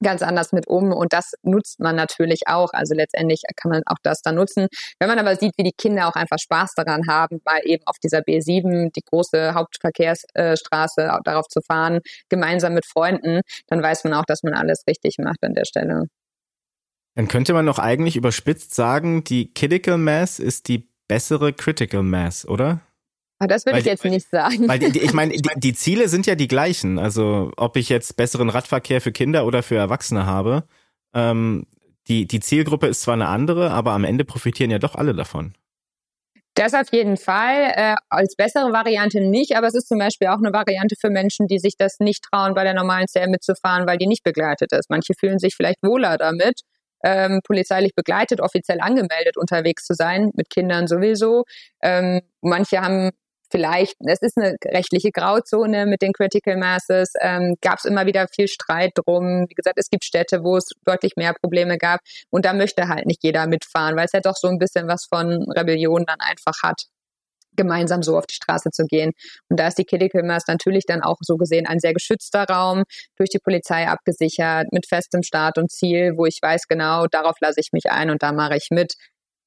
ganz 0.03 0.21
anders 0.21 0.51
mit 0.51 0.67
um 0.67 0.91
und 0.91 1.13
das 1.13 1.33
nutzt 1.43 1.79
man 1.79 1.95
natürlich 1.95 2.47
auch. 2.47 2.73
Also 2.73 2.93
letztendlich 2.93 3.41
kann 3.55 3.71
man 3.71 3.81
auch 3.85 3.97
das 4.03 4.21
dann 4.21 4.35
nutzen. 4.35 4.67
Wenn 4.99 5.09
man 5.09 5.19
aber 5.19 5.35
sieht, 5.35 5.53
wie 5.57 5.63
die 5.63 5.73
Kinder 5.77 6.07
auch 6.07 6.15
einfach 6.15 6.39
Spaß 6.39 6.73
daran 6.75 7.07
haben, 7.07 7.39
mal 7.45 7.61
eben 7.63 7.83
auf 7.85 7.97
dieser 8.03 8.19
B7, 8.19 8.91
die 8.95 9.01
große 9.01 9.53
Hauptverkehrsstraße, 9.53 11.19
darauf 11.23 11.47
zu 11.47 11.61
fahren, 11.61 11.99
gemeinsam 12.29 12.73
mit 12.73 12.85
Freunden, 12.85 13.41
dann 13.67 13.81
weiß 13.81 14.03
man 14.03 14.13
auch, 14.13 14.25
dass 14.25 14.43
man 14.43 14.53
alles 14.53 14.83
richtig 14.87 15.17
macht 15.17 15.43
an 15.43 15.53
der 15.53 15.65
Stelle. 15.65 16.03
Dann 17.15 17.27
könnte 17.29 17.53
man 17.53 17.65
doch 17.65 17.79
eigentlich 17.79 18.17
überspitzt 18.17 18.75
sagen, 18.75 19.23
die 19.23 19.53
Critical 19.53 19.97
Mass 19.97 20.39
ist 20.39 20.67
die 20.67 20.89
bessere 21.07 21.53
Critical 21.53 22.03
Mass, 22.03 22.45
oder? 22.45 22.81
Ah, 23.39 23.47
das 23.47 23.65
würde 23.65 23.79
ich 23.79 23.85
jetzt 23.85 24.05
nicht 24.05 24.29
sagen. 24.29 24.67
Weil 24.67 24.79
die, 24.79 24.99
ich 24.99 25.13
meine, 25.13 25.33
die, 25.35 25.49
die, 25.57 25.73
Ziele 25.73 26.07
sind 26.07 26.25
ja 26.25 26.35
die 26.35 26.47
gleichen. 26.47 26.99
Also 26.99 27.51
ob 27.57 27.75
ich 27.75 27.89
jetzt 27.89 28.15
besseren 28.15 28.49
Radverkehr 28.49 29.01
für 29.01 29.11
Kinder 29.11 29.45
oder 29.45 29.61
für 29.61 29.75
Erwachsene 29.75 30.25
habe, 30.25 30.63
ähm, 31.13 31.65
die, 32.07 32.27
die 32.27 32.39
Zielgruppe 32.39 32.87
ist 32.87 33.01
zwar 33.01 33.15
eine 33.15 33.27
andere, 33.27 33.71
aber 33.71 33.91
am 33.91 34.03
Ende 34.03 34.25
profitieren 34.25 34.71
ja 34.71 34.79
doch 34.79 34.95
alle 34.95 35.13
davon. 35.13 35.53
Das 36.53 36.73
auf 36.73 36.93
jeden 36.93 37.17
Fall. 37.17 37.73
Äh, 37.75 37.95
als 38.09 38.35
bessere 38.37 38.71
Variante 38.71 39.19
nicht, 39.19 39.57
aber 39.57 39.67
es 39.67 39.75
ist 39.75 39.89
zum 39.89 39.99
Beispiel 39.99 40.27
auch 40.29 40.37
eine 40.37 40.53
Variante 40.53 40.95
für 40.99 41.09
Menschen, 41.09 41.47
die 41.47 41.59
sich 41.59 41.75
das 41.77 41.99
nicht 41.99 42.23
trauen, 42.31 42.53
bei 42.53 42.63
der 42.63 42.73
normalen 42.73 43.07
CR 43.11 43.27
mitzufahren, 43.27 43.85
weil 43.85 43.97
die 43.97 44.07
nicht 44.07 44.23
begleitet 44.23 44.71
ist. 44.71 44.89
Manche 44.89 45.13
fühlen 45.19 45.39
sich 45.39 45.55
vielleicht 45.55 45.83
wohler 45.83 46.17
damit, 46.17 46.61
ähm, 47.03 47.41
polizeilich 47.43 47.93
begleitet, 47.93 48.39
offiziell 48.39 48.79
angemeldet 48.79 49.35
unterwegs 49.35 49.85
zu 49.85 49.93
sein, 49.93 50.31
mit 50.35 50.49
Kindern 50.49 50.87
sowieso. 50.87 51.43
Ähm, 51.81 52.21
manche 52.41 52.79
haben 52.79 53.11
vielleicht, 53.51 53.95
es 53.99 54.21
ist 54.21 54.37
eine 54.37 54.55
rechtliche 54.65 55.11
Grauzone 55.11 55.85
mit 55.85 56.01
den 56.01 56.13
Critical 56.13 56.57
Masses, 56.57 57.13
ähm, 57.21 57.55
gab 57.61 57.79
es 57.79 57.85
immer 57.85 58.05
wieder 58.05 58.27
viel 58.33 58.47
Streit 58.47 58.91
drum. 58.95 59.45
Wie 59.49 59.53
gesagt, 59.53 59.77
es 59.77 59.89
gibt 59.89 60.05
Städte, 60.05 60.43
wo 60.43 60.57
es 60.57 60.65
deutlich 60.85 61.13
mehr 61.15 61.33
Probleme 61.33 61.77
gab 61.77 61.99
und 62.29 62.45
da 62.45 62.53
möchte 62.53 62.87
halt 62.87 63.05
nicht 63.05 63.23
jeder 63.23 63.47
mitfahren, 63.47 63.95
weil 63.95 64.05
es 64.05 64.13
ja 64.13 64.21
doch 64.21 64.35
so 64.35 64.47
ein 64.47 64.59
bisschen 64.59 64.87
was 64.87 65.05
von 65.09 65.43
Rebellion 65.51 66.05
dann 66.05 66.19
einfach 66.19 66.55
hat 66.63 66.85
gemeinsam 67.55 68.03
so 68.03 68.17
auf 68.17 68.25
die 68.25 68.35
Straße 68.35 68.69
zu 68.71 68.85
gehen. 68.85 69.11
Und 69.49 69.59
da 69.59 69.67
ist 69.67 69.77
die 69.77 69.85
Critical 69.85 70.23
Mass 70.23 70.43
natürlich 70.47 70.85
dann 70.85 71.01
auch 71.01 71.17
so 71.21 71.37
gesehen 71.37 71.65
ein 71.65 71.79
sehr 71.79 71.93
geschützter 71.93 72.43
Raum, 72.43 72.83
durch 73.17 73.29
die 73.29 73.39
Polizei 73.39 73.87
abgesichert, 73.87 74.67
mit 74.71 74.87
festem 74.87 75.23
Start 75.23 75.57
und 75.57 75.71
Ziel, 75.71 76.13
wo 76.17 76.25
ich 76.25 76.39
weiß 76.41 76.67
genau, 76.67 77.07
darauf 77.07 77.35
lasse 77.39 77.59
ich 77.59 77.69
mich 77.71 77.89
ein 77.89 78.09
und 78.09 78.23
da 78.23 78.31
mache 78.31 78.57
ich 78.57 78.67
mit. 78.71 78.93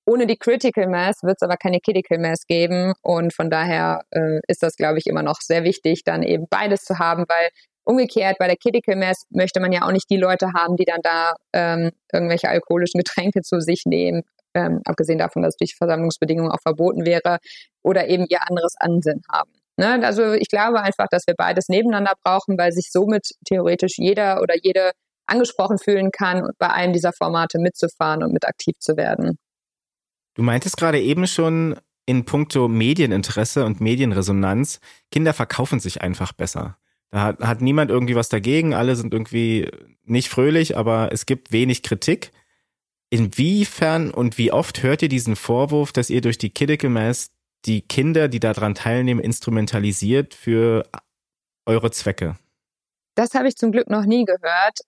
Ohne 0.08 0.26
die 0.26 0.38
Critical 0.38 0.86
Mass 0.86 1.22
wird 1.22 1.36
es 1.38 1.42
aber 1.42 1.58
keine 1.58 1.80
Critical 1.80 2.18
Mass 2.18 2.46
geben 2.46 2.94
und 3.02 3.34
von 3.34 3.50
daher 3.50 4.04
äh, 4.10 4.40
ist 4.48 4.62
das, 4.62 4.76
glaube 4.76 4.96
ich, 4.96 5.06
immer 5.06 5.22
noch 5.22 5.42
sehr 5.42 5.64
wichtig, 5.64 6.02
dann 6.02 6.22
eben 6.22 6.46
beides 6.48 6.84
zu 6.84 6.98
haben, 6.98 7.26
weil 7.28 7.50
umgekehrt 7.84 8.38
bei 8.38 8.46
der 8.46 8.56
Critical 8.56 8.96
Mass 8.96 9.26
möchte 9.28 9.60
man 9.60 9.70
ja 9.70 9.82
auch 9.82 9.92
nicht 9.92 10.08
die 10.08 10.16
Leute 10.16 10.54
haben, 10.54 10.76
die 10.76 10.86
dann 10.86 11.02
da 11.02 11.34
ähm, 11.52 11.90
irgendwelche 12.10 12.48
alkoholischen 12.48 12.96
Getränke 13.00 13.42
zu 13.42 13.60
sich 13.60 13.82
nehmen, 13.84 14.22
ähm, 14.54 14.80
abgesehen 14.86 15.18
davon, 15.18 15.42
dass 15.42 15.56
durch 15.56 15.74
Versammlungsbedingungen 15.76 16.52
auch 16.52 16.62
verboten 16.62 17.04
wäre, 17.04 17.36
oder 17.82 18.08
eben 18.08 18.24
ihr 18.30 18.48
anderes 18.48 18.76
Ansinnen 18.78 19.24
haben. 19.30 19.52
Ne? 19.76 20.00
Also 20.06 20.32
ich 20.32 20.48
glaube 20.48 20.80
einfach, 20.80 21.08
dass 21.10 21.26
wir 21.26 21.34
beides 21.36 21.68
nebeneinander 21.68 22.14
brauchen, 22.24 22.56
weil 22.56 22.72
sich 22.72 22.90
somit 22.90 23.32
theoretisch 23.44 23.98
jeder 23.98 24.40
oder 24.40 24.54
jede 24.56 24.92
angesprochen 25.26 25.76
fühlen 25.76 26.12
kann, 26.12 26.48
bei 26.58 26.70
einem 26.70 26.94
dieser 26.94 27.12
Formate 27.12 27.58
mitzufahren 27.58 28.22
und 28.22 28.32
mit 28.32 28.46
aktiv 28.48 28.74
zu 28.78 28.96
werden. 28.96 29.38
Du 30.38 30.44
meintest 30.44 30.76
gerade 30.76 31.00
eben 31.00 31.26
schon 31.26 31.74
in 32.06 32.24
puncto 32.24 32.68
Medieninteresse 32.68 33.64
und 33.64 33.80
Medienresonanz, 33.80 34.78
Kinder 35.10 35.32
verkaufen 35.32 35.80
sich 35.80 36.00
einfach 36.00 36.32
besser. 36.32 36.78
Da 37.10 37.22
hat, 37.22 37.40
hat 37.40 37.60
niemand 37.60 37.90
irgendwie 37.90 38.14
was 38.14 38.28
dagegen, 38.28 38.72
alle 38.72 38.94
sind 38.94 39.12
irgendwie 39.12 39.68
nicht 40.04 40.28
fröhlich, 40.28 40.76
aber 40.76 41.10
es 41.10 41.26
gibt 41.26 41.50
wenig 41.50 41.82
Kritik. 41.82 42.30
Inwiefern 43.10 44.12
und 44.12 44.38
wie 44.38 44.52
oft 44.52 44.84
hört 44.84 45.02
ihr 45.02 45.08
diesen 45.08 45.34
Vorwurf, 45.34 45.90
dass 45.90 46.08
ihr 46.08 46.20
durch 46.20 46.38
die 46.38 46.54
Critical 46.54 46.88
Mass 46.90 47.32
die 47.64 47.80
Kinder, 47.80 48.28
die 48.28 48.38
daran 48.38 48.76
teilnehmen, 48.76 49.18
instrumentalisiert 49.18 50.34
für 50.34 50.88
eure 51.66 51.90
Zwecke? 51.90 52.36
Das 53.16 53.34
habe 53.34 53.48
ich 53.48 53.56
zum 53.56 53.72
Glück 53.72 53.90
noch 53.90 54.04
nie 54.04 54.24
gehört. 54.24 54.78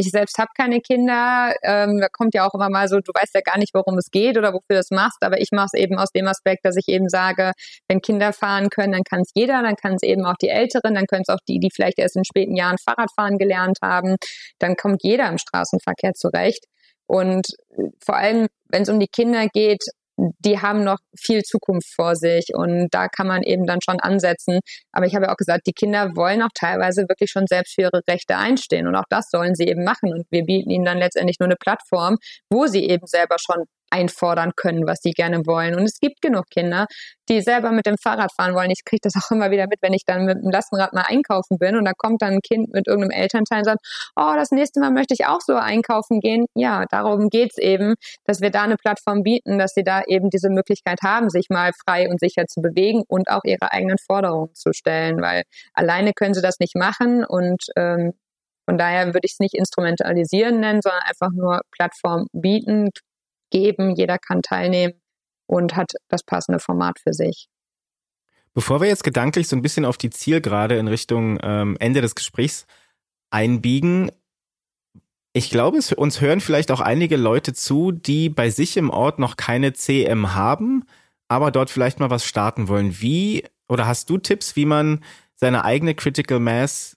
Ich 0.00 0.12
selbst 0.12 0.38
habe 0.38 0.50
keine 0.56 0.80
Kinder. 0.80 1.56
Ähm, 1.64 1.98
da 2.00 2.06
kommt 2.08 2.32
ja 2.32 2.46
auch 2.46 2.54
immer 2.54 2.70
mal 2.70 2.86
so, 2.86 3.00
du 3.00 3.10
weißt 3.12 3.34
ja 3.34 3.40
gar 3.40 3.58
nicht, 3.58 3.74
worum 3.74 3.98
es 3.98 4.12
geht 4.12 4.38
oder 4.38 4.52
wofür 4.52 4.76
du 4.76 4.78
es 4.78 4.92
machst. 4.92 5.18
Aber 5.22 5.40
ich 5.40 5.48
mache 5.50 5.70
es 5.72 5.74
eben 5.74 5.98
aus 5.98 6.12
dem 6.12 6.28
Aspekt, 6.28 6.64
dass 6.64 6.76
ich 6.76 6.86
eben 6.86 7.08
sage, 7.08 7.50
wenn 7.88 8.00
Kinder 8.00 8.32
fahren 8.32 8.70
können, 8.70 8.92
dann 8.92 9.02
kann 9.02 9.22
es 9.22 9.32
jeder, 9.34 9.60
dann 9.60 9.74
kann 9.74 9.94
es 9.94 10.04
eben 10.04 10.24
auch 10.24 10.36
die 10.40 10.50
Älteren, 10.50 10.94
dann 10.94 11.06
können 11.06 11.24
es 11.26 11.34
auch 11.34 11.40
die, 11.48 11.58
die 11.58 11.70
vielleicht 11.74 11.98
erst 11.98 12.14
in 12.14 12.24
späten 12.24 12.54
Jahren 12.54 12.78
Fahrradfahren 12.78 13.38
gelernt 13.38 13.78
haben. 13.82 14.14
Dann 14.60 14.76
kommt 14.76 15.02
jeder 15.02 15.28
im 15.28 15.38
Straßenverkehr 15.38 16.14
zurecht. 16.14 16.66
Und 17.08 17.48
äh, 17.76 17.88
vor 17.98 18.14
allem, 18.14 18.46
wenn 18.68 18.82
es 18.82 18.88
um 18.88 19.00
die 19.00 19.08
Kinder 19.08 19.48
geht, 19.48 19.82
die 20.40 20.60
haben 20.60 20.82
noch 20.84 20.98
viel 21.16 21.42
Zukunft 21.42 21.94
vor 21.94 22.16
sich 22.16 22.48
und 22.52 22.88
da 22.90 23.08
kann 23.08 23.26
man 23.28 23.42
eben 23.42 23.66
dann 23.66 23.80
schon 23.80 24.00
ansetzen. 24.00 24.60
Aber 24.92 25.06
ich 25.06 25.14
habe 25.14 25.26
ja 25.26 25.32
auch 25.32 25.36
gesagt, 25.36 25.66
die 25.66 25.72
Kinder 25.72 26.16
wollen 26.16 26.42
auch 26.42 26.50
teilweise 26.54 27.02
wirklich 27.08 27.30
schon 27.30 27.46
selbst 27.46 27.74
für 27.74 27.82
ihre 27.82 28.00
Rechte 28.08 28.36
einstehen 28.36 28.86
und 28.86 28.96
auch 28.96 29.06
das 29.08 29.30
sollen 29.30 29.54
sie 29.54 29.64
eben 29.64 29.84
machen 29.84 30.12
und 30.12 30.26
wir 30.30 30.44
bieten 30.44 30.70
ihnen 30.70 30.84
dann 30.84 30.98
letztendlich 30.98 31.38
nur 31.38 31.46
eine 31.46 31.56
Plattform, 31.56 32.16
wo 32.50 32.66
sie 32.66 32.84
eben 32.88 33.06
selber 33.06 33.36
schon 33.38 33.64
einfordern 33.90 34.52
können, 34.56 34.86
was 34.86 35.00
sie 35.02 35.12
gerne 35.12 35.46
wollen. 35.46 35.74
Und 35.74 35.84
es 35.84 35.98
gibt 36.00 36.20
genug 36.20 36.46
Kinder, 36.50 36.86
die 37.28 37.40
selber 37.42 37.72
mit 37.72 37.86
dem 37.86 37.96
Fahrrad 37.98 38.32
fahren 38.32 38.54
wollen. 38.54 38.70
Ich 38.70 38.84
kriege 38.84 39.00
das 39.02 39.14
auch 39.16 39.30
immer 39.30 39.50
wieder 39.50 39.66
mit, 39.66 39.80
wenn 39.82 39.92
ich 39.92 40.04
dann 40.04 40.24
mit 40.24 40.38
dem 40.42 40.50
Lastenrad 40.50 40.92
mal 40.92 41.04
einkaufen 41.06 41.58
bin 41.58 41.76
und 41.76 41.84
da 41.84 41.92
kommt 41.96 42.22
dann 42.22 42.34
ein 42.34 42.40
Kind 42.40 42.72
mit 42.72 42.86
irgendeinem 42.86 43.10
Elternteil 43.10 43.58
und 43.58 43.64
sagt, 43.64 43.80
oh, 44.16 44.32
das 44.36 44.50
nächste 44.50 44.80
Mal 44.80 44.90
möchte 44.90 45.14
ich 45.14 45.26
auch 45.26 45.40
so 45.40 45.54
einkaufen 45.54 46.20
gehen. 46.20 46.46
Ja, 46.54 46.84
darum 46.90 47.28
geht's 47.28 47.58
eben, 47.58 47.94
dass 48.24 48.40
wir 48.40 48.50
da 48.50 48.62
eine 48.62 48.76
Plattform 48.76 49.22
bieten, 49.22 49.58
dass 49.58 49.74
sie 49.74 49.84
da 49.84 50.02
eben 50.06 50.30
diese 50.30 50.50
Möglichkeit 50.50 51.00
haben, 51.02 51.30
sich 51.30 51.46
mal 51.50 51.72
frei 51.86 52.08
und 52.08 52.20
sicher 52.20 52.46
zu 52.46 52.60
bewegen 52.62 53.02
und 53.08 53.28
auch 53.30 53.44
ihre 53.44 53.72
eigenen 53.72 53.98
Forderungen 53.98 54.54
zu 54.54 54.72
stellen, 54.72 55.20
weil 55.20 55.42
alleine 55.74 56.12
können 56.12 56.34
sie 56.34 56.42
das 56.42 56.58
nicht 56.60 56.76
machen 56.76 57.24
und 57.24 57.64
ähm, 57.76 58.12
von 58.68 58.76
daher 58.76 59.06
würde 59.14 59.24
ich 59.24 59.32
es 59.32 59.40
nicht 59.40 59.54
instrumentalisieren 59.54 60.60
nennen, 60.60 60.82
sondern 60.82 61.00
einfach 61.04 61.30
nur 61.32 61.62
Plattform 61.70 62.26
bieten, 62.32 62.90
geben, 63.50 63.94
jeder 63.94 64.18
kann 64.18 64.42
teilnehmen 64.42 64.94
und 65.46 65.76
hat 65.76 65.92
das 66.08 66.22
passende 66.22 66.60
Format 66.60 66.98
für 66.98 67.12
sich. 67.12 67.48
Bevor 68.54 68.80
wir 68.80 68.88
jetzt 68.88 69.04
gedanklich 69.04 69.48
so 69.48 69.56
ein 69.56 69.62
bisschen 69.62 69.84
auf 69.84 69.96
die 69.96 70.10
Zielgerade 70.10 70.76
in 70.76 70.88
Richtung 70.88 71.38
ähm, 71.42 71.76
Ende 71.78 72.00
des 72.00 72.14
Gesprächs 72.14 72.66
einbiegen, 73.30 74.10
ich 75.32 75.50
glaube, 75.50 75.78
es, 75.78 75.92
uns 75.92 76.20
hören 76.20 76.40
vielleicht 76.40 76.70
auch 76.70 76.80
einige 76.80 77.16
Leute 77.16 77.52
zu, 77.52 77.92
die 77.92 78.28
bei 78.28 78.50
sich 78.50 78.76
im 78.76 78.90
Ort 78.90 79.18
noch 79.18 79.36
keine 79.36 79.72
CM 79.72 80.34
haben, 80.34 80.84
aber 81.28 81.50
dort 81.50 81.70
vielleicht 81.70 82.00
mal 82.00 82.10
was 82.10 82.24
starten 82.24 82.66
wollen. 82.68 83.00
Wie 83.00 83.44
oder 83.68 83.86
hast 83.86 84.10
du 84.10 84.18
Tipps, 84.18 84.56
wie 84.56 84.64
man 84.64 85.04
seine 85.34 85.64
eigene 85.64 85.94
Critical 85.94 86.40
Mass 86.40 86.96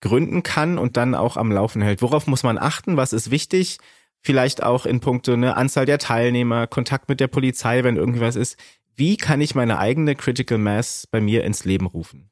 gründen 0.00 0.42
kann 0.42 0.78
und 0.78 0.96
dann 0.96 1.14
auch 1.14 1.36
am 1.36 1.50
Laufen 1.50 1.82
hält? 1.82 2.02
Worauf 2.02 2.26
muss 2.26 2.42
man 2.42 2.58
achten? 2.58 2.96
Was 2.96 3.12
ist 3.12 3.30
wichtig? 3.30 3.78
Vielleicht 4.26 4.62
auch 4.62 4.86
in 4.86 5.00
puncto 5.00 5.34
eine 5.34 5.56
Anzahl 5.56 5.84
der 5.84 5.98
Teilnehmer, 5.98 6.66
Kontakt 6.66 7.10
mit 7.10 7.20
der 7.20 7.28
Polizei, 7.28 7.84
wenn 7.84 7.96
irgendwas 7.96 8.36
ist. 8.36 8.58
Wie 8.96 9.18
kann 9.18 9.42
ich 9.42 9.54
meine 9.54 9.78
eigene 9.78 10.14
Critical 10.14 10.56
Mass 10.56 11.06
bei 11.10 11.20
mir 11.20 11.44
ins 11.44 11.66
Leben 11.66 11.84
rufen? 11.84 12.30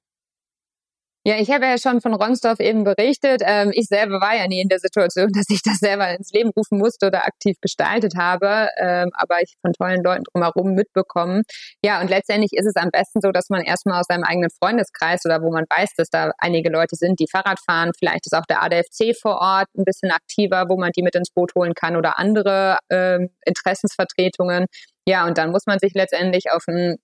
Ja, 1.25 1.37
ich 1.37 1.53
habe 1.53 1.67
ja 1.67 1.79
schon 1.79 2.01
von 2.01 2.15
Ronsdorf 2.15 2.59
eben 2.59 2.83
berichtet. 2.83 3.43
Ähm, 3.47 3.71
ich 3.73 3.87
selber 3.87 4.21
war 4.21 4.35
ja 4.35 4.49
nie 4.49 4.61
in 4.61 4.69
der 4.69 4.81
Situation, 4.81 5.29
dass 5.33 5.47
ich 5.51 5.63
das 5.63 5.79
selber 5.79 6.11
ins 6.11 6.33
Leben 6.33 6.51
rufen 6.57 6.79
musste 6.79 7.07
oder 7.07 7.25
aktiv 7.25 7.57
gestaltet 7.61 8.15
habe, 8.17 8.69
ähm, 8.77 9.11
aber 9.15 9.41
ich 9.41 9.55
von 9.63 9.73
tollen 9.73 10.03
Leuten 10.03 10.25
drumherum 10.25 10.75
mitbekommen. 10.75 11.45
Ja, 11.85 12.01
und 12.01 12.11
letztendlich 12.11 12.51
ist 12.55 12.67
es 12.67 12.75
am 12.75 12.91
besten 12.91 13.21
so, 13.21 13.31
dass 13.31 13.51
man 13.51 13.63
erstmal 13.63 14.01
aus 14.01 14.07
seinem 14.09 14.25
eigenen 14.25 14.51
Freundeskreis 14.51 15.25
oder 15.25 15.43
wo 15.43 15.53
man 15.53 15.65
weiß, 15.71 15.91
dass 15.97 16.11
da 16.11 16.33
einige 16.39 16.71
Leute 16.71 16.97
sind, 16.97 17.21
die 17.21 17.29
Fahrrad 17.31 17.61
fahren, 17.61 17.93
vielleicht 17.97 18.27
ist 18.27 18.35
auch 18.35 18.47
der 18.47 18.63
ADFC 18.65 19.17
vor 19.17 19.37
Ort 19.37 19.69
ein 19.77 19.85
bisschen 19.85 20.11
aktiver, 20.11 20.65
wo 20.69 20.77
man 20.77 20.91
die 20.91 21.03
mit 21.03 21.15
ins 21.15 21.31
Boot 21.31 21.55
holen 21.55 21.75
kann 21.75 21.95
oder 21.95 22.19
andere 22.19 22.79
ähm, 22.91 23.31
Interessensvertretungen. 23.45 24.67
Ja, 25.07 25.25
und 25.27 25.39
dann 25.39 25.53
muss 25.53 25.67
man 25.67 25.79
sich 25.79 25.93
letztendlich 25.95 26.51
auf 26.51 26.65
ein 26.67 26.97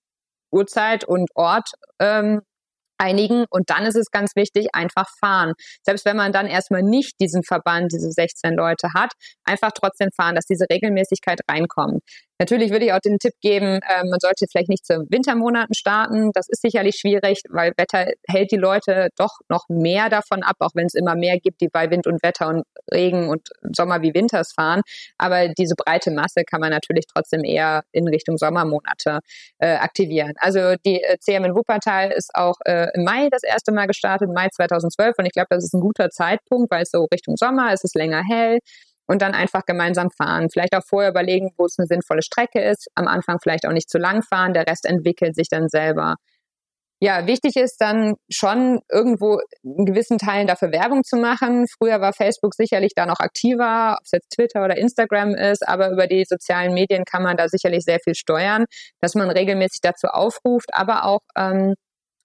Uhrzeit 0.51 1.05
und 1.05 1.31
Ort 1.35 1.71
ähm, 2.01 2.41
einigen. 2.99 3.45
Und 3.51 3.71
dann 3.71 3.85
ist 3.87 3.97
es 3.97 4.11
ganz 4.11 4.33
wichtig, 4.37 4.69
einfach 4.73 5.07
fahren. 5.21 5.55
Selbst 5.83 6.05
wenn 6.05 6.17
man 6.17 6.33
dann 6.33 6.47
erstmal 6.47 6.83
nicht 6.83 7.15
diesen 7.21 7.43
Verband, 7.43 7.93
diese 7.93 8.11
16 8.11 8.55
Leute 8.55 8.89
hat, 8.95 9.13
einfach 9.45 9.71
trotzdem 9.73 10.11
fahren, 10.15 10.35
dass 10.35 10.47
diese 10.47 10.67
Regelmäßigkeit 10.71 11.41
reinkommt. 11.51 12.03
Natürlich 12.39 12.71
würde 12.71 12.85
ich 12.85 12.93
auch 12.93 13.01
den 13.01 13.19
Tipp 13.19 13.35
geben, 13.41 13.81
äh, 13.83 14.05
man 14.05 14.21
sollte 14.21 14.47
vielleicht 14.51 14.69
nicht 14.69 14.87
zu 14.87 15.05
Wintermonaten 15.09 15.75
starten. 15.75 16.31
Das 16.33 16.49
ist 16.49 16.63
sicherlich 16.63 16.97
schwierig, 16.97 17.43
weil 17.49 17.73
Wetter 17.77 18.13
hält 18.29 18.53
die 18.53 18.57
Leute 18.57 19.09
doch 19.17 19.39
noch 19.49 19.65
mehr 19.69 20.09
davon 20.09 20.45
ab, 20.45 20.57
auch 20.61 20.71
wenn 20.75 20.87
es 20.87 20.95
immer 20.95 21.17
mehr 21.17 21.39
gibt, 21.41 21.61
die 21.61 21.69
bei 21.69 21.91
Wind 21.91 22.07
und 22.07 22.23
Wetter 22.23 22.49
und 22.49 22.63
Regen 22.93 23.29
und 23.29 23.49
Sommer 23.77 24.03
wie 24.03 24.15
Winters 24.15 24.53
fahren. 24.53 24.83
Aber 25.19 25.49
diese 25.49 25.75
breite 25.75 26.13
Masse 26.13 26.45
kann 26.45 26.61
man 26.61 26.71
natürlich 26.71 27.07
trotzdem 27.13 27.43
eher 27.43 27.83
in 27.91 28.07
Richtung 28.07 28.39
Sommermonate 28.39 29.19
äh, 29.59 29.75
aktivieren. 29.75 30.35
Also 30.37 30.77
die 30.87 31.03
äh, 31.03 31.19
CM 31.19 31.45
in 31.45 31.55
Wuppertal 31.57 32.13
ist 32.13 32.31
auch 32.35 32.57
äh, 32.65 32.87
im 32.95 33.03
Mai 33.03 33.29
das 33.31 33.43
erste 33.43 33.73
Mal 33.73 33.87
gestartet, 33.87 34.29
Mai 34.33 34.49
2012. 34.49 35.15
Und 35.19 35.27
ich 35.27 35.33
glaube, 35.33 35.49
das 35.51 35.65
ist 35.65 35.75
ein 35.75 35.81
guter 35.81 36.11
Zeitpunkt, 36.11 36.71
weil 36.71 36.83
es 36.83 36.91
so 36.91 37.07
Richtung 37.13 37.37
Sommer 37.37 37.73
ist, 37.73 37.85
es 37.85 37.95
länger 37.95 38.23
hell 38.29 38.61
und 39.09 39.23
dann 39.23 39.35
einfach 39.35 39.65
gemeinsam 39.67 40.11
fahren. 40.11 40.49
Vielleicht 40.51 40.77
auch 40.77 40.85
vorher 40.87 41.11
überlegen, 41.11 41.51
wo 41.57 41.65
es 41.65 41.79
eine 41.79 41.87
sinnvolle 41.87 42.23
Strecke 42.23 42.61
ist. 42.61 42.89
Am 42.95 43.09
Anfang 43.09 43.39
vielleicht 43.43 43.67
auch 43.67 43.73
nicht 43.73 43.91
zu 43.91 43.99
lang 43.99 44.23
fahren. 44.23 44.53
Der 44.53 44.67
Rest 44.67 44.85
entwickelt 44.85 45.35
sich 45.35 45.49
dann 45.49 45.69
selber. 45.69 46.17
Ja, 47.01 47.29
wichtig 47.29 47.55
ist 47.55 47.81
dann 47.81 48.17
schon 48.29 48.81
irgendwo 48.91 49.41
in 49.63 49.85
gewissen 49.85 50.19
Teilen 50.19 50.49
dafür 50.49 50.73
Werbung 50.73 51.05
zu 51.05 51.17
machen. 51.17 51.67
Früher 51.69 52.01
war 52.01 52.13
Facebook 52.13 52.55
sicherlich 52.55 52.93
da 52.97 53.07
noch 53.07 53.21
aktiver, 53.21 53.95
ob 53.99 54.05
es 54.05 54.11
jetzt 54.11 54.31
Twitter 54.31 54.65
oder 54.65 54.77
Instagram 54.77 55.37
ist, 55.37 55.67
aber 55.67 55.91
über 55.91 56.09
die 56.09 56.25
sozialen 56.25 56.75
Medien 56.75 57.05
kann 57.05 57.23
man 57.23 57.37
da 57.37 57.49
sicherlich 57.49 57.85
sehr 57.85 58.01
viel 58.03 58.17
steuern, 58.17 58.65
dass 59.01 59.15
man 59.15 59.31
regelmäßig 59.31 59.81
dazu 59.81 60.09
aufruft, 60.09 60.71
aber 60.73 61.05
auch 61.05 61.21
ähm, 61.37 61.75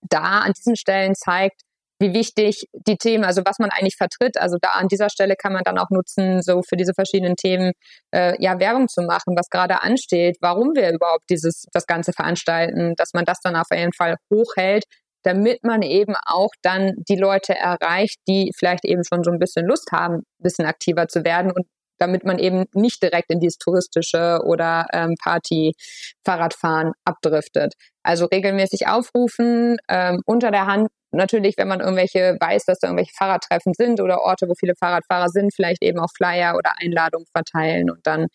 da 0.01 0.39
an 0.39 0.53
diesen 0.53 0.75
Stellen 0.75 1.13
zeigt, 1.13 1.61
wie 2.03 2.13
wichtig 2.13 2.67
die 2.73 2.97
Themen, 2.97 3.23
also 3.23 3.41
was 3.45 3.59
man 3.59 3.69
eigentlich 3.69 3.95
vertritt. 3.95 4.37
Also 4.37 4.57
da 4.61 4.69
an 4.71 4.89
dieser 4.89 5.09
Stelle 5.09 5.35
kann 5.35 5.53
man 5.53 5.63
dann 5.63 5.77
auch 5.77 5.89
nutzen, 5.89 6.41
so 6.41 6.61
für 6.61 6.75
diese 6.75 6.93
verschiedenen 6.93 7.35
Themen 7.35 7.71
äh, 8.11 8.35
ja 8.43 8.59
Werbung 8.59 8.89
zu 8.89 9.01
machen, 9.01 9.35
was 9.37 9.49
gerade 9.49 9.81
ansteht, 9.81 10.37
warum 10.41 10.75
wir 10.75 10.91
überhaupt 10.91 11.23
dieses 11.29 11.65
das 11.71 11.87
Ganze 11.87 12.11
veranstalten, 12.11 12.93
dass 12.97 13.13
man 13.13 13.23
das 13.25 13.39
dann 13.41 13.55
auf 13.55 13.67
jeden 13.71 13.93
Fall 13.93 14.17
hochhält, 14.31 14.83
damit 15.23 15.63
man 15.63 15.81
eben 15.81 16.15
auch 16.25 16.49
dann 16.61 16.91
die 17.07 17.15
Leute 17.15 17.55
erreicht, 17.55 18.17
die 18.27 18.51
vielleicht 18.57 18.83
eben 18.83 19.03
schon 19.05 19.23
so 19.23 19.31
ein 19.31 19.39
bisschen 19.39 19.65
Lust 19.65 19.91
haben, 19.93 20.15
ein 20.15 20.43
bisschen 20.43 20.65
aktiver 20.65 21.07
zu 21.07 21.23
werden 21.23 21.51
und 21.51 21.65
damit 21.99 22.25
man 22.25 22.37
eben 22.37 22.65
nicht 22.73 23.01
direkt 23.01 23.31
in 23.31 23.39
dieses 23.39 23.57
touristische 23.57 24.41
oder 24.43 24.87
ähm, 24.91 25.15
Party-Fahrradfahren 25.23 26.91
abdriftet. 27.05 27.75
Also 28.03 28.25
regelmäßig 28.25 28.87
aufrufen, 28.87 29.77
ähm, 29.87 30.21
unter 30.25 30.51
der 30.51 30.65
Hand 30.65 30.89
natürlich, 31.13 31.55
wenn 31.57 31.67
man 31.67 31.79
irgendwelche 31.79 32.37
weiß, 32.39 32.65
dass 32.65 32.79
da 32.79 32.87
irgendwelche 32.87 33.13
Fahrradtreffen 33.15 33.73
sind 33.73 34.01
oder 34.01 34.21
Orte, 34.21 34.47
wo 34.47 34.53
viele 34.55 34.73
Fahrradfahrer 34.75 35.29
sind, 35.29 35.53
vielleicht 35.53 35.83
eben 35.83 35.99
auch 35.99 36.11
Flyer 36.15 36.55
oder 36.55 36.71
Einladungen 36.79 37.27
verteilen 37.31 37.89
und 37.89 38.05
dann 38.05 38.27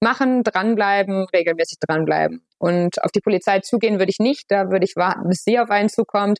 machen, 0.00 0.42
dranbleiben, 0.44 1.26
regelmäßig 1.32 1.78
dranbleiben. 1.80 2.46
Und 2.58 3.02
auf 3.02 3.10
die 3.12 3.20
Polizei 3.20 3.60
zugehen 3.60 3.98
würde 3.98 4.10
ich 4.10 4.18
nicht, 4.18 4.44
da 4.48 4.70
würde 4.70 4.84
ich 4.84 4.96
warten, 4.96 5.28
bis 5.28 5.42
sie 5.44 5.58
auf 5.58 5.70
einen 5.70 5.88
zukommt. 5.88 6.38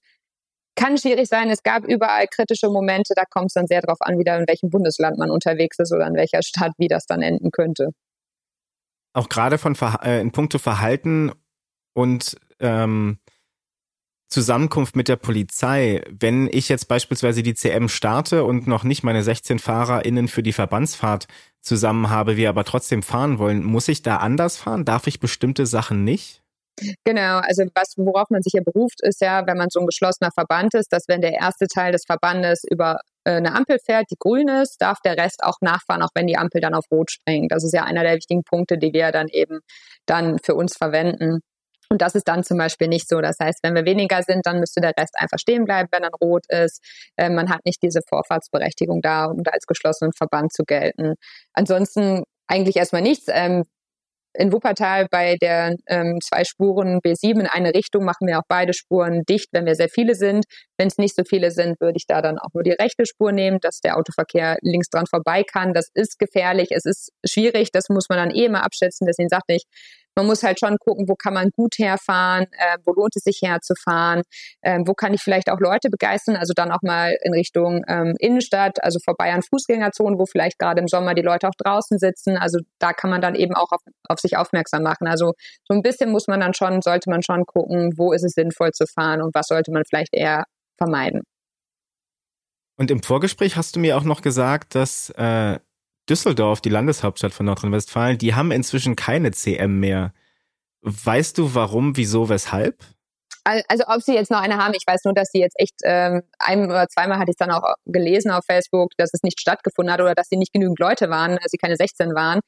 Kann 0.77 0.99
schwierig 0.99 1.29
sein, 1.29 1.49
es 1.49 1.63
gab 1.63 1.85
überall 1.85 2.27
kritische 2.29 2.69
Momente, 2.69 3.15
da 3.17 3.25
kommt 3.25 3.47
es 3.47 3.55
dann 3.55 3.67
sehr 3.67 3.81
darauf 3.81 4.01
an, 4.01 4.19
wieder 4.19 4.39
in 4.39 4.47
welchem 4.47 4.69
Bundesland 4.69 5.19
man 5.19 5.31
unterwegs 5.31 5.79
ist 5.79 5.93
oder 5.93 6.07
in 6.07 6.15
welcher 6.15 6.43
Stadt, 6.43 6.73
wie 6.77 6.89
das 6.89 7.07
dann 7.07 7.23
enden 7.23 7.51
könnte. 7.51 7.91
Auch 9.15 9.31
gerade 9.31 9.57
von 9.57 9.75
äh, 10.03 10.21
in 10.21 10.33
puncto 10.33 10.59
Verhalten 10.59 11.33
und 11.95 12.37
ähm, 12.61 13.19
Zusammenkunft 14.29 14.97
mit 14.97 15.09
der 15.09 15.17
Polizei, 15.17 16.03
wenn 16.11 16.49
ich 16.51 16.69
jetzt 16.69 16.89
beispielsweise 16.89 17.43
die 17.43 17.55
CM 17.55 17.89
starte 17.89 18.45
und 18.45 18.67
noch 18.67 18.83
nicht 18.83 19.05
meine 19.05 19.23
16 19.23 19.59
FahrerInnen 19.59 20.29
für 20.29 20.43
die 20.43 20.53
Verbandsfahrt 20.53 21.29
zusammen 21.61 22.11
habe, 22.11 22.37
wir 22.37 22.49
aber 22.49 22.65
trotzdem 22.65 23.03
fahren 23.03 23.39
wollen, 23.39 23.63
muss 23.63 23.89
ich 23.89 24.03
da 24.03 24.17
anders 24.17 24.57
fahren? 24.57 24.85
Darf 24.85 25.07
ich 25.07 25.21
bestimmte 25.21 25.67
Sachen 25.67 26.05
nicht? 26.05 26.43
Genau, 27.05 27.39
also 27.39 27.65
was, 27.75 27.95
worauf 27.97 28.29
man 28.29 28.43
sich 28.43 28.53
ja 28.53 28.63
beruft, 28.63 29.01
ist 29.03 29.23
ja, 29.23 29.47
wenn 29.47 29.57
man 29.57 29.71
so 29.71 29.81
ein 29.81 29.87
geschlossener 29.87 30.31
Verband 30.31 30.75
ist, 30.75 30.93
dass 30.93 31.05
wenn 31.09 31.23
der 31.23 31.33
erste 31.33 31.69
Teil 31.69 31.93
des 31.93 32.05
Verbandes 32.05 32.65
über 32.71 33.01
äh, 33.25 33.33
eine 33.33 33.55
Ampel 33.55 33.79
fährt, 33.79 34.07
die 34.11 34.17
grün 34.19 34.49
ist, 34.49 34.77
darf 34.83 35.01
der 35.01 35.17
Rest 35.17 35.43
auch 35.43 35.57
nachfahren, 35.63 36.03
auch 36.03 36.11
wenn 36.15 36.27
die 36.27 36.37
Ampel 36.37 36.61
dann 36.61 36.75
auf 36.75 36.85
rot 36.91 37.11
springt. 37.11 37.51
Das 37.51 37.65
ist 37.65 37.73
ja 37.73 37.85
einer 37.85 38.03
der 38.03 38.17
wichtigen 38.17 38.45
Punkte, 38.45 38.77
die 38.77 38.93
wir 38.93 39.11
dann 39.11 39.29
eben 39.29 39.61
dann 40.05 40.39
für 40.39 40.55
uns 40.55 40.77
verwenden. 40.77 41.41
Und 41.89 42.03
das 42.03 42.15
ist 42.15 42.29
dann 42.29 42.45
zum 42.45 42.59
Beispiel 42.59 42.89
nicht 42.89 43.09
so. 43.09 43.21
Das 43.21 43.39
heißt, 43.41 43.61
wenn 43.63 43.75
wir 43.75 43.85
weniger 43.85 44.23
sind, 44.23 44.47
dann 44.47 44.61
müsste 44.61 44.81
der 44.81 44.93
Rest 44.99 45.15
einfach 45.17 45.39
stehen 45.39 45.65
bleiben, 45.65 45.89
wenn 45.93 46.03
dann 46.03 46.15
rot 46.21 46.45
ist. 46.49 46.83
Ähm, 47.17 47.35
man 47.35 47.49
hat 47.51 47.65
nicht 47.65 47.83
diese 47.83 48.01
Vorfahrtsberechtigung 48.09 49.01
da, 49.03 49.27
um 49.27 49.43
da 49.43 49.53
als 49.53 49.67
geschlossenen 49.67 50.13
Verband 50.13 50.53
zu 50.53 50.65
gelten. 50.65 51.15
Ansonsten 51.53 52.25
eigentlich 52.49 52.77
erstmal 52.77 53.03
nichts. 53.03 53.27
Ähm, 53.29 53.65
in 54.39 54.53
Wuppertal 54.53 55.07
bei 55.11 55.37
der 55.37 55.77
ähm, 55.87 56.19
zwei 56.23 56.45
Spuren 56.45 57.01
B7 57.01 57.41
in 57.41 57.47
eine 57.47 57.75
Richtung 57.75 58.05
machen 58.05 58.27
wir 58.27 58.39
auch 58.39 58.47
beide 58.49 58.75
Spuren 58.75 59.23
dicht, 59.29 59.49
wenn 59.53 59.67
wir 59.67 59.75
sehr 59.75 59.89
viele 59.89 60.15
sind. 60.15 60.45
Wenn 60.77 60.89
es 60.89 60.99
nicht 60.99 61.17
so 61.17 61.23
viele 61.27 61.51
sind, 61.51 61.81
würde 61.81 61.97
ich 61.97 62.07
da 62.07 62.23
dann 62.23 62.39
auch 62.39 62.51
nur 62.53 62.63
die 62.63 62.73
rechte 62.73 63.07
Spur 63.07 63.33
nehmen, 63.33 63.59
dass 63.61 63.81
der 63.81 63.97
Autoverkehr 63.97 64.59
links 64.63 64.89
dran 64.89 65.07
vorbei 65.07 65.43
kann. 65.43 65.73
Das 65.73 65.89
ist 65.95 66.19
gefährlich, 66.19 66.69
es 66.71 66.85
ist 66.85 67.13
schwierig, 67.27 67.71
das 67.73 67.89
muss 67.89 68.09
man 68.09 68.19
dann 68.19 68.31
eh 68.31 68.45
immer 68.45 68.65
abschätzen. 68.65 69.07
Deswegen 69.07 69.29
sagte 69.29 69.55
ich, 69.55 69.65
man 70.17 70.27
muss 70.27 70.43
halt 70.43 70.59
schon 70.59 70.79
gucken, 70.79 71.09
wo 71.09 71.15
kann 71.15 71.35
man 71.35 71.51
gut 71.51 71.79
herfahren, 71.79 72.47
äh, 72.53 72.79
wo 72.85 72.93
lohnt 72.95 73.15
es 73.17 73.25
sich 73.25 73.41
herzufahren, 73.43 74.23
äh, 74.63 74.81
wo 74.85 74.95
kann 74.95 75.15
ich 75.15 75.23
vielleicht 75.23 75.51
auch 75.51 75.61
Leute 75.61 75.91
begeistern, 75.91 76.37
also 76.37 76.55
dann 76.55 76.73
auch 76.73 76.83
mal 76.83 77.17
in 77.23 77.35
Richtung 77.35 77.85
ähm, 77.87 78.15
Innenstadt, 78.19 78.83
also 78.83 78.99
vorbei 79.05 79.33
an 79.33 79.43
Fußgängerzonen, 79.43 80.19
wo 80.19 80.25
vielleicht 80.25 80.59
gerade 80.59 80.81
im 80.81 80.89
Sommer 80.89 81.15
die 81.15 81.23
Leute 81.23 81.49
auch 81.49 81.55
draußen 81.57 81.99
sitzen. 81.99 82.37
Also 82.37 82.59
da 82.79 82.93
kann 82.93 83.11
man 83.11 83.21
dann 83.21 83.35
eben 83.35 83.55
auch 83.55 83.71
auf, 83.71 83.81
auf 84.09 84.19
sich 84.19 84.37
aufmerksam 84.37 84.83
machen. 84.83 85.07
Also 85.07 85.35
so 85.65 85.75
ein 85.75 85.83
bisschen 85.83 86.11
muss 86.11 86.27
man 86.27 86.41
dann 86.41 86.55
schon, 86.55 86.81
sollte 86.81 87.11
man 87.11 87.23
schon 87.23 87.45
gucken, 87.45 87.93
wo 87.97 88.13
ist 88.13 88.25
es 88.25 88.33
sinnvoll 88.33 88.73
zu 88.73 88.87
fahren 88.87 89.23
und 89.23 89.35
was 89.35 89.49
sollte 89.49 89.71
man 89.71 89.85
vielleicht 89.85 90.15
eher 90.15 90.45
vermeiden. 90.79 91.23
Und 92.79 92.91
im 92.91 93.03
Vorgespräch 93.03 93.57
hast 93.57 93.77
du 93.77 93.81
mir 93.81 93.97
auch 93.97 94.05
noch 94.05 94.21
gesagt, 94.21 94.75
dass 94.75 95.11
äh, 95.11 95.59
Düsseldorf, 96.09 96.61
die 96.61 96.69
Landeshauptstadt 96.69 97.35
von 97.35 97.47
Nordrhein-Westfalen, 97.47 98.19
die 98.19 98.35
haben 98.35 98.51
inzwischen 98.53 98.97
keine 98.97 99.33
CM 99.33 99.81
mehr. 99.81 100.13
Weißt 100.83 101.39
du 101.39 101.55
warum, 101.55 101.97
wieso, 101.97 102.29
weshalb? 102.29 102.85
Also 103.45 103.85
ob 103.87 104.03
sie 104.03 104.15
jetzt 104.15 104.31
noch 104.31 104.41
eine 104.41 104.57
haben, 104.57 104.75
ich 104.75 104.85
weiß 104.87 105.05
nur, 105.05 105.15
dass 105.15 105.29
sie 105.31 105.39
jetzt 105.39 105.55
echt 105.59 105.75
ähm, 105.85 106.23
ein 106.39 106.65
oder 106.65 106.89
zweimal 106.89 107.19
hatte 107.19 107.31
ich 107.31 107.37
dann 107.37 107.53
auch 107.53 107.75
gelesen 107.85 108.33
auf 108.33 108.45
Facebook, 108.45 108.91
dass 108.97 109.11
es 109.13 109.23
nicht 109.23 109.41
stattgefunden 109.41 109.93
hat 109.93 110.01
oder 110.01 110.17
dass 110.17 110.29
sie 110.29 110.37
nicht 110.37 110.53
genügend 110.53 110.81
Leute 110.81 111.11
waren, 111.11 111.39
als 111.39 111.53
sie 111.53 111.57
keine 111.57 111.77
16 111.77 112.15
waren. 112.15 112.41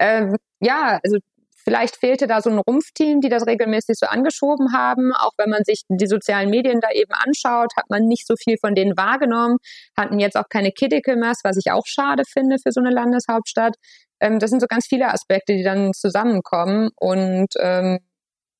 Ähm, 0.00 0.36
ja, 0.60 0.98
also 1.04 1.18
vielleicht 1.64 1.96
fehlte 1.96 2.26
da 2.26 2.40
so 2.40 2.50
ein 2.50 2.58
Rumpfteam, 2.58 3.20
die 3.20 3.28
das 3.28 3.46
regelmäßig 3.46 3.96
so 3.98 4.06
angeschoben 4.06 4.72
haben. 4.72 5.12
Auch 5.14 5.32
wenn 5.38 5.50
man 5.50 5.64
sich 5.64 5.82
die 5.88 6.06
sozialen 6.06 6.50
Medien 6.50 6.80
da 6.80 6.88
eben 6.92 7.12
anschaut, 7.12 7.72
hat 7.76 7.88
man 7.88 8.04
nicht 8.06 8.26
so 8.26 8.34
viel 8.36 8.56
von 8.58 8.74
denen 8.74 8.96
wahrgenommen, 8.96 9.58
hatten 9.96 10.18
jetzt 10.18 10.36
auch 10.36 10.48
keine 10.48 10.72
Mass, 11.16 11.40
was 11.44 11.56
ich 11.56 11.70
auch 11.72 11.86
schade 11.86 12.24
finde 12.24 12.56
für 12.62 12.72
so 12.72 12.80
eine 12.80 12.90
Landeshauptstadt. 12.90 13.76
Ähm, 14.20 14.38
das 14.38 14.50
sind 14.50 14.60
so 14.60 14.66
ganz 14.66 14.86
viele 14.86 15.12
Aspekte, 15.12 15.54
die 15.54 15.62
dann 15.62 15.92
zusammenkommen 15.92 16.90
und 16.96 17.48
ähm, 17.58 18.00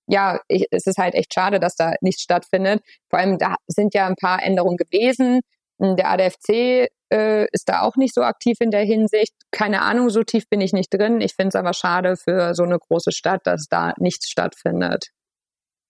ja, 0.06 0.40
ich, 0.48 0.66
es 0.72 0.86
ist 0.86 0.98
halt 0.98 1.14
echt 1.14 1.32
schade, 1.32 1.60
dass 1.60 1.76
da 1.76 1.92
nichts 2.00 2.22
stattfindet. 2.22 2.82
Vor 3.08 3.20
allem, 3.20 3.38
da 3.38 3.54
sind 3.68 3.94
ja 3.94 4.06
ein 4.06 4.16
paar 4.16 4.42
Änderungen 4.42 4.76
gewesen. 4.76 5.40
Der 5.78 6.10
ADFC 6.10 6.88
äh, 7.12 7.46
ist 7.52 7.68
da 7.68 7.82
auch 7.82 7.96
nicht 7.96 8.14
so 8.14 8.22
aktiv 8.22 8.56
in 8.60 8.70
der 8.70 8.84
Hinsicht. 8.84 9.34
Keine 9.50 9.82
Ahnung, 9.82 10.10
so 10.10 10.22
tief 10.22 10.48
bin 10.48 10.60
ich 10.60 10.72
nicht 10.72 10.92
drin. 10.92 11.20
Ich 11.20 11.34
finde 11.34 11.48
es 11.48 11.54
aber 11.54 11.72
schade 11.72 12.16
für 12.16 12.54
so 12.54 12.62
eine 12.62 12.78
große 12.78 13.12
Stadt, 13.12 13.42
dass 13.44 13.66
da 13.68 13.94
nichts 13.98 14.30
stattfindet. 14.30 15.10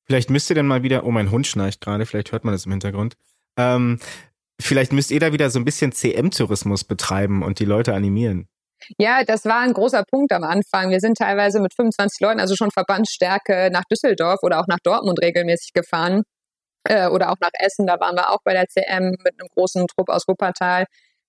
Vielleicht 0.07 0.31
müsst 0.31 0.51
ihr 0.51 0.57
dann 0.57 0.66
mal 0.66 0.83
wieder, 0.83 1.05
oh, 1.05 1.11
mein 1.11 1.31
Hund 1.31 1.47
schnarcht 1.47 1.81
gerade, 1.81 2.05
vielleicht 2.07 2.33
hört 2.33 2.45
man 2.45 2.53
das 2.53 2.66
im 2.66 2.73
Hintergrund. 2.73 3.14
Ähm, 3.57 4.01
vielleicht 4.61 4.93
müsst 4.93 5.11
ihr 5.11 5.21
da 5.21 5.33
wieder 5.33 5.51
so 5.51 5.59
ein 5.59 5.64
bisschen 5.64 5.93
CM-Tourismus 5.93 6.85
betreiben 6.85 7.43
und 7.43 7.61
die 7.61 7.64
Leute 7.64 7.95
animieren. 7.95 8.49
Ja, 8.99 9.25
das 9.25 9.45
war 9.45 9.61
ein 9.61 9.73
großer 9.73 10.05
Punkt 10.11 10.33
am 10.33 10.43
Anfang. 10.43 10.91
Wir 10.91 11.01
sind 11.01 11.18
teilweise 11.18 11.61
mit 11.61 11.75
25 11.75 12.21
Leuten, 12.21 12.41
also 12.41 12.57
schon 12.57 12.71
Verbandsstärke, 12.71 13.68
nach 13.73 13.85
Düsseldorf 13.85 14.41
oder 14.43 14.61
auch 14.61 14.66
nach 14.66 14.79
Dortmund 14.83 15.21
regelmäßig 15.23 15.73
gefahren. 15.75 16.23
Äh, 16.85 17.09
oder 17.09 17.31
auch 17.31 17.37
nach 17.41 17.51
Essen, 17.59 17.87
da 17.87 18.01
waren 18.01 18.16
wir 18.16 18.31
auch 18.31 18.41
bei 18.43 18.55
der 18.55 18.66
CM 18.66 19.11
mit 19.11 19.39
einem 19.39 19.49
großen 19.55 19.87
Trupp 19.87 20.09
aus 20.09 20.27
Wuppertal. 20.27 20.87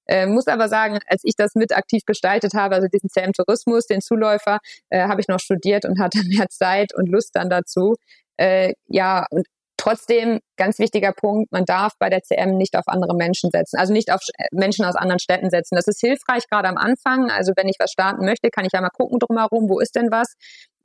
Äh, 0.07 0.25
muss 0.27 0.47
aber 0.47 0.67
sagen, 0.67 0.99
als 1.07 1.21
ich 1.23 1.35
das 1.35 1.55
mit 1.55 1.75
aktiv 1.75 2.03
gestaltet 2.05 2.53
habe, 2.53 2.75
also 2.75 2.87
diesen 2.87 3.09
CM-Tourismus, 3.09 3.85
den 3.87 4.01
Zuläufer, 4.01 4.59
äh, 4.89 5.07
habe 5.07 5.21
ich 5.21 5.27
noch 5.27 5.39
studiert 5.39 5.85
und 5.85 5.99
hatte 5.99 6.19
mehr 6.27 6.49
Zeit 6.49 6.93
und 6.95 7.07
Lust 7.09 7.31
dann 7.35 7.49
dazu. 7.49 7.95
Äh, 8.37 8.73
ja, 8.87 9.25
und 9.29 9.47
Trotzdem, 9.81 10.41
ganz 10.57 10.77
wichtiger 10.77 11.11
Punkt, 11.11 11.51
man 11.51 11.65
darf 11.65 11.93
bei 11.97 12.11
der 12.11 12.21
CM 12.21 12.55
nicht 12.55 12.77
auf 12.77 12.83
andere 12.85 13.15
Menschen 13.15 13.49
setzen, 13.49 13.79
also 13.79 13.91
nicht 13.91 14.13
auf 14.13 14.21
Menschen 14.51 14.85
aus 14.85 14.93
anderen 14.93 15.17
Städten 15.17 15.49
setzen. 15.49 15.75
Das 15.75 15.87
ist 15.87 15.99
hilfreich, 15.99 16.43
gerade 16.51 16.67
am 16.67 16.77
Anfang. 16.77 17.31
Also 17.31 17.53
wenn 17.55 17.67
ich 17.67 17.77
was 17.79 17.89
starten 17.89 18.23
möchte, 18.23 18.51
kann 18.51 18.63
ich 18.63 18.73
ja 18.73 18.81
mal 18.81 18.91
gucken 18.91 19.17
drumherum, 19.17 19.67
wo 19.69 19.79
ist 19.79 19.95
denn 19.95 20.11
was. 20.11 20.35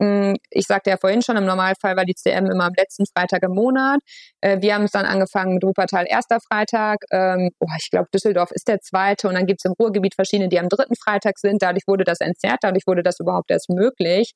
Hm, 0.00 0.36
ich 0.48 0.66
sagte 0.66 0.88
ja 0.88 0.96
vorhin 0.96 1.20
schon, 1.20 1.36
im 1.36 1.44
Normalfall 1.44 1.94
war 1.94 2.06
die 2.06 2.14
CM 2.14 2.46
immer 2.46 2.64
am 2.64 2.72
letzten 2.74 3.04
Freitag 3.04 3.42
im 3.42 3.52
Monat. 3.52 4.00
Äh, 4.40 4.62
wir 4.62 4.74
haben 4.74 4.84
es 4.84 4.92
dann 4.92 5.04
angefangen 5.04 5.52
mit 5.52 5.64
Wuppertal 5.64 6.06
erster 6.08 6.38
Freitag. 6.40 7.00
Ähm, 7.10 7.50
oh, 7.60 7.66
ich 7.78 7.90
glaube, 7.90 8.08
Düsseldorf 8.14 8.50
ist 8.50 8.66
der 8.66 8.80
zweite 8.80 9.28
und 9.28 9.34
dann 9.34 9.44
gibt 9.44 9.60
es 9.62 9.68
im 9.68 9.74
Ruhrgebiet 9.78 10.14
verschiedene, 10.14 10.48
die 10.48 10.58
am 10.58 10.70
dritten 10.70 10.96
Freitag 10.96 11.38
sind. 11.38 11.60
Dadurch 11.60 11.84
wurde 11.86 12.04
das 12.04 12.20
entzerrt, 12.20 12.60
dadurch 12.62 12.86
wurde 12.86 13.02
das 13.02 13.20
überhaupt 13.20 13.50
erst 13.50 13.68
möglich. 13.68 14.32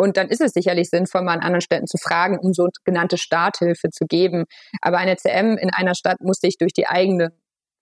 Und 0.00 0.16
dann 0.16 0.28
ist 0.28 0.40
es 0.40 0.52
sicherlich 0.52 0.88
sinnvoll, 0.88 1.20
mal 1.20 1.34
an 1.34 1.40
anderen 1.40 1.60
Städten 1.60 1.86
zu 1.86 1.98
fragen, 1.98 2.38
um 2.38 2.54
so 2.54 2.68
genannte 2.84 3.18
Starthilfe 3.18 3.90
zu 3.90 4.06
geben. 4.06 4.46
Aber 4.80 4.96
eine 4.96 5.16
CM 5.16 5.58
in 5.58 5.68
einer 5.74 5.94
Stadt 5.94 6.22
muss 6.22 6.38
sich 6.38 6.56
durch 6.56 6.72
die 6.72 6.86
eigene 6.86 7.34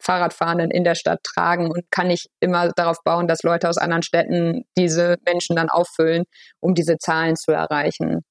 Fahrradfahrenden 0.03 0.73
in 0.73 0.83
der 0.83 0.97
Stadt 0.97 1.21
tragen 1.23 1.71
und 1.71 1.85
kann 1.93 2.09
nicht 2.09 2.27
immer 2.41 2.73
darauf 2.73 3.05
bauen, 3.05 3.29
dass 3.29 3.45
Leute 3.45 3.69
aus 3.69 3.79
anderen 3.79 4.03
Städten 4.03 4.65
diese 4.77 5.19
Menschen 5.25 5.55
dann 5.55 5.69
auffüllen, 5.69 6.25
um 6.59 6.75
diese 6.75 6.99
Zahlen 6.99 7.37
zu 7.37 7.53
erreichen. 7.53 8.25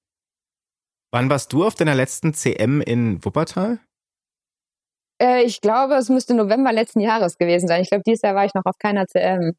Wann 1.14 1.30
warst 1.30 1.54
du 1.54 1.66
auf 1.66 1.76
deiner 1.76 1.96
letzten 1.96 2.34
CM 2.34 2.82
in 2.82 3.24
Wuppertal? 3.24 3.80
Äh, 5.22 5.44
ich 5.44 5.62
glaube, 5.62 5.94
es 5.96 6.10
müsste 6.10 6.34
November 6.34 6.74
letzten 6.74 7.00
Jahres 7.00 7.38
gewesen 7.38 7.70
sein. 7.70 7.84
Ich 7.84 7.90
glaube, 7.90 8.04
dieses 8.06 8.22
Jahr 8.22 8.36
war 8.36 8.44
ich 8.44 8.54
noch 8.54 8.66
auf 8.66 8.78
keiner 8.80 9.08
CM. 9.08 9.54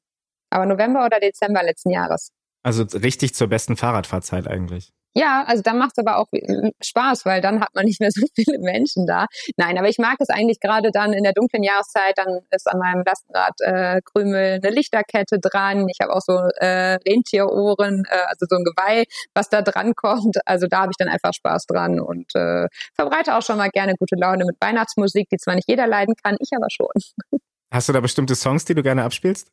Aber 0.51 0.67
November 0.67 1.07
oder 1.07 1.19
Dezember 1.19 1.63
letzten 1.63 1.91
Jahres. 1.91 2.31
Also 2.63 2.85
richtig 2.99 3.35
zur 3.35 3.49
besten 3.49 3.77
Fahrradfahrzeit 3.77 4.47
eigentlich. 4.47 4.93
Ja, 5.15 5.43
also 5.49 5.63
dann 5.63 5.79
macht 5.79 5.93
es 5.97 5.99
aber 5.99 6.19
auch 6.19 6.27
äh, 6.33 6.71
Spaß, 6.81 7.25
weil 7.25 7.41
dann 7.41 7.61
hat 7.61 7.75
man 7.75 7.85
nicht 7.87 8.01
mehr 8.01 8.11
so 8.15 8.25
viele 8.35 8.59
Menschen 8.59 9.07
da. 9.07 9.27
Nein, 9.57 9.77
aber 9.79 9.89
ich 9.89 9.99
mag 9.99 10.17
es 10.21 10.29
eigentlich 10.29 10.61
gerade 10.61 10.91
dann 10.93 11.13
in 11.13 11.25
der 11.25 11.33
dunklen 11.33 11.63
Jahreszeit, 11.63 12.17
dann 12.17 12.41
ist 12.51 12.69
an 12.69 12.79
meinem 12.79 13.03
Lastenrad 13.05 13.55
äh, 13.61 14.01
Krümel 14.05 14.61
eine 14.63 14.71
Lichterkette 14.71 15.41
dran. 15.41 15.89
Ich 15.89 15.99
habe 16.01 16.15
auch 16.15 16.21
so 16.21 16.35
äh, 16.59 16.99
Rentierohren, 17.09 18.05
äh, 18.09 18.17
also 18.29 18.47
so 18.49 18.57
ein 18.57 18.65
Geweih, 18.65 19.05
was 19.35 19.49
da 19.49 19.63
dran 19.63 19.95
kommt. 19.95 20.37
Also 20.47 20.67
da 20.69 20.83
habe 20.83 20.93
ich 20.93 20.97
dann 20.99 21.09
einfach 21.09 21.33
Spaß 21.33 21.67
dran 21.67 22.01
und 22.01 22.35
äh, 22.37 22.69
verbreite 22.95 23.37
auch 23.37 23.43
schon 23.43 23.57
mal 23.57 23.71
gerne 23.71 23.95
gute 23.99 24.15
Laune 24.17 24.45
mit 24.45 24.57
Weihnachtsmusik, 24.61 25.29
die 25.31 25.39
zwar 25.39 25.55
nicht 25.55 25.69
jeder 25.69 25.87
leiden 25.87 26.15
kann, 26.23 26.37
ich 26.39 26.51
aber 26.55 26.69
schon. 26.71 26.89
Hast 27.73 27.89
du 27.89 27.93
da 27.93 28.01
bestimmte 28.01 28.35
Songs, 28.35 28.65
die 28.65 28.75
du 28.75 28.83
gerne 28.83 29.05
abspielst? 29.05 29.51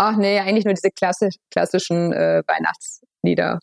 Ach 0.00 0.16
nee, 0.16 0.38
eigentlich 0.38 0.64
nur 0.64 0.74
diese 0.74 0.92
klassisch, 0.92 1.34
klassischen 1.50 2.12
äh, 2.12 2.42
Weihnachtslieder. 2.46 3.58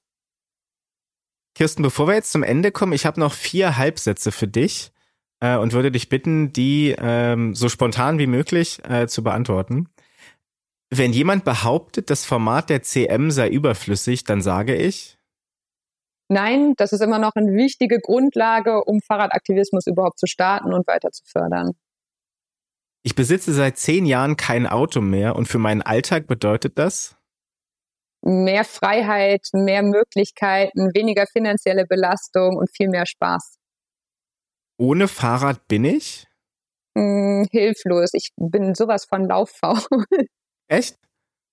Kirsten, 1.56 1.82
bevor 1.82 2.08
wir 2.08 2.16
jetzt 2.16 2.34
zum 2.34 2.44
Ende 2.44 2.72
kommen, 2.72 2.92
ich 2.92 3.06
habe 3.06 3.22
noch 3.22 3.32
vier 3.32 3.78
Halbsätze 3.78 4.34
für 4.34 4.48
dich 4.48 4.92
äh, 5.40 5.56
und 5.56 5.72
würde 5.72 5.92
dich 5.92 6.10
bitten, 6.10 6.52
die 6.52 6.94
ähm, 7.00 7.56
so 7.56 7.70
spontan 7.70 8.20
wie 8.20 8.28
möglich 8.28 8.82
äh, 8.84 9.08
zu 9.08 9.24
beantworten. 9.24 9.88
Wenn 10.90 11.14
jemand 11.14 11.46
behauptet, 11.46 12.10
das 12.10 12.26
Format 12.26 12.70
der 12.70 12.84
CM 12.84 13.32
sei 13.32 13.48
überflüssig, 13.48 14.26
dann 14.26 14.42
sage 14.42 14.76
ich. 14.76 15.18
Nein, 16.28 16.74
das 16.76 16.92
ist 16.92 17.02
immer 17.02 17.20
noch 17.20 17.32
eine 17.36 17.54
wichtige 17.54 18.00
Grundlage, 18.00 18.84
um 18.84 19.00
Fahrradaktivismus 19.00 19.88
überhaupt 19.88 20.20
zu 20.20 20.28
starten 20.28 20.74
und 20.74 20.86
weiter 20.86 21.12
zu 21.12 21.24
fördern. 21.26 21.72
Ich 23.06 23.14
besitze 23.14 23.54
seit 23.54 23.78
zehn 23.78 24.08
Jahren 24.08 24.36
kein 24.36 24.66
Auto 24.66 25.00
mehr 25.00 25.36
und 25.36 25.48
für 25.48 25.60
meinen 25.60 25.84
Alltag 25.84 26.26
bedeutet 26.26 26.80
das? 26.80 27.16
Mehr 28.24 28.64
Freiheit, 28.64 29.48
mehr 29.54 29.84
Möglichkeiten, 29.84 30.90
weniger 30.96 31.28
finanzielle 31.28 31.86
Belastung 31.86 32.58
und 32.58 32.68
viel 32.76 32.90
mehr 32.90 33.06
Spaß. 33.06 33.58
Ohne 34.80 35.08
Fahrrad 35.08 35.68
bin 35.68 35.86
ich? 35.86 36.26
Hm, 36.98 37.46
hilflos. 37.52 38.10
Ich 38.16 38.32
bin 38.38 38.74
sowas 38.74 39.06
von 39.06 39.26
lauffaul. 39.26 39.78
Echt? 40.68 40.98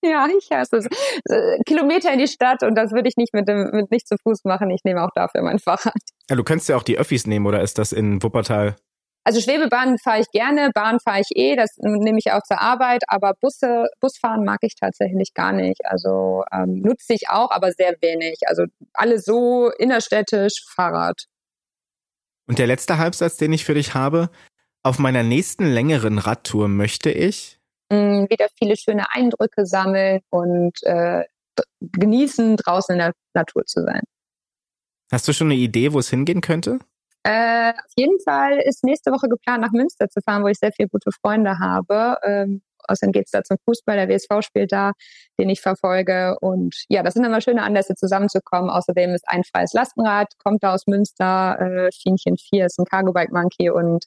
Ja, 0.03 0.29
ich 0.35 0.51
hasse 0.51 0.79
es. 0.79 0.87
Äh, 1.27 1.59
Kilometer 1.67 2.15
in 2.15 2.19
die 2.19 2.29
Stadt 2.29 2.63
und 2.63 2.77
das 2.77 2.93
würde 2.93 3.11
ich 3.11 3.19
nicht 3.19 3.35
mit 3.35 3.47
dem, 3.47 3.69
mit 3.73 3.91
nicht 3.91 4.09
zu 4.09 4.17
Fuß 4.23 4.45
machen. 4.45 4.71
Ich 4.71 4.85
nehme 4.85 5.05
auch 5.05 5.13
dafür 5.15 5.43
mein 5.43 5.59
Fahrrad. 5.59 6.01
Ja, 6.31 6.37
du 6.37 6.45
könntest 6.45 6.71
ja 6.71 6.77
auch 6.79 6.83
die 6.83 6.97
Öffis 6.97 7.27
nehmen 7.27 7.45
oder 7.45 7.61
ist 7.61 7.77
das 7.77 7.93
in 7.93 8.23
Wuppertal 8.23 8.77
also 9.25 9.41
Schwebebahn 9.41 9.99
fahre 9.99 10.21
ich 10.21 10.31
gerne, 10.31 10.71
Bahn 10.75 10.99
fahre 10.99 11.21
ich 11.21 11.37
eh, 11.37 11.55
das 11.55 11.77
nehme 11.79 12.19
ich 12.19 12.33
auch 12.33 12.43
zur 12.43 12.61
Arbeit, 12.61 13.03
aber 13.07 13.35
Busse, 13.41 13.87
Busfahren 14.01 14.45
mag 14.45 14.59
ich 14.63 14.75
tatsächlich 14.75 15.33
gar 15.35 15.53
nicht. 15.53 15.85
Also 15.85 16.45
ähm, 16.53 16.81
nutze 16.81 17.15
ich 17.15 17.29
auch, 17.29 17.51
aber 17.51 17.71
sehr 17.73 17.95
wenig. 18.01 18.41
Also 18.47 18.65
alles 18.93 19.25
so 19.25 19.71
innerstädtisch, 19.79 20.65
Fahrrad. 20.69 21.27
Und 22.49 22.59
der 22.59 22.67
letzte 22.67 22.99
Halbsatz, 22.99 23.37
den 23.37 23.53
ich 23.53 23.65
für 23.65 23.75
dich 23.75 23.95
habe, 23.95 24.31
auf 24.83 24.99
meiner 24.99 25.23
nächsten 25.23 25.67
längeren 25.67 26.19
Radtour 26.19 26.67
möchte 26.67 27.11
ich 27.11 27.61
mh, 27.93 27.99
mm, 27.99 28.31
wieder 28.31 28.47
viele 28.59 28.77
schöne 28.77 29.05
Eindrücke 29.13 29.67
sammeln 29.67 30.21
und 30.31 30.83
äh, 30.83 31.25
genießen, 31.81 32.57
draußen 32.57 32.95
in 32.95 32.99
der 32.99 33.13
Natur 33.35 33.65
zu 33.67 33.83
sein. 33.83 34.03
Hast 35.13 35.29
du 35.29 35.33
schon 35.33 35.49
eine 35.49 35.61
Idee, 35.61 35.93
wo 35.93 35.99
es 35.99 36.11
hingehen 36.11 36.41
könnte? 36.41 36.79
Äh, 37.25 37.71
auf 37.71 37.93
jeden 37.97 38.19
Fall 38.21 38.59
ist 38.59 38.85
nächste 38.85 39.13
Woche 39.13 39.29
geplant, 39.29 39.63
nach 39.63 39.71
Münster 39.71 40.09
zu 40.09 40.21
fahren, 40.23 40.43
wo 40.43 40.49
ich 40.49 40.59
sehr 40.59 40.73
viele 40.73 40.89
gute 40.89 41.11
Freunde 41.13 41.59
habe. 41.61 42.17
Ähm, 42.25 42.63
außerdem 42.89 43.13
geht's 43.13 43.31
da 43.31 43.45
zum 43.45 43.59
Fußball, 43.65 43.97
der 43.97 44.09
WSV 44.09 44.45
spielt 44.45 44.73
da, 44.73 44.93
den 45.39 45.49
ich 45.49 45.61
verfolge. 45.61 46.37
Und 46.41 46.75
ja, 46.89 47.05
das 47.05 47.15
sind 47.15 47.25
immer 47.25 47.41
schöne 47.41 47.63
Anlässe, 47.63 47.95
zusammenzukommen. 47.95 48.71
Außerdem 48.71 49.15
ist 49.15 49.29
ein 49.29 49.45
freies 49.45 49.73
Lastenrad, 49.73 50.33
kommt 50.39 50.65
da 50.65 50.75
aus 50.75 50.89
Münster, 50.89 51.61
äh, 51.61 51.93
Schienchen 51.93 52.37
4 52.37 52.67
ist 52.67 52.79
ein 52.81 52.87
Cargo 52.87 53.13
Bike 53.13 53.33
Monkey 53.33 53.71
und 53.71 54.07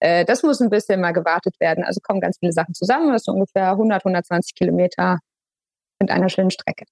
äh, 0.00 0.24
das 0.24 0.42
muss 0.42 0.60
ein 0.60 0.70
bisschen 0.70 1.00
mal 1.00 1.12
gewartet 1.12 1.54
werden. 1.60 1.84
Also 1.84 2.00
kommen 2.00 2.20
ganz 2.20 2.38
viele 2.38 2.52
Sachen 2.52 2.74
zusammen. 2.74 3.12
Das 3.12 3.24
sind 3.24 3.34
ungefähr 3.34 3.70
100, 3.70 4.04
120 4.04 4.54
Kilometer 4.54 5.18
mit 6.00 6.10
einer 6.10 6.28
schönen 6.28 6.50
Strecke. 6.50 6.84